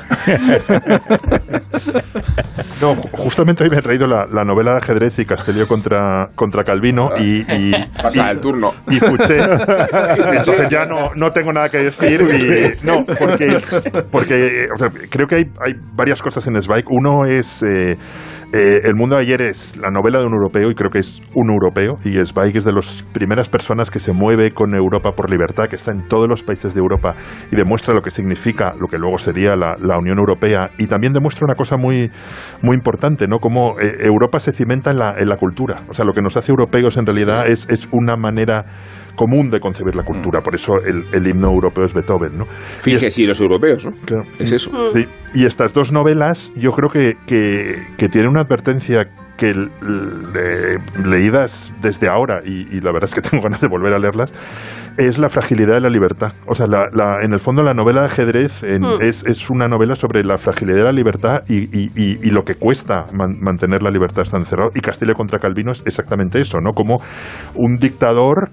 No, 2.81 2.95
ju- 2.95 3.09
justamente 3.11 3.63
hoy 3.63 3.69
me 3.69 3.77
he 3.77 3.81
traído 3.81 4.07
la, 4.07 4.25
la 4.31 4.43
novela 4.43 4.71
de 4.71 4.77
ajedrez 4.77 5.19
y 5.19 5.25
Castelló 5.25 5.67
contra, 5.67 6.29
contra 6.35 6.63
Calvino 6.63 7.09
y, 7.17 7.41
y, 7.51 7.71
Pasa 8.01 8.27
y- 8.27 8.31
el 8.31 8.39
turno. 8.39 8.73
y 8.89 8.99
Fouché. 8.99 9.37
Entonces 10.33 10.69
ya 10.69 10.85
no, 10.85 11.11
no 11.15 11.31
tengo 11.31 11.53
nada 11.53 11.69
que 11.69 11.77
decir. 11.77 12.21
Y, 12.21 12.85
no, 12.85 13.03
porque, 13.05 13.57
porque 14.11 14.65
o 14.73 14.77
sea, 14.77 14.89
creo 15.09 15.27
que 15.27 15.35
hay, 15.35 15.45
hay 15.63 15.73
varias 15.93 16.21
cosas 16.21 16.45
en 16.47 16.61
Zweig. 16.61 16.85
Uno 16.89 17.25
es 17.25 17.61
eh, 17.63 17.80
eh, 18.53 18.81
El 18.83 18.95
mundo 18.95 19.15
de 19.15 19.21
ayer 19.21 19.41
es 19.41 19.77
la 19.77 19.89
novela 19.89 20.19
de 20.19 20.25
un 20.25 20.33
europeo 20.33 20.69
y 20.71 20.75
creo 20.75 20.89
que 20.89 20.99
es 20.99 21.21
un 21.33 21.49
europeo. 21.49 21.97
Y 22.03 22.17
Zweig 22.25 22.55
es 22.57 22.65
de 22.65 22.73
las 22.73 23.03
primeras 23.13 23.49
personas 23.49 23.89
que 23.89 23.99
se 23.99 24.13
mueve 24.13 24.51
con 24.51 24.75
Europa 24.75 25.11
por 25.11 25.29
libertad, 25.29 25.67
que 25.67 25.75
está 25.75 25.91
en 25.91 26.07
todos 26.07 26.27
los 26.27 26.43
países 26.43 26.73
de 26.73 26.79
Europa 26.79 27.15
y 27.51 27.55
demuestra 27.55 27.93
lo 27.93 28.01
que 28.01 28.11
significa 28.11 28.73
lo 28.79 28.87
que 28.87 28.97
luego 28.97 29.17
sería 29.17 29.55
la, 29.55 29.75
la 29.79 29.97
Unión 29.97 30.19
Europea. 30.19 30.69
Y 30.77 30.87
también 30.87 31.13
demuestra 31.13 31.45
una 31.45 31.55
cosa 31.55 31.77
muy, 31.77 32.11
muy 32.61 32.75
importante, 32.75 33.27
¿no? 33.27 33.39
Cómo 33.39 33.79
eh, 33.79 34.05
Europa 34.05 34.39
se 34.39 34.51
cimenta 34.51 34.91
en 34.91 34.99
la, 34.99 35.15
en 35.17 35.29
la 35.29 35.37
cultura. 35.37 35.81
O 35.89 35.93
sea, 35.93 36.05
lo 36.05 36.13
que 36.13 36.21
nos 36.21 36.35
hace 36.37 36.51
europeos 36.51 36.97
en 36.97 37.05
realidad 37.05 37.47
es, 37.47 37.67
es 37.69 37.87
una 37.91 38.15
manera 38.15 38.65
común 39.15 39.49
de 39.49 39.59
concebir 39.59 39.95
la 39.95 40.03
cultura. 40.03 40.41
Por 40.41 40.55
eso 40.55 40.73
el, 40.85 41.03
el 41.13 41.27
himno 41.27 41.47
europeo 41.47 41.85
es 41.85 41.93
Beethoven, 41.93 42.37
¿no? 42.37 42.45
Fíjese, 42.45 43.11
sí, 43.11 43.25
los 43.25 43.39
europeos, 43.41 43.85
¿no? 43.85 43.91
Claro. 44.05 44.23
Es 44.39 44.51
eso. 44.51 44.71
Sí. 44.93 45.05
Y 45.33 45.45
estas 45.45 45.73
dos 45.73 45.91
novelas, 45.91 46.51
yo 46.55 46.71
creo 46.71 46.89
que, 46.89 47.15
que, 47.27 47.75
que 47.97 48.09
tienen 48.09 48.29
una 48.31 48.41
advertencia 48.41 49.07
que 49.37 49.53
le- 49.55 50.77
leídas 51.03 51.73
desde 51.81 52.07
ahora, 52.07 52.41
y, 52.45 52.67
y 52.75 52.79
la 52.81 52.91
verdad 52.91 53.05
es 53.09 53.13
que 53.13 53.21
tengo 53.29 53.43
ganas 53.43 53.61
de 53.61 53.67
volver 53.67 53.93
a 53.93 53.97
leerlas, 53.99 54.33
es 54.97 55.17
la 55.17 55.29
fragilidad 55.29 55.75
de 55.75 55.81
la 55.81 55.89
libertad. 55.89 56.33
O 56.47 56.53
sea, 56.53 56.67
la- 56.67 56.89
la- 56.93 57.23
en 57.23 57.33
el 57.33 57.39
fondo 57.39 57.63
la 57.63 57.73
novela 57.73 58.01
de 58.01 58.05
ajedrez 58.07 58.63
en- 58.63 58.81
Mm. 58.81 59.01
es, 59.01 59.23
es 59.25 59.49
una 59.49 59.67
novela 59.67 59.95
sobre 59.95 60.23
la 60.23 60.37
fragilidad 60.37 60.79
de 60.79 60.83
la 60.83 60.91
libertad 60.91 61.39
y, 61.47 61.63
y- 61.75 61.91
y- 61.95 62.19
y 62.27 62.31
lo 62.31 62.43
que 62.43 62.55
cuesta 62.55 63.05
man- 63.13 63.39
mantener 63.41 63.81
la 63.81 63.89
libertad 63.89 64.23
está 64.23 64.37
encerrado. 64.37 64.71
Y 64.75 64.79
Castillo 64.81 65.13
contra 65.13 65.39
Calvino 65.39 65.71
es 65.71 65.81
exactamente 65.85 66.39
eso, 66.41 66.59
¿no? 66.61 66.73
Como 66.73 66.97
un 67.55 67.77
dictador 67.77 68.49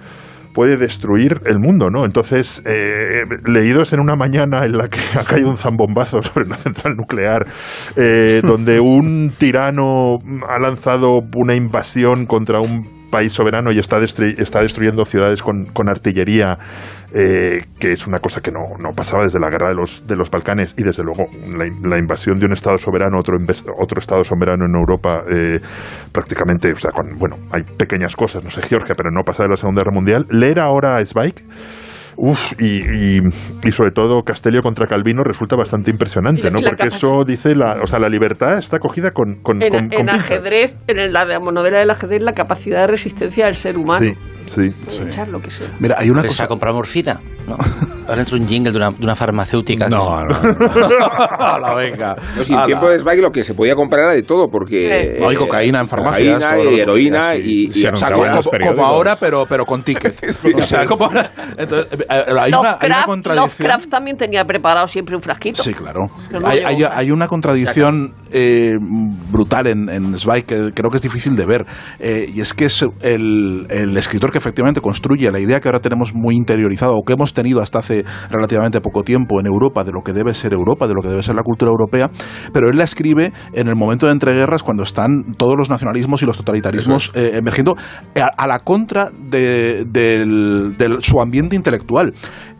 puede 0.59 0.77
destruir 0.77 1.40
el 1.47 1.61
mundo, 1.61 1.88
¿no? 1.88 2.05
Entonces, 2.05 2.61
eh, 2.66 3.23
leídos 3.47 3.92
en 3.92 4.01
una 4.01 4.16
mañana 4.16 4.64
en 4.64 4.77
la 4.77 4.88
que 4.88 4.99
ha 5.16 5.23
caído 5.23 5.51
un 5.51 5.57
zambombazo 5.57 6.21
sobre 6.21 6.47
una 6.47 6.57
central 6.57 6.97
nuclear, 6.97 7.47
eh, 7.94 8.40
donde 8.44 8.81
un 8.81 9.31
tirano 9.38 10.18
ha 10.49 10.59
lanzado 10.59 11.21
una 11.37 11.55
invasión 11.55 12.27
contra 12.27 12.59
un 12.59 12.97
país 13.11 13.33
soberano 13.33 13.73
y 13.73 13.79
está, 13.79 13.99
está 13.99 14.61
destruyendo 14.61 15.05
ciudades 15.05 15.42
con, 15.42 15.66
con 15.66 15.88
artillería, 15.88 16.59
eh, 17.14 17.64
que 17.79 17.92
es 17.92 18.07
una 18.07 18.18
cosa 18.18 18.40
que 18.40 18.51
no, 18.51 18.61
no 18.79 18.90
pasaba 18.94 19.25
desde 19.25 19.40
la 19.40 19.49
guerra 19.49 19.68
de 19.71 19.75
los, 19.75 20.07
de 20.07 20.14
los 20.16 20.31
Balcanes 20.31 20.75
y 20.77 20.83
desde 20.83 21.03
luego 21.03 21.27
la, 21.57 21.66
in- 21.66 21.88
la 21.88 21.99
invasión 21.99 22.38
de 22.38 22.47
un 22.47 22.53
Estado 22.53 22.77
soberano 22.79 23.18
otro, 23.18 23.37
otro 23.79 23.99
Estado 24.01 24.25
soberano 24.25 24.66
en 24.66 24.75
Europa 24.75 25.23
eh, 25.31 25.59
prácticamente, 26.12 26.73
o 26.73 26.79
sea, 26.79 26.90
bueno, 27.16 27.37
hay 27.53 27.62
pequeñas 27.62 28.14
cosas, 28.14 28.44
no 28.44 28.51
sé 28.51 28.62
Georgia, 28.62 28.94
pero 28.97 29.11
no 29.11 29.23
pasa 29.25 29.44
de 29.44 29.49
la 29.51 29.57
Segunda 29.57 29.81
Guerra 29.83 29.94
Mundial. 29.94 30.27
Leer 30.31 30.61
ahora 30.61 30.97
a 30.97 31.07
Zweig 31.07 31.35
Uf, 32.20 32.52
y, 32.61 32.81
y, 32.81 33.20
y 33.64 33.70
sobre 33.70 33.92
todo 33.92 34.22
Castello 34.24 34.61
contra 34.61 34.88
Calvino 34.88 35.22
resulta 35.22 35.54
bastante 35.54 35.92
impresionante, 35.92 36.42
la- 36.42 36.50
¿no? 36.50 36.61
la 36.61 36.70
Porque 36.70 36.88
eso 36.88 37.24
dice 37.24 37.54
la, 37.54 37.76
o 37.81 37.87
sea, 37.87 38.00
la 38.00 38.09
libertad 38.09 38.59
está 38.59 38.81
cogida 38.81 39.12
con, 39.12 39.37
con, 39.37 39.62
En, 39.62 39.70
con- 39.70 39.78
en 39.85 39.88
con 39.88 39.98
pinzas. 40.07 40.20
ajedrez, 40.33 40.74
en 40.88 41.12
la 41.12 41.38
novela 41.38 41.78
del 41.78 41.90
ajedrez, 41.90 42.20
la 42.22 42.33
capacidad 42.33 42.81
de 42.81 42.87
resistencia 42.88 43.44
del 43.46 43.54
ser 43.54 43.78
humano. 43.78 44.04
Sí, 44.04 44.14
sí. 44.48 44.72
Echar 45.04 45.28
lo 45.28 45.40
que 45.40 45.50
sea. 45.50 45.68
Mira, 45.78 45.96
hay 45.98 46.11
una 46.11 46.22
¿Les 46.22 46.30
cosa. 46.32 46.44
ha 46.44 46.46
comprado 46.48 46.76
morfina? 46.76 47.20
No. 47.46 47.56
Ahora 48.08 48.20
entra 48.20 48.37
un 48.37 48.46
jingle 48.48 48.70
de 48.72 48.76
una, 48.78 48.90
de 48.90 49.04
una 49.04 49.14
farmacéutica. 49.16 49.88
No, 49.88 50.24
no. 50.24 50.34
Venga. 51.76 52.16
No, 52.37 52.44
si 52.44 52.52
en 52.52 52.58
Hala. 52.58 52.66
tiempo 52.66 52.88
de 52.90 52.98
Zweig 52.98 53.20
lo 53.20 53.30
que 53.32 53.42
se 53.42 53.54
podía 53.54 53.74
comprar 53.74 54.04
era 54.04 54.12
de 54.12 54.22
todo, 54.22 54.50
porque... 54.50 55.14
Sí. 55.16 55.20
No, 55.22 55.32
y 55.32 55.37
cocaína 55.37 55.80
en 55.80 55.88
farmacias, 55.88 56.44
Cocaína 56.44 56.70
y 56.70 56.80
heroína 56.80 57.32
sí. 57.34 57.38
y... 57.44 57.66
y- 57.68 57.72
Se 57.72 57.88
O 57.88 57.96
sea, 57.96 58.12
como, 58.12 58.26
como- 58.42 58.84
ahora, 58.84 59.16
pero, 59.16 59.46
pero 59.48 59.64
con 59.64 59.82
ticket. 59.82 60.14
O 60.58 60.62
sea, 60.62 60.84
como 60.87 61.06
ahora. 61.06 61.30
Entonces, 61.56 62.00
eh, 62.00 62.06
hay, 62.08 62.22
una, 62.26 62.38
hay 62.38 62.50
una 62.50 62.56
Lovecraft, 62.58 63.06
contradicción. 63.06 63.46
Lovecraft 63.68 63.88
también 63.90 64.16
tenía 64.16 64.44
preparado 64.44 64.87
siempre 64.87 65.14
un 65.16 65.22
frasquito. 65.22 65.62
Sí, 65.62 65.72
claro. 65.74 66.11
No 66.30 66.46
Hay, 66.46 66.61
hay- 66.61 66.82
hay 66.84 67.11
una 67.11 67.28
contradicción 67.28 68.14
eh, 68.32 68.74
brutal 69.30 69.66
en, 69.66 69.88
en 69.88 70.18
Zweig 70.18 70.44
que 70.44 70.70
creo 70.74 70.90
que 70.90 70.96
es 70.96 71.02
difícil 71.02 71.37
de 71.37 71.44
ver. 71.46 71.66
Eh, 71.98 72.30
y 72.34 72.40
es 72.40 72.54
que 72.54 72.66
es 72.66 72.84
el, 73.02 73.66
el 73.70 73.96
escritor 73.96 74.32
que 74.32 74.38
efectivamente 74.38 74.81
construye 74.81 75.31
la 75.31 75.40
idea 75.40 75.61
que 75.61 75.68
ahora 75.68 75.81
tenemos 75.81 76.14
muy 76.14 76.35
interiorizada 76.37 76.92
o 76.92 77.03
que 77.03 77.12
hemos 77.12 77.35
tenido 77.35 77.61
hasta 77.61 77.81
hace 77.81 78.05
relativamente 78.31 78.81
poco 78.81 79.03
tiempo 79.03 79.40
en 79.40 79.46
Europa 79.46 79.85
de 79.85 79.92
lo 79.92 80.03
que 80.03 80.12
debe 80.12 80.35
ser 80.35 80.53
Europa, 80.53 80.88
de 80.88 80.94
lo 80.94 81.03
que 81.03 81.09
debe 81.09 81.22
ser 81.22 81.35
la 81.35 81.42
cultura 81.42 81.70
europea, 81.70 82.11
pero 82.53 82.68
él 82.70 82.77
la 82.77 82.85
escribe 82.85 83.33
en 83.53 83.68
el 83.68 83.77
momento 83.77 84.07
de 84.07 84.12
entreguerras 84.12 84.62
cuando 84.62 84.83
están 84.83 85.35
todos 85.37 85.57
los 85.57 85.70
nacionalismos 85.70 86.22
y 86.22 86.27
los 86.27 86.37
totalitarismos 86.37 87.12
eh, 87.14 87.33
emergiendo 87.35 87.77
a, 88.16 88.27
a 88.37 88.46
la 88.46 88.61
contra 88.61 89.11
de, 89.11 89.87
su 91.01 91.20
ambiente 91.20 91.57
intelectual. 91.57 92.12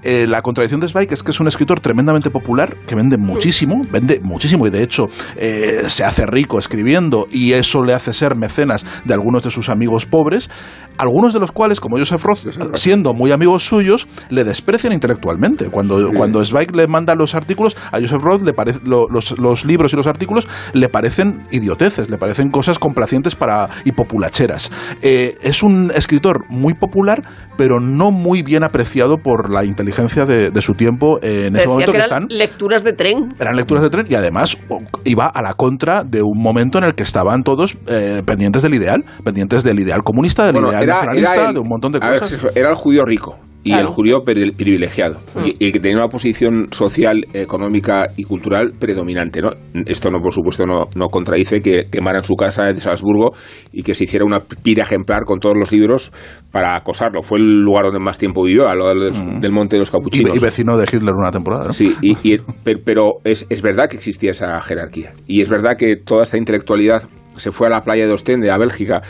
Eh, 0.03 0.27
la 0.29 0.43
contradicción 0.43 0.81
de 0.81 0.89
Zweig 0.89 1.13
es 1.13 1.23
que 1.23 1.33
es 1.33 1.41
un 1.41 1.49
escritor 1.49 1.81
tremendamente 1.81 2.31
popular, 2.31 2.77
que 2.87 2.95
vende 2.95 3.17
muchísimo, 3.19 3.81
vende 3.91 4.21
muchísimo 4.23 4.67
y 4.67 4.71
de 4.71 4.83
hecho 4.83 5.09
eh, 5.37 5.83
se 5.89 6.05
hace 6.05 6.25
rico 6.27 6.59
escribiendo 6.59 7.27
y 7.31 7.53
eso 7.53 7.83
le 7.83 7.95
hace 7.95 8.13
ser 8.13 8.37
mecenas 8.37 8.87
de 9.05 9.15
algunos 9.15 9.43
de 9.43 9.51
sus 9.51 9.69
amigos 9.69 10.07
pobres, 10.07 10.51
algunos 10.99 11.33
de 11.33 11.41
los 11.41 11.53
cuales, 11.53 11.81
como 11.81 11.99
Joseph 11.99 12.23
Roth, 12.23 12.75
siendo 12.75 13.13
muy 13.15 13.31
amigos 13.33 13.65
suyos, 13.65 14.07
le 14.31 14.45
desprecian 14.45 14.93
intelectualmente. 14.93 15.69
Cuando, 15.69 16.11
cuando 16.13 16.45
Zweig 16.45 16.75
le 16.75 16.87
manda 16.87 17.15
los 17.15 17.35
artículos, 17.35 17.77
a 17.93 18.01
Joseph 18.01 18.23
Roth 18.23 18.43
le 18.43 18.53
parece, 18.53 18.81
lo- 18.85 19.09
los, 19.09 19.39
los 19.39 19.65
libros 19.65 19.93
y 19.93 19.97
los 19.97 20.07
artículos 20.07 20.49
le 20.75 20.89
parecen 20.89 21.41
idioteces, 21.51 22.11
le 22.11 22.19
parecen 22.19 22.51
cosas 22.51 22.79
complacientes 22.79 23.35
para, 23.35 23.69
y 23.85 23.93
populacheras. 23.93 24.71
Eh, 25.03 25.37
es 25.43 25.63
un 25.63 25.93
escritor 25.95 26.45
muy 26.49 26.75
popular, 26.75 27.23
pero 27.57 27.81
no 27.81 28.11
muy 28.11 28.43
bien 28.43 28.63
apreciado 28.65 29.19
por 29.19 29.51
la 29.51 29.65
inteligencia 29.65 29.89
de, 30.07 30.51
de 30.51 30.61
su 30.63 30.75
tiempo 30.75 31.19
eh, 31.23 31.47
en 31.47 31.57
ese 31.57 31.67
momento 31.69 31.93
que 31.93 31.99
que 31.99 32.05
eran 32.07 32.23
están. 32.25 32.39
lecturas 32.39 32.85
de 32.85 32.93
tren. 32.93 33.35
Eran 33.41 33.57
lecturas 33.57 33.83
de 33.83 33.91
tren 33.91 34.07
y 34.09 34.15
además 34.15 34.59
iba 35.05 35.27
a 35.27 35.43
la 35.43 35.55
contra 35.55 36.05
de 36.05 36.23
un 36.23 36.41
momento 36.41 36.79
en 36.79 36.85
el 36.85 36.95
que 36.95 37.03
estaban 37.03 37.43
todos 37.43 37.77
eh, 37.89 38.23
pendientes 38.25 38.63
del 38.63 38.75
ideal, 38.75 39.05
pendientes 39.25 39.65
del 39.65 39.79
ideal 39.81 40.03
comunista, 40.03 40.45
del 40.45 40.53
Bueno, 40.55 40.69
ideal 40.69 40.83
era, 40.85 40.95
nacionalista, 40.95 41.35
era 41.35 41.49
el- 41.49 41.55
de 41.55 41.61
un 41.61 41.69
montón 41.69 41.93
de 41.93 41.99
ver, 41.99 42.21
cosas. 42.21 42.49
era 42.55 42.71
el 42.71 42.77
judío 42.77 43.05
rico 43.05 43.37
y 43.65 43.71
Claro. 43.71 43.89
el 43.89 43.93
judío 43.95 44.21
pri- 44.25 44.53
privilegiado 44.53 45.19
y, 45.45 45.55
y 45.59 45.67
el 45.67 45.73
que 45.73 45.81
tenía 45.81 45.99
una 45.99 46.09
posición 46.09 46.69
social, 46.71 47.27
económica 47.35 48.07
y 48.17 48.25
cultural 48.25 48.73
predominante. 48.79 49.41
¿no? 49.43 49.51
Esto, 49.87 50.11
no 50.11 50.21
por 50.21 50.33
supuesto, 50.33 50.65
no, 50.65 50.85
no 50.95 51.09
contradice 51.09 51.61
que 51.61 51.85
quemaran 51.91 52.23
su 52.23 52.35
casa 52.35 52.65
de 52.67 52.81
Salzburgo 52.81 53.33
y 53.73 53.83
que 53.83 53.95
se 53.95 54.05
hiciera 54.05 54.25
una 54.25 54.41
pira 54.41 54.85
ejemplar 54.85 55.25
con 55.25 55.41
todos 55.41 55.57
los 55.59 55.73
libros 55.73 56.13
para 56.53 56.77
acosarlo. 56.77 57.23
Fue 57.23 57.39
el 57.39 57.61
lugar 57.61 57.85
donde 57.87 58.01
más 58.01 58.17
tiempo 58.19 58.43
vivió, 58.45 58.69
al 58.69 58.79
lado 58.79 58.95
del, 58.95 59.41
del 59.41 59.53
Monte 59.53 59.77
de 59.77 59.81
los 59.81 59.91
Capuchinos. 59.91 60.35
y 60.37 60.39
vecino 60.39 60.77
de 60.77 60.85
Hitler 60.85 61.15
una 61.15 61.31
temporada. 61.31 61.65
¿no? 61.67 61.73
Sí, 61.73 61.95
y, 62.01 62.17
y- 62.23 62.39
per- 62.65 62.79
pero 62.85 63.15
es, 63.25 63.45
es 63.51 63.61
verdad 63.61 63.89
que 63.89 63.97
existía 63.97 64.31
esa 64.31 64.59
jerarquía. 64.61 65.11
Y 65.27 65.41
es 65.41 65.49
verdad 65.49 65.77
que 65.77 65.97
toda 65.97 66.23
esta 66.23 66.39
intelectualidad 66.39 67.03
se 67.39 67.51
fue 67.51 67.67
a 67.69 67.71
la 67.71 67.81
playa 67.83 68.07
de 68.07 68.13
Ostende, 68.13 68.51
a 68.51 68.59
Bélgica, 68.59 69.01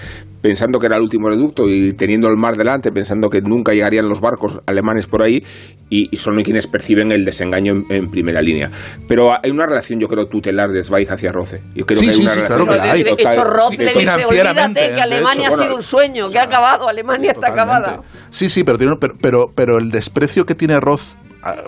pensando 0.40 0.78
que 0.78 0.86
era 0.86 0.96
el 0.96 1.02
último 1.02 1.28
reducto 1.28 1.68
y 1.68 1.92
teniendo 1.94 2.28
el 2.28 2.36
mar 2.36 2.54
delante, 2.56 2.92
pensando 2.92 3.28
que 3.28 3.40
nunca 3.40 3.72
llegarían 3.72 4.08
los 4.08 4.20
barcos 4.20 4.60
alemanes 4.66 5.06
por 5.06 5.22
ahí, 5.24 5.42
y, 5.90 6.08
y 6.12 6.16
son 6.16 6.36
quienes 6.42 6.66
perciben 6.68 7.10
el 7.10 7.24
desengaño 7.24 7.72
en, 7.72 7.84
en 7.90 8.10
primera 8.10 8.40
línea. 8.40 8.70
Pero 9.08 9.32
hay 9.32 9.50
una 9.50 9.66
relación, 9.66 9.98
yo 9.98 10.06
creo, 10.06 10.26
tutelar 10.26 10.70
de 10.70 10.82
Zweig 10.82 11.10
hacia 11.10 11.32
Roce. 11.32 11.60
Yo 11.74 11.84
creo 11.86 11.98
Sí, 11.98 12.04
que 12.06 12.10
hay 12.10 12.16
sí, 12.16 12.22
una 12.22 12.30
sí, 12.32 12.40
relación 12.40 12.66
claro 12.66 12.72
que 12.80 12.86
la 12.86 12.92
hay. 12.92 13.02
de 13.02 13.10
total. 13.10 13.32
hecho, 13.32 13.44
Roth 13.44 13.78
le 13.78 13.84
dice, 13.84 13.98
olvídate 14.26 14.74
que 14.88 14.94
de 14.94 15.00
Alemania 15.00 15.46
hecho, 15.46 15.54
ha 15.54 15.56
sido 15.56 15.58
bueno, 15.64 15.74
un 15.76 15.82
sueño, 15.82 16.28
que 16.30 16.38
ha 16.38 16.42
acabado, 16.44 16.88
Alemania 16.88 17.32
está 17.32 17.48
Totalmente. 17.48 17.88
acabada. 17.90 18.02
Sí, 18.30 18.48
sí, 18.48 18.62
pero, 18.64 18.78
tiene, 18.78 18.94
pero, 19.00 19.14
pero, 19.20 19.46
pero 19.54 19.78
el 19.78 19.90
desprecio 19.90 20.44
que 20.44 20.54
tiene 20.54 20.78
Roth, 20.78 21.02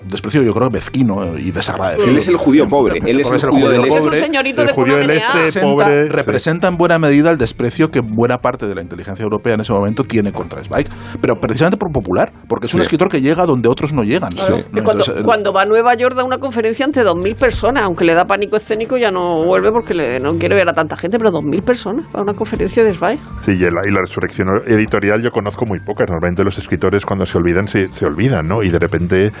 desprecio 0.03 0.41
yo 0.43 0.53
creo 0.53 0.69
mezquino 0.69 1.37
y 1.37 1.51
desagradecido. 1.51 2.09
Él 2.11 2.17
es 2.17 2.27
el 2.27 2.35
judío 2.37 2.67
pobre, 2.67 2.99
él 3.05 3.19
es 3.19 3.27
Porque 3.29 3.45
el 3.45 3.51
judío 3.51 3.69
del 3.69 3.85
Es 3.85 3.95
este. 3.95 4.07
un 4.07 4.13
señorito 4.13 4.61
el 4.61 4.67
de 4.67 4.73
judío 4.73 4.95
del 4.97 5.09
este, 5.11 5.29
representa, 5.33 5.61
pobre, 5.67 6.03
sí. 6.03 6.09
representa 6.09 6.67
en 6.67 6.77
buena 6.77 6.99
medida 6.99 7.31
el 7.31 7.37
desprecio 7.37 7.89
que 7.89 7.99
buena 8.01 8.39
parte 8.39 8.67
de 8.67 8.75
la 8.75 8.81
inteligencia 8.81 9.23
europea 9.23 9.53
en 9.55 9.61
ese 9.61 9.73
momento 9.73 10.03
tiene 10.03 10.31
contra 10.33 10.63
Zweig, 10.63 10.87
pero 11.21 11.35
precisamente 11.39 11.77
por 11.77 11.91
popular, 11.91 12.31
porque 12.47 12.65
es 12.67 12.73
un 12.73 12.79
Sí. 12.79 12.83
escritor 12.83 13.09
que 13.09 13.21
llega 13.21 13.45
donde 13.45 13.69
otros 13.69 13.93
no 13.93 14.03
llegan. 14.03 14.33
Claro, 14.33 14.57
¿no? 14.57 14.83
cuando, 14.83 15.03
Entonces, 15.03 15.23
cuando 15.23 15.53
va 15.53 15.61
a 15.61 15.65
Nueva 15.65 15.93
York 15.95 16.15
da 16.15 16.23
una 16.23 16.37
conferencia 16.37 16.85
ante 16.85 17.01
2.000 17.03 17.35
personas, 17.35 17.83
aunque 17.83 18.03
le 18.05 18.13
da 18.13 18.25
pánico 18.25 18.57
escénico, 18.57 18.97
ya 18.97 19.11
no 19.11 19.45
vuelve 19.45 19.71
porque 19.71 19.93
le- 19.93 20.19
no 20.19 20.33
quiere 20.33 20.55
ver 20.55 20.67
a 20.69 20.73
tanta 20.73 20.97
gente, 20.97 21.17
pero 21.17 21.31
2.000 21.31 21.61
personas 21.63 22.05
para 22.11 22.23
una 22.23 22.33
conferencia 22.33 22.83
de 22.83 22.93
Zweig. 22.93 23.19
Sí, 23.41 23.51
y 23.51 23.57
la, 23.59 23.87
y 23.87 23.91
la 23.91 24.01
resurrección 24.01 24.47
editorial 24.67 25.21
yo 25.21 25.31
conozco 25.31 25.65
muy 25.65 25.79
pocas. 25.79 26.07
Normalmente 26.09 26.43
los 26.43 26.57
escritores 26.57 27.05
cuando 27.05 27.25
se 27.25 27.37
olvidan 27.37 27.67
se, 27.67 27.87
se 27.87 28.05
olvidan, 28.05 28.47
¿no? 28.47 28.63
Y 28.63 28.69
de 28.69 28.79
repente, 28.79 29.31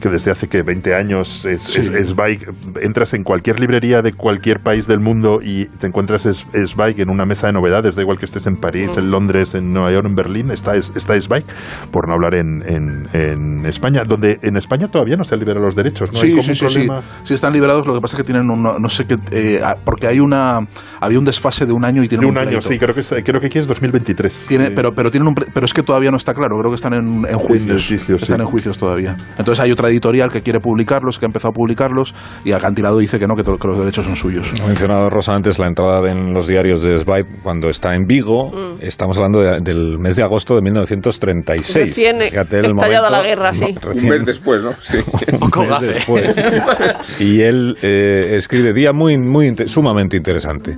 que 0.00 0.08
desde 0.08 0.30
hace 0.30 0.48
que 0.48 0.62
20 0.62 0.94
años 0.94 1.44
es, 1.46 1.62
Sí. 1.62 1.80
es- 1.80 1.88
es 1.88 2.08
Zweig, 2.10 2.40
entras 2.80 3.14
en 3.14 3.22
cualquier 3.24 3.60
librería 3.60 4.02
de 4.02 4.12
cualquier 4.12 4.60
país 4.60 4.86
del 4.86 5.00
mundo 5.00 5.40
y 5.42 5.66
te 5.66 5.86
encuentras 5.86 6.26
es, 6.26 6.46
es 6.52 6.70
Zweig 6.70 7.00
en 7.00 7.10
una 7.10 7.24
mesa 7.24 7.46
de 7.48 7.52
novedades, 7.52 7.94
da 7.94 8.02
igual 8.02 8.18
que 8.18 8.24
estés 8.26 8.46
en 8.46 8.56
París, 8.56 8.90
en 8.96 9.10
Londres, 9.10 9.54
en 9.54 9.72
Nueva 9.72 9.92
York, 9.92 10.06
en 10.06 10.14
Berlín, 10.14 10.50
está, 10.50 10.74
es- 10.76 10.92
está 10.96 11.20
Zweig, 11.20 11.44
por 11.90 12.08
no 12.08 12.14
hablar 12.14 12.34
en, 12.34 12.62
en- 12.66 13.08
en 13.12 13.66
España, 13.66 14.04
donde 14.04 14.38
en 14.42 14.56
España 14.56 14.88
todavía 14.88 15.16
no 15.16 15.24
se 15.24 15.34
han 15.34 15.40
liberado 15.40 15.64
los 15.66 15.74
derechos, 15.76 16.12
¿no? 16.12 16.18
Hay 16.20 16.26
Sí, 16.28 16.30
como 16.30 16.42
sí, 16.42 16.50
un 16.50 16.70
sí, 16.70 16.80
sí. 16.82 16.88
Sí 17.24 17.34
están 17.34 17.52
liberados, 17.52 17.86
lo 17.86 17.94
que 17.94 18.00
pasa 18.00 18.16
es 18.16 18.22
que 18.22 18.24
tienen 18.24 18.50
un, 18.50 18.62
no 18.62 18.88
sé 18.88 19.06
qué, 19.06 19.16
eh, 19.32 19.60
ah, 19.62 19.76
porque 19.84 20.06
hay 20.06 20.20
una, 20.20 20.58
había 21.00 21.18
un 21.18 21.24
desfase 21.24 21.66
de 21.66 21.72
un 21.72 21.84
año 21.84 22.02
y 22.02 22.08
tienen 22.08 22.26
De 22.26 22.30
un 22.32 22.38
año, 22.38 22.48
pleito. 22.58 22.68
sí, 22.68 22.78
creo 22.78 22.94
que, 22.94 23.00
es- 23.00 23.14
creo 23.24 23.40
que 23.40 23.46
aquí 23.46 23.58
es 23.58 23.66
2023. 23.66 24.46
Tiene, 24.48 24.66
Sí. 24.66 24.72
pero, 24.74 24.94
pero 24.94 25.10
tienen 25.10 25.28
un, 25.28 25.34
pero 25.34 25.64
es 25.66 25.74
que 25.74 25.82
todavía 25.82 26.10
no 26.10 26.16
está 26.16 26.34
claro, 26.34 26.56
creo 26.58 26.70
que 26.70 26.76
están 26.76 26.94
en, 26.94 27.26
en 27.28 27.38
juicios, 27.38 27.90
están 27.90 28.18
sí. 28.20 28.32
en 28.32 28.44
juicios 28.46 28.78
todavía. 28.78 29.16
Entonces 29.38 29.60
hay 29.60 29.69
otra 29.72 29.88
editorial 29.88 30.30
que 30.30 30.42
quiere 30.42 30.60
publicarlos, 30.60 31.18
que 31.18 31.24
ha 31.26 31.28
empezado 31.28 31.50
a 31.50 31.52
publicarlos 31.52 32.14
y 32.44 32.52
Acantilado 32.52 32.98
dice 32.98 33.18
que 33.18 33.26
no, 33.26 33.34
que, 33.36 33.42
que 33.42 33.68
los 33.68 33.78
derechos 33.78 34.04
son 34.04 34.16
suyos. 34.16 34.52
Ha 34.62 34.66
mencionado 34.66 35.10
Rosa 35.10 35.34
antes 35.34 35.58
la 35.58 35.66
entrada 35.66 36.10
en 36.10 36.32
los 36.32 36.46
diarios 36.46 36.82
de 36.82 36.98
Zweig 36.98 37.26
cuando 37.42 37.68
está 37.68 37.94
en 37.94 38.04
Vigo. 38.04 38.52
Estamos 38.80 39.16
hablando 39.16 39.40
de- 39.40 39.58
del 39.62 39.98
mes 39.98 40.16
de 40.16 40.22
agosto 40.22 40.54
de 40.54 40.62
1936. 40.62 41.86
Recién 41.88 42.22
el 42.22 42.26
estallada 42.32 43.10
la 43.10 43.22
guerra, 43.22 43.52
sí. 43.52 43.64
Un 43.76 43.80
recién- 43.82 44.08
mes 44.10 44.24
después, 44.24 44.62
¿no? 44.62 44.72
Sí. 44.80 44.98
un 45.40 45.68
mes 45.68 45.80
después. 45.80 46.36
Y 47.20 47.42
él 47.42 47.76
eh, 47.82 48.34
escribe 48.36 48.72
día 48.72 48.92
muy, 48.92 49.18
muy 49.18 49.54
sumamente 49.66 50.16
interesante. 50.16 50.76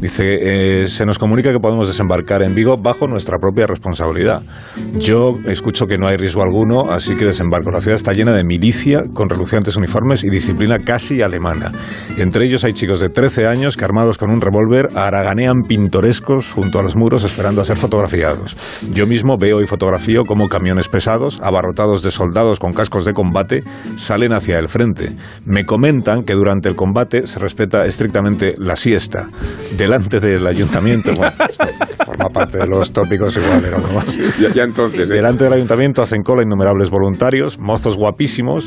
Dice, 0.00 0.82
eh, 0.82 0.86
se 0.86 1.04
nos 1.06 1.18
comunica 1.18 1.52
que 1.52 1.58
podemos 1.58 1.86
desembarcar 1.86 2.42
en 2.42 2.54
Vigo 2.54 2.76
bajo 2.76 3.06
nuestra 3.06 3.38
propia 3.38 3.66
responsabilidad. 3.66 4.42
Yo 4.98 5.36
escucho 5.46 5.86
que 5.86 5.98
no 5.98 6.08
hay 6.08 6.16
riesgo 6.16 6.42
alguno, 6.42 6.90
así 6.90 7.14
que 7.14 7.24
desembarco. 7.26 7.70
La 7.70 7.80
ciudad 7.80 7.96
está 7.96 8.12
llena 8.12 8.31
de 8.34 8.44
milicia 8.44 9.02
con 9.14 9.28
relucientes 9.28 9.76
uniformes 9.76 10.24
y 10.24 10.30
disciplina 10.30 10.78
casi 10.78 11.22
alemana. 11.22 11.72
Entre 12.16 12.46
ellos 12.46 12.64
hay 12.64 12.72
chicos 12.72 13.00
de 13.00 13.08
13 13.08 13.46
años 13.46 13.76
que 13.76 13.84
armados 13.84 14.18
con 14.18 14.30
un 14.30 14.40
revólver 14.40 14.88
haraganean 14.94 15.62
pintorescos 15.68 16.50
junto 16.52 16.78
a 16.78 16.82
los 16.82 16.96
muros 16.96 17.24
esperando 17.24 17.60
a 17.60 17.64
ser 17.64 17.76
fotografiados. 17.76 18.56
Yo 18.92 19.06
mismo 19.06 19.36
veo 19.38 19.60
y 19.60 19.66
fotografío 19.66 20.24
como 20.24 20.48
camiones 20.48 20.88
pesados, 20.88 21.40
abarrotados 21.42 22.02
de 22.02 22.10
soldados 22.10 22.58
con 22.58 22.72
cascos 22.72 23.04
de 23.04 23.12
combate, 23.12 23.62
salen 23.96 24.32
hacia 24.32 24.58
el 24.58 24.68
frente. 24.68 25.14
Me 25.44 25.64
comentan 25.64 26.24
que 26.24 26.34
durante 26.34 26.68
el 26.68 26.76
combate 26.76 27.26
se 27.26 27.38
respeta 27.38 27.84
estrictamente 27.84 28.54
la 28.58 28.76
siesta. 28.76 29.28
Delante 29.76 30.20
del 30.20 30.46
ayuntamiento, 30.46 31.12
bueno, 31.16 31.32
forma 32.04 32.28
parte 32.30 32.58
de 32.58 32.66
los 32.66 32.92
tópicos 32.92 33.36
igual, 33.36 33.64
era 33.64 33.78
más. 33.78 34.16
Ya, 34.38 34.48
ya 34.50 34.62
entonces, 34.64 35.10
¿eh? 35.10 35.14
Delante 35.14 35.44
del 35.44 35.52
ayuntamiento 35.52 36.02
hacen 36.02 36.22
cola 36.22 36.42
innumerables 36.42 36.90
voluntarios, 36.90 37.58
mozos 37.58 37.96
guapísimos. 37.96 38.21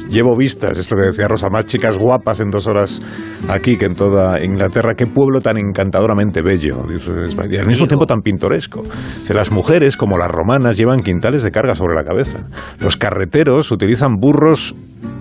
Llevo 0.10 0.36
vistas, 0.38 0.78
esto 0.78 0.96
que 0.96 1.04
decía 1.04 1.28
Rosa, 1.28 1.50
más 1.50 1.66
chicas 1.66 1.98
guapas 1.98 2.40
en 2.42 2.50
dos 2.50 2.68
horas 2.68 3.00
aquí 3.48 3.78
que 3.78 3.86
en 3.86 3.96
toda 3.96 4.44
Inglaterra. 4.44 4.96
Qué 4.96 5.08
pueblo 5.08 5.40
tan 5.40 5.58
encantadoramente 5.58 6.42
bello, 6.42 6.86
dice 6.90 7.30
Spidey. 7.30 7.56
Y 7.56 7.60
al 7.60 7.68
mismo 7.68 7.88
tiempo 7.88 8.06
tan 8.06 8.22
pintoresco. 8.22 8.84
Las 9.30 9.52
mujeres, 9.52 9.96
como 9.98 10.18
las 10.18 10.30
romanas, 10.30 10.78
llevan 10.78 11.00
quintales 11.00 11.44
de 11.44 11.52
carga 11.52 11.76
sobre 11.76 11.96
la 11.96 12.04
cabeza. 12.04 12.50
Los 12.80 12.98
carreteros 12.98 13.72
utilizan 13.72 14.16
burros 14.20 14.76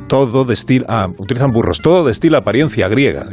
todo 0.08 0.44
de 0.44 0.54
estilo, 0.54 0.84
ah, 0.88 1.08
utilizan 1.18 1.50
burros, 1.50 1.80
todo 1.80 2.04
de 2.04 2.12
estilo 2.12 2.38
apariencia 2.38 2.88
griega. 2.88 3.26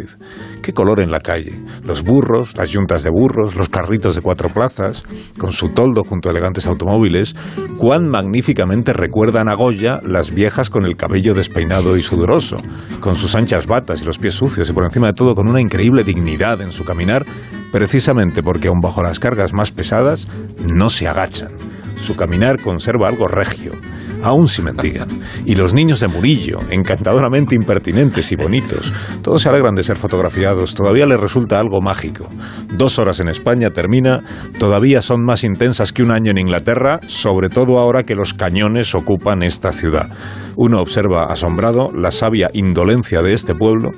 Qué 0.61 0.74
color 0.74 0.99
en 0.99 1.11
la 1.11 1.19
calle. 1.19 1.61
Los 1.84 2.03
burros, 2.03 2.55
las 2.55 2.69
yuntas 2.69 3.03
de 3.03 3.09
burros, 3.09 3.55
los 3.55 3.69
carritos 3.69 4.15
de 4.15 4.22
cuatro 4.22 4.49
plazas, 4.49 5.03
con 5.38 5.51
su 5.51 5.69
toldo 5.69 6.03
junto 6.03 6.30
a 6.30 6.32
elegantes 6.32 6.67
automóviles, 6.67 7.36
cuán 7.78 8.07
magníficamente 8.09 8.93
recuerdan 8.93 9.49
a 9.49 9.55
Goya 9.55 9.99
las 10.03 10.32
viejas 10.32 10.69
con 10.69 10.86
el 10.86 10.95
cabello 10.95 11.34
despeinado 11.34 11.97
y 11.97 12.03
sudoroso, 12.03 12.57
con 12.99 13.15
sus 13.15 13.36
anchas 13.36 13.67
batas 13.67 14.01
y 14.01 14.05
los 14.05 14.17
pies 14.17 14.36
sucios 14.36 14.69
y 14.69 14.74
por 14.74 14.86
encima 14.86 15.07
de 15.07 15.13
todo 15.13 15.36
con 15.36 15.47
una 15.47 15.61
increíble 15.61 16.03
dignidad 16.03 16.61
en 16.61 16.72
su 16.72 16.84
caminar, 16.84 17.26
precisamente 17.72 18.43
porque 18.43 18.67
aun 18.67 18.82
bajo 18.82 19.01
las 19.03 19.19
cargas 19.19 19.53
más 19.53 19.72
pesadas 19.72 20.28
no 20.57 20.89
se 20.89 21.07
agachan. 21.07 21.51
Su 21.95 22.15
caminar 22.15 22.61
conserva 22.61 23.07
algo 23.07 23.28
regio, 23.28 23.74
aún 24.24 24.47
si 24.47 24.61
mendigan. 24.61 25.22
Y 25.45 25.55
los 25.55 25.74
niños 25.74 25.99
de 25.99 26.07
Murillo, 26.07 26.59
encantadoramente 26.69 27.55
impertinentes 27.55 28.32
y 28.32 28.36
bonitos, 28.36 28.91
todos 29.22 29.41
se 29.41 29.49
alegran 29.49 29.76
de 29.76 29.84
ser 29.84 29.97
fotografiados, 29.97 30.74
todavía 30.76 31.05
les 31.05 31.19
resulta 31.19 31.59
algo 31.59 31.82
mágico. 31.82 32.30
Dos 32.69 32.99
horas 32.99 33.19
en 33.19 33.30
España 33.30 33.72
termina, 33.72 34.24
todavía 34.59 35.01
son 35.01 35.24
más 35.24 35.43
intensas 35.43 35.93
que 35.93 36.03
un 36.03 36.11
año 36.11 36.32
en 36.32 36.38
Inglaterra, 36.38 36.99
sobre 37.07 37.49
todo 37.49 37.80
ahora 37.80 38.03
que 38.03 38.15
los 38.15 38.34
cañones 38.34 38.95
ocupan 38.95 39.43
esta 39.43 39.72
ciudad. 39.72 40.09
Uno 40.55 40.82
observa 40.82 41.26
asombrado 41.26 41.89
la 41.95 42.11
sabia 42.11 42.49
indolencia 42.53 43.22
de 43.22 43.34
este 43.34 43.55
pueblo, 43.55 43.91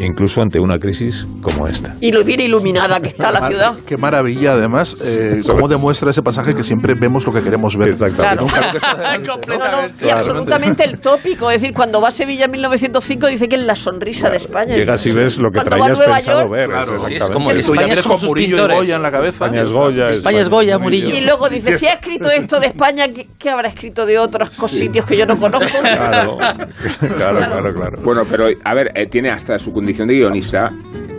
incluso 0.00 0.40
ante 0.40 0.58
una 0.58 0.78
crisis 0.78 1.26
como 1.42 1.66
esta. 1.66 1.96
Y 2.00 2.12
lo 2.12 2.24
bien 2.24 2.40
iluminada 2.40 3.00
que 3.00 3.08
está 3.08 3.30
la 3.30 3.48
ciudad. 3.48 3.76
Qué 3.86 3.96
maravilla, 3.96 4.52
además, 4.52 4.96
eh, 5.04 5.40
cómo 5.46 5.68
demuestra 5.68 6.10
ese 6.10 6.22
pasaje 6.22 6.54
que 6.54 6.64
siempre 6.64 6.94
vemos 6.94 7.26
lo 7.26 7.32
que 7.32 7.42
queremos 7.42 7.76
ver. 7.76 7.90
Exactamente. 7.90 8.44
Nunca 8.44 9.67
No, 9.70 9.82
no, 9.82 10.06
y 10.06 10.10
absolutamente 10.10 10.84
el 10.84 11.00
tópico. 11.00 11.50
Es 11.50 11.60
decir, 11.60 11.74
cuando 11.74 12.00
va 12.00 12.08
a 12.08 12.10
Sevilla 12.10 12.46
en 12.46 12.50
1905 12.52 13.26
dice 13.28 13.48
que 13.48 13.56
es 13.56 13.62
la 13.62 13.74
sonrisa 13.74 14.30
de 14.30 14.36
España. 14.36 14.76
Llegas 14.76 15.04
y 15.06 15.12
ves 15.12 15.38
lo 15.38 15.50
que 15.50 15.60
Cuando 15.60 15.76
traías 15.76 15.98
Nueva 15.98 16.14
pensado 16.14 16.40
York, 16.40 16.52
ver. 16.52 16.68
Claro, 16.68 16.98
sí, 16.98 17.14
es 17.14 17.30
como 17.30 17.52
ya 17.52 17.58
España 17.60 17.92
es 17.92 18.02
con 18.02 18.18
sus 18.18 18.32
pintores. 18.32 18.76
Goya 18.76 18.96
en 18.96 19.02
la 19.02 19.10
cabeza. 19.10 19.44
España 19.44 19.62
es 19.62 19.72
Goya. 19.72 20.08
España 20.10 20.40
es 20.40 20.48
Goya, 20.48 20.78
Murillo. 20.78 21.08
Y 21.08 21.20
luego 21.22 21.48
dice, 21.48 21.72
si 21.74 21.86
ha 21.86 21.94
escrito 21.94 22.30
esto 22.30 22.60
de 22.60 22.68
España, 22.68 23.06
¿qué, 23.08 23.28
qué 23.38 23.50
habrá 23.50 23.68
escrito 23.68 24.06
de 24.06 24.18
otros 24.18 24.50
sitios 24.50 25.06
que 25.06 25.16
yo 25.16 25.26
no 25.26 25.38
conozco? 25.38 25.78
Claro, 25.80 26.38
claro, 27.16 27.38
claro, 27.38 27.74
claro. 27.74 27.98
Bueno, 28.02 28.22
pero 28.30 28.46
a 28.64 28.74
ver, 28.74 28.90
eh, 28.94 29.06
tiene 29.06 29.30
hasta 29.30 29.58
su 29.58 29.72
condición 29.72 30.08
de 30.08 30.14
guionista. 30.14 30.70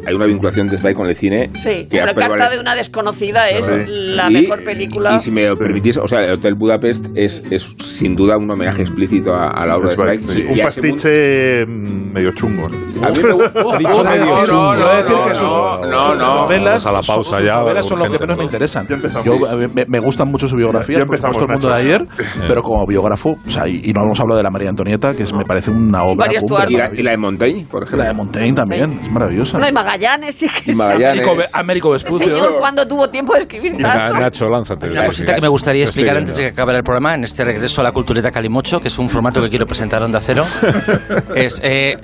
Hay 0.09 0.15
una 0.15 0.25
vinculación 0.25 0.67
de 0.67 0.77
Zweig 0.77 0.95
con 0.95 1.07
el 1.07 1.15
cine. 1.15 1.49
Sí, 1.55 1.85
que 1.85 1.87
pero 1.91 2.03
ha 2.03 2.05
Carta 2.07 2.15
prevalecido. 2.29 2.49
de 2.55 2.59
una 2.61 2.75
desconocida 2.75 3.49
es 3.49 3.65
Sí. 3.65 3.73
la 4.15 4.29
Y- 4.29 4.33
mejor 4.33 4.63
película. 4.63 5.15
Y 5.15 5.19
si 5.19 5.31
me 5.31 5.45
lo 5.47 5.57
permitís, 5.57 5.97
o 5.97 6.07
sea, 6.07 6.23
el 6.25 6.33
Hotel 6.33 6.55
Budapest 6.55 7.07
es, 7.15 7.43
es 7.51 7.75
sin 7.79 8.15
duda 8.15 8.37
un 8.37 8.49
homenaje 8.49 8.81
explícito 8.81 9.33
a, 9.33 9.49
a 9.49 9.65
la 9.65 9.77
obra 9.77 9.89
de 9.89 9.95
Zweig, 9.95 10.19
Zweig. 10.19 10.29
sí. 10.29 10.41
Un 10.41 10.47
mundo- 10.49 10.63
pastiche 10.63 11.65
mm, 11.65 12.13
medio 12.13 12.31
chungo. 12.33 12.69
¿no? 12.69 13.05
A 13.05 13.09
mí 13.09 13.17
me 13.23 13.31
gusta- 13.33 13.59
Ha 13.59 13.77
dicho 13.77 14.03
medio 14.03 14.25
no, 14.25 14.45
chungo. 14.45 14.73
no, 14.73 14.75
no, 14.75 14.87
decir 14.95 15.15
que 15.27 15.35
sus, 15.35 15.41
no, 15.47 15.85
no, 15.85 15.97
sus 15.99 16.17
no. 16.17 16.35
novelas, 16.35 16.85
a 16.85 16.91
la 16.91 17.01
pausa 17.01 17.37
sus 17.37 17.45
ya, 17.45 17.55
novelas 17.55 17.85
son 17.85 17.99
lo 17.99 18.05
que 18.05 18.09
menos 18.11 18.27
¿no? 18.27 18.35
me 18.37 18.43
interesan. 18.45 18.87
Yo, 19.23 19.39
ver, 19.57 19.69
me, 19.69 19.85
me 19.85 19.99
gusta 19.99 20.25
mucho 20.25 20.47
su 20.47 20.55
biografía, 20.55 20.99
Ya 20.99 21.05
por 21.05 21.15
empezamos, 21.15 21.35
supuesto, 21.35 21.67
el 21.69 21.73
mundo 21.73 21.75
de 21.75 21.81
ayer, 22.15 22.47
pero 22.47 22.61
como 22.63 22.85
biógrafo, 22.85 23.37
o 23.45 23.49
sea, 23.49 23.67
y, 23.67 23.81
y 23.85 23.93
no 23.93 24.03
hemos 24.05 24.19
hablado 24.19 24.37
de 24.37 24.43
la 24.43 24.49
María 24.51 24.69
Antonieta, 24.69 25.13
que 25.13 25.23
es, 25.23 25.33
me 25.33 25.43
parece 25.45 25.71
una 25.71 26.03
obra. 26.03 26.27
Y 26.67 26.73
la, 26.75 26.91
y 26.93 27.03
la 27.03 27.11
de 27.11 27.17
Montaigne, 27.17 27.65
por 27.69 27.83
ejemplo. 27.83 27.99
La 28.03 28.09
de 28.09 28.13
Montaigne 28.13 28.53
también, 28.55 28.99
es 29.03 29.11
maravillosa. 29.11 29.57
No 29.57 29.65
hay 29.65 29.71
Magallanes, 29.99 30.35
sí 30.35 30.47
que 30.47 30.71
Y 30.71 30.75
Magallanes. 30.75 31.53
Américo, 31.53 31.91
Vespucio. 31.91 32.27
señor 32.29 32.55
cuando 32.59 32.87
tuvo 32.87 33.09
tiempo 33.09 33.33
de 33.33 33.41
escribir 33.41 33.77
Na- 33.77 33.93
tanto. 33.93 34.19
Nacho, 34.19 34.47
lánzate. 34.49 34.89
Una 34.89 35.05
cosita 35.05 35.35
que 35.35 35.41
me 35.41 35.47
gustaría 35.47 35.83
explicar 35.83 36.17
antes 36.17 36.37
de 36.37 36.43
que 36.43 36.49
acabe 36.49 36.75
el 36.75 36.83
programa, 36.83 37.15
en 37.15 37.23
este 37.23 37.43
regreso 37.43 37.81
a 37.81 37.83
la 37.83 37.91
cultureta 37.91 38.31
Calimocho, 38.31 38.79
que 38.79 38.87
es 38.87 38.97
un 38.97 39.09
formato 39.09 39.41
que 39.41 39.49
quiero 39.49 39.65
presentar 39.65 40.01
a 40.01 40.05
Onda 40.05 40.19
Cero, 40.21 40.45
es 41.35 41.59
eh, 41.63 41.97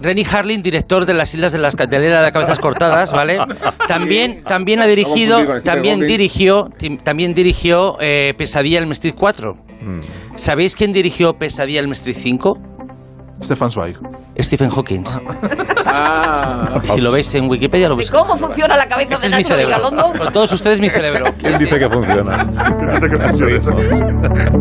Renny 0.00 0.24
Harlin, 0.30 0.62
director 0.62 1.06
de 1.06 1.14
las 1.14 1.32
Islas 1.34 1.52
de 1.52 1.58
las 1.58 1.76
Cateleras 1.76 2.24
de 2.24 2.32
Cabezas 2.32 2.58
Cortadas, 2.58 3.12
¿vale? 3.12 3.38
También, 3.86 4.42
también 4.44 4.80
ha 4.80 4.86
dirigido, 4.86 5.38
también 5.62 6.00
dirigió, 6.00 6.68
también 7.02 7.34
dirigió 7.34 7.96
eh, 8.00 8.34
Pesadilla 8.36 8.78
en 8.78 8.84
el 8.84 8.92
Street 8.92 9.14
4. 9.16 9.52
Mm. 9.80 9.98
¿Sabéis 10.36 10.74
quién 10.74 10.92
dirigió 10.92 11.34
Pesadilla 11.34 11.80
en 11.80 11.86
el 11.86 11.92
Street 11.92 12.16
5? 12.18 12.58
Stefan 13.42 13.70
Zweig. 13.70 13.96
Stephen 14.40 14.68
Hawking. 14.70 15.04
Ah, 15.86 16.80
Si 16.84 17.00
lo 17.00 17.12
veis 17.12 17.32
en 17.34 17.48
Wikipedia 17.48 17.88
lo 17.88 17.94
¿Y 17.94 17.98
veis. 17.98 18.10
cómo 18.10 18.36
funciona 18.36 18.76
la 18.76 18.88
cabeza 18.88 19.14
Ese 19.14 19.22
de 19.22 19.26
es 19.28 19.32
mi 19.32 19.42
Nacho 19.42 19.54
cerebro. 19.54 19.76
Vigalondo? 19.90 20.18
Con 20.24 20.32
todos 20.32 20.52
ustedes 20.52 20.80
mi 20.80 20.90
cerebro. 20.90 21.32
¿Quién 21.40 21.58
dice 21.58 21.78
que 21.78 21.88
funciona? 21.88 22.44
Dice 22.92 23.08
que 23.08 23.60
funciona. 23.60 24.58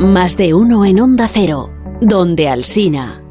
Más 0.00 0.36
de 0.36 0.54
uno 0.54 0.84
en 0.84 1.00
Onda 1.00 1.28
Cero, 1.28 1.70
donde 2.00 2.48
Alsina. 2.48 3.22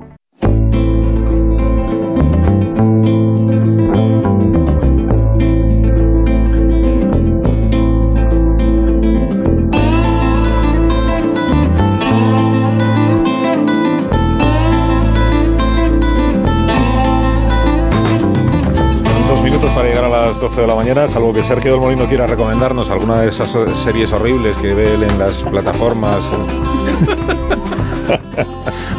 12 20.46 20.62
de 20.62 20.68
la 20.68 20.76
mañana, 20.76 21.08
salvo 21.08 21.34
que 21.34 21.42
Sergio 21.42 21.72
del 21.72 21.82
Molino 21.82 22.08
quiera 22.08 22.28
recomendarnos 22.28 22.92
alguna 22.92 23.20
de 23.22 23.30
esas 23.30 23.50
series 23.82 24.14
horribles 24.14 24.56
que 24.58 24.76
ve 24.76 24.94
él 24.94 25.02
en 25.02 25.18
las 25.18 25.42
plataformas. 25.44 26.32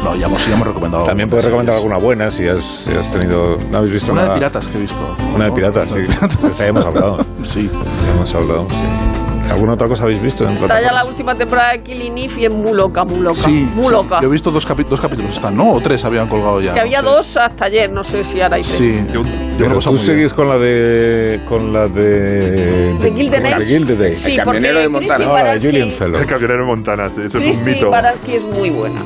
No, 0.03 0.15
ya 0.15 0.27
hemos, 0.27 0.45
ya 0.47 0.53
hemos 0.53 0.67
recomendado. 0.67 1.03
También 1.03 1.29
puedes 1.29 1.43
recomendar 1.45 1.75
alguna 1.75 1.97
buena 1.97 2.31
si 2.31 2.47
has, 2.47 2.63
si 2.63 2.91
has 2.91 3.11
tenido. 3.11 3.57
¿No 3.71 3.79
habéis 3.79 3.93
visto 3.93 4.11
Una 4.13 4.21
de 4.21 4.27
nada? 4.27 4.39
piratas 4.39 4.67
que 4.67 4.77
he 4.77 4.81
visto. 4.81 5.17
Una 5.35 5.45
de 5.45 5.51
piratas, 5.51 5.89
sí. 5.89 6.05
Ya 6.59 6.67
hemos 6.67 6.85
hablado. 6.85 7.25
Sí. 7.43 7.69
Ya 8.05 8.11
hemos 8.13 8.33
hablado, 8.35 8.67
sí. 8.69 9.26
¿Alguna 9.49 9.73
otra 9.73 9.87
cosa 9.87 10.03
habéis 10.03 10.21
visto 10.21 10.43
en 10.43 10.51
Está 10.51 10.61
ya 10.61 10.67
plataforma? 10.67 11.03
la 11.03 11.09
última 11.09 11.35
temporada 11.35 11.71
de 11.73 11.81
Killing 11.83 12.17
Eve 12.17 12.33
y 12.37 12.45
es 12.45 12.53
muy 12.53 12.73
loca, 12.73 13.03
muy 13.05 13.19
loca. 13.19 13.35
Sí, 13.35 13.67
muy 13.75 13.85
sí. 13.85 13.91
loca. 13.91 14.19
Yo 14.21 14.27
he 14.27 14.31
visto 14.31 14.51
dos, 14.51 14.67
capi- 14.67 14.85
dos 14.85 14.99
capítulos, 15.01 15.33
están, 15.35 15.55
¿no? 15.55 15.71
O 15.71 15.81
tres 15.81 16.03
habían 16.05 16.27
colgado 16.27 16.59
ya. 16.59 16.73
Que 16.73 16.79
no 16.79 16.85
había 16.85 16.99
sé. 16.99 17.05
dos 17.05 17.37
hasta 17.37 17.65
ayer, 17.65 17.91
no 17.91 18.03
sé 18.03 18.23
si 18.23 18.41
ahora 18.41 18.57
hay 18.57 18.61
tres. 18.61 18.75
Sí. 18.77 19.03
Yo, 19.13 19.23
yo 19.23 19.29
Pero 19.57 19.79
tú 19.79 19.91
bien. 19.93 19.97
sigues 20.05 20.33
con 20.33 20.47
la 20.49 20.57
de. 20.57 21.39
con 21.47 21.73
la 21.73 21.87
de. 21.87 22.93
¿De 22.99 23.13
Gilded 23.15 24.01
Age. 24.01 24.15
Sí, 24.15 24.31
El 24.35 24.43
camionero 24.43 24.79
de 24.79 24.89
Montana. 24.89 25.25
No, 25.25 25.33
la 25.33 25.53
de 25.53 25.59
Julian 25.61 25.91
Fellow. 25.91 26.19
El 26.19 26.25
camionero 26.27 26.59
de 26.61 26.67
Montana, 26.67 27.05
sí, 27.07 27.21
eso 27.25 27.25
es 27.27 27.35
un 27.35 27.41
Christine 27.43 27.71
mito. 27.75 27.89
Baranski 27.89 28.33
es 28.35 28.43
muy 28.43 28.69
buena. 28.69 28.99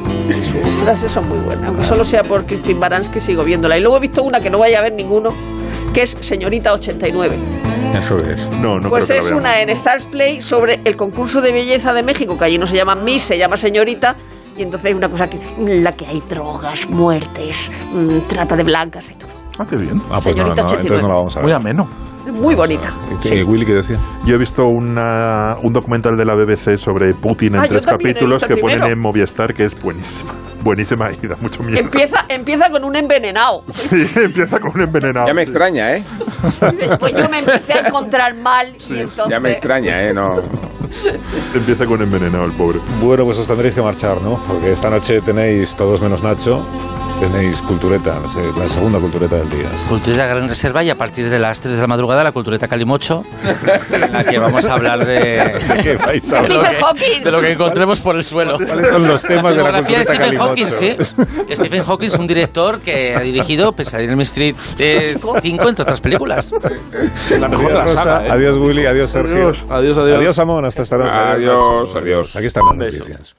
Sus 0.52 0.84
frases 0.84 1.12
son 1.12 1.30
muy 1.30 1.38
buenas. 1.40 1.66
Aunque 1.66 1.84
solo 1.86 2.04
sea 2.04 2.24
por 2.24 2.46
Christine 2.46 2.80
Baranski, 2.80 3.20
sigo 3.20 3.44
viéndola. 3.44 3.78
Y 3.78 3.82
luego 3.82 3.98
he 3.98 4.00
visto 4.02 4.24
una 4.24 4.40
que 4.40 4.50
no 4.50 4.60
vaya 4.60 4.80
a 4.80 4.82
ver 4.82 4.94
ninguno, 4.94 5.30
que 5.94 6.02
es 6.04 6.18
Señorita 6.20 6.74
89. 6.74 7.36
Eso 7.94 8.18
es. 8.18 8.46
No, 8.60 8.80
no 8.80 8.90
pues 8.90 9.10
es 9.10 9.32
una 9.32 9.62
en 9.62 9.70
Stars 9.70 10.06
Play 10.06 10.42
sobre 10.42 10.82
el 10.84 10.96
concurso 10.96 11.42
de 11.42 11.52
belleza 11.52 11.94
de 11.94 12.04
México, 12.04 12.38
que 12.38 12.46
allí 12.46 12.58
no 12.58 12.68
se 12.68 12.76
llama 12.76 12.96
Miss, 12.96 13.24
se 13.24 13.38
llama 13.38 13.58
Señorita. 13.58 14.16
Y 14.58 14.64
entonces 14.64 14.90
hay 14.90 14.94
una 14.94 15.10
cosa 15.10 15.28
que, 15.28 15.40
en 15.58 15.84
la 15.84 15.94
que 15.94 16.06
hay 16.06 16.22
drogas, 16.30 16.90
muertes, 16.90 17.72
mm, 17.94 18.28
trata 18.28 18.56
de 18.56 18.64
blancas 18.64 19.10
y 19.10 19.16
todo. 19.16 19.30
Ah, 19.58 19.66
qué 19.70 19.76
bien. 19.76 20.02
Ah, 20.12 20.20
pues 20.22 20.36
no, 20.36 20.44
no, 20.44 20.56
Señorita 20.56 20.82
entonces 20.82 21.02
no 21.02 21.08
la 21.08 21.16
vamos 21.16 21.36
a 21.36 21.40
ver. 21.40 21.46
Muy 21.46 21.54
ameno. 21.54 21.88
Muy 22.32 22.56
bonita. 22.56 22.90
¿Y 23.12 23.16
qué- 23.30 23.44
Willy 23.44 23.66
qué 23.66 23.74
decía? 23.74 23.98
Yo 24.26 24.36
he 24.36 24.38
visto 24.38 24.66
una, 24.68 25.56
un 25.64 25.74
documental 25.74 26.16
de 26.18 26.26
la 26.26 26.36
BBC 26.36 26.78
sobre 26.78 27.14
Putin 27.14 27.56
en 27.56 27.62
Ah, 27.62 27.66
tres 27.68 27.86
capítulos 27.86 28.44
que 28.44 28.56
ponen 28.58 28.78
primero. 28.80 28.94
en 28.94 29.00
Movistar 29.00 29.54
que 29.54 29.66
es 29.66 29.82
buenísimo. 29.82 30.30
buenísima 30.64 31.10
y 31.12 31.26
da 31.28 31.36
mucho 31.42 31.64
miedo. 31.64 31.80
Empieza, 31.80 32.26
empieza 32.30 32.70
con 32.70 32.84
un 32.84 32.96
envenenado. 32.96 33.64
Sí, 33.72 34.08
empieza 34.16 34.60
con 34.60 34.72
un 34.76 34.82
envenenado. 34.82 35.28
Ya 35.28 35.34
me 35.34 35.42
extraña, 35.42 35.96
¿eh? 35.96 36.04
Pues 37.00 37.14
yo 37.14 37.30
me 37.30 37.40
empecé 37.40 37.74
a 37.74 37.88
encontrar 37.88 38.36
mal 38.36 38.68
y 38.90 38.94
entonces... 39.00 39.26
Ya 39.30 39.40
me 39.40 39.52
extraña, 39.52 40.02
¿eh? 40.04 40.14
No. 40.14 40.38
Empieza 41.56 41.86
con 41.86 42.02
envenenado 42.02 42.46
el 42.46 42.52
pobre. 42.52 42.80
Bueno, 43.02 43.26
pues 43.26 43.38
os 43.38 43.48
tendréis 43.48 43.74
que 43.74 43.82
marchar, 43.82 44.22
¿no? 44.22 44.36
Porque 44.48 44.72
esta 44.72 44.90
noche 44.90 45.22
tenéis, 45.22 45.76
todos 45.76 46.02
menos 46.02 46.22
Nacho, 46.24 46.66
tenéis 47.22 47.62
cultureta, 47.62 48.20
la 48.58 48.68
segunda 48.68 49.00
cultureta 49.00 49.36
del 49.36 49.48
día. 49.50 49.70
Cultureta 49.88 50.26
Gran 50.26 50.50
Reserva 50.50 50.84
y 50.84 50.90
a 50.90 50.98
partir 50.98 51.30
de 51.30 51.38
las 51.38 51.62
3 51.62 51.76
de 51.76 51.82
la 51.82 51.86
madrugada 51.88 52.24
la 52.24 52.32
Cultureta 52.32 52.68
Calimocho, 52.68 53.24
en 53.92 54.12
la 54.12 54.24
que 54.24 54.40
vamos 54.40 54.66
a 54.66 54.74
hablar 54.74 55.06
de, 55.06 55.14
¿De 55.14 55.78
qué 55.84 55.96
vais 55.98 56.34
a 56.34 56.42
de, 56.42 56.50
lo, 56.50 56.64
que, 56.64 56.76
Hawking. 56.76 57.24
de 57.24 57.32
lo 57.32 57.42
que 57.42 57.52
encontremos 57.52 58.00
por 58.00 58.16
el 58.16 58.24
suelo. 58.24 58.58
¿Cuáles 58.58 58.90
son 58.90 59.08
los 59.08 59.22
temas 59.22 59.56
de 59.56 59.62
la 59.62 59.82
biografía 59.82 60.00
de 60.00 60.06
cultureta 60.06 60.26
Stephen 60.26 60.40
Hawking, 60.40 60.72
sí. 60.72 61.56
Stephen 61.56 61.84
Hawking 61.84 62.08
es 62.08 62.18
un 62.18 62.26
director 62.28 62.80
que 62.80 63.16
ha 63.16 63.20
dirigido 63.20 63.72
Pesadilla 63.74 64.08
en 64.08 64.12
Elm 64.14 64.22
Street 64.22 64.56
5, 65.42 65.70
entre 65.70 65.84
otras 65.84 66.02
películas. 66.02 66.52
La 67.40 67.48
mejor 67.48 67.68
de 67.68 67.74
la 67.74 67.82
Adiós, 67.84 67.96
saga, 67.96 68.20
Rosa, 68.20 68.26
¿eh? 68.26 68.32
adiós 68.32 68.58
Willy, 68.58 68.86
adiós 68.88 69.12
Sergio. 69.12 69.52
Adiós, 69.70 69.98
adiós. 69.98 70.18
Adiós, 70.18 70.40
Amón, 70.40 70.66
hasta 70.66 70.82
esta 70.82 70.98
noche. 70.98 71.12
Adiós, 71.16 71.90
Nacho. 71.94 72.00
adiós. 72.00 72.36
Aquí 72.36 72.48
están 72.48 72.64
las 72.66 72.78
noticias. 72.78 73.36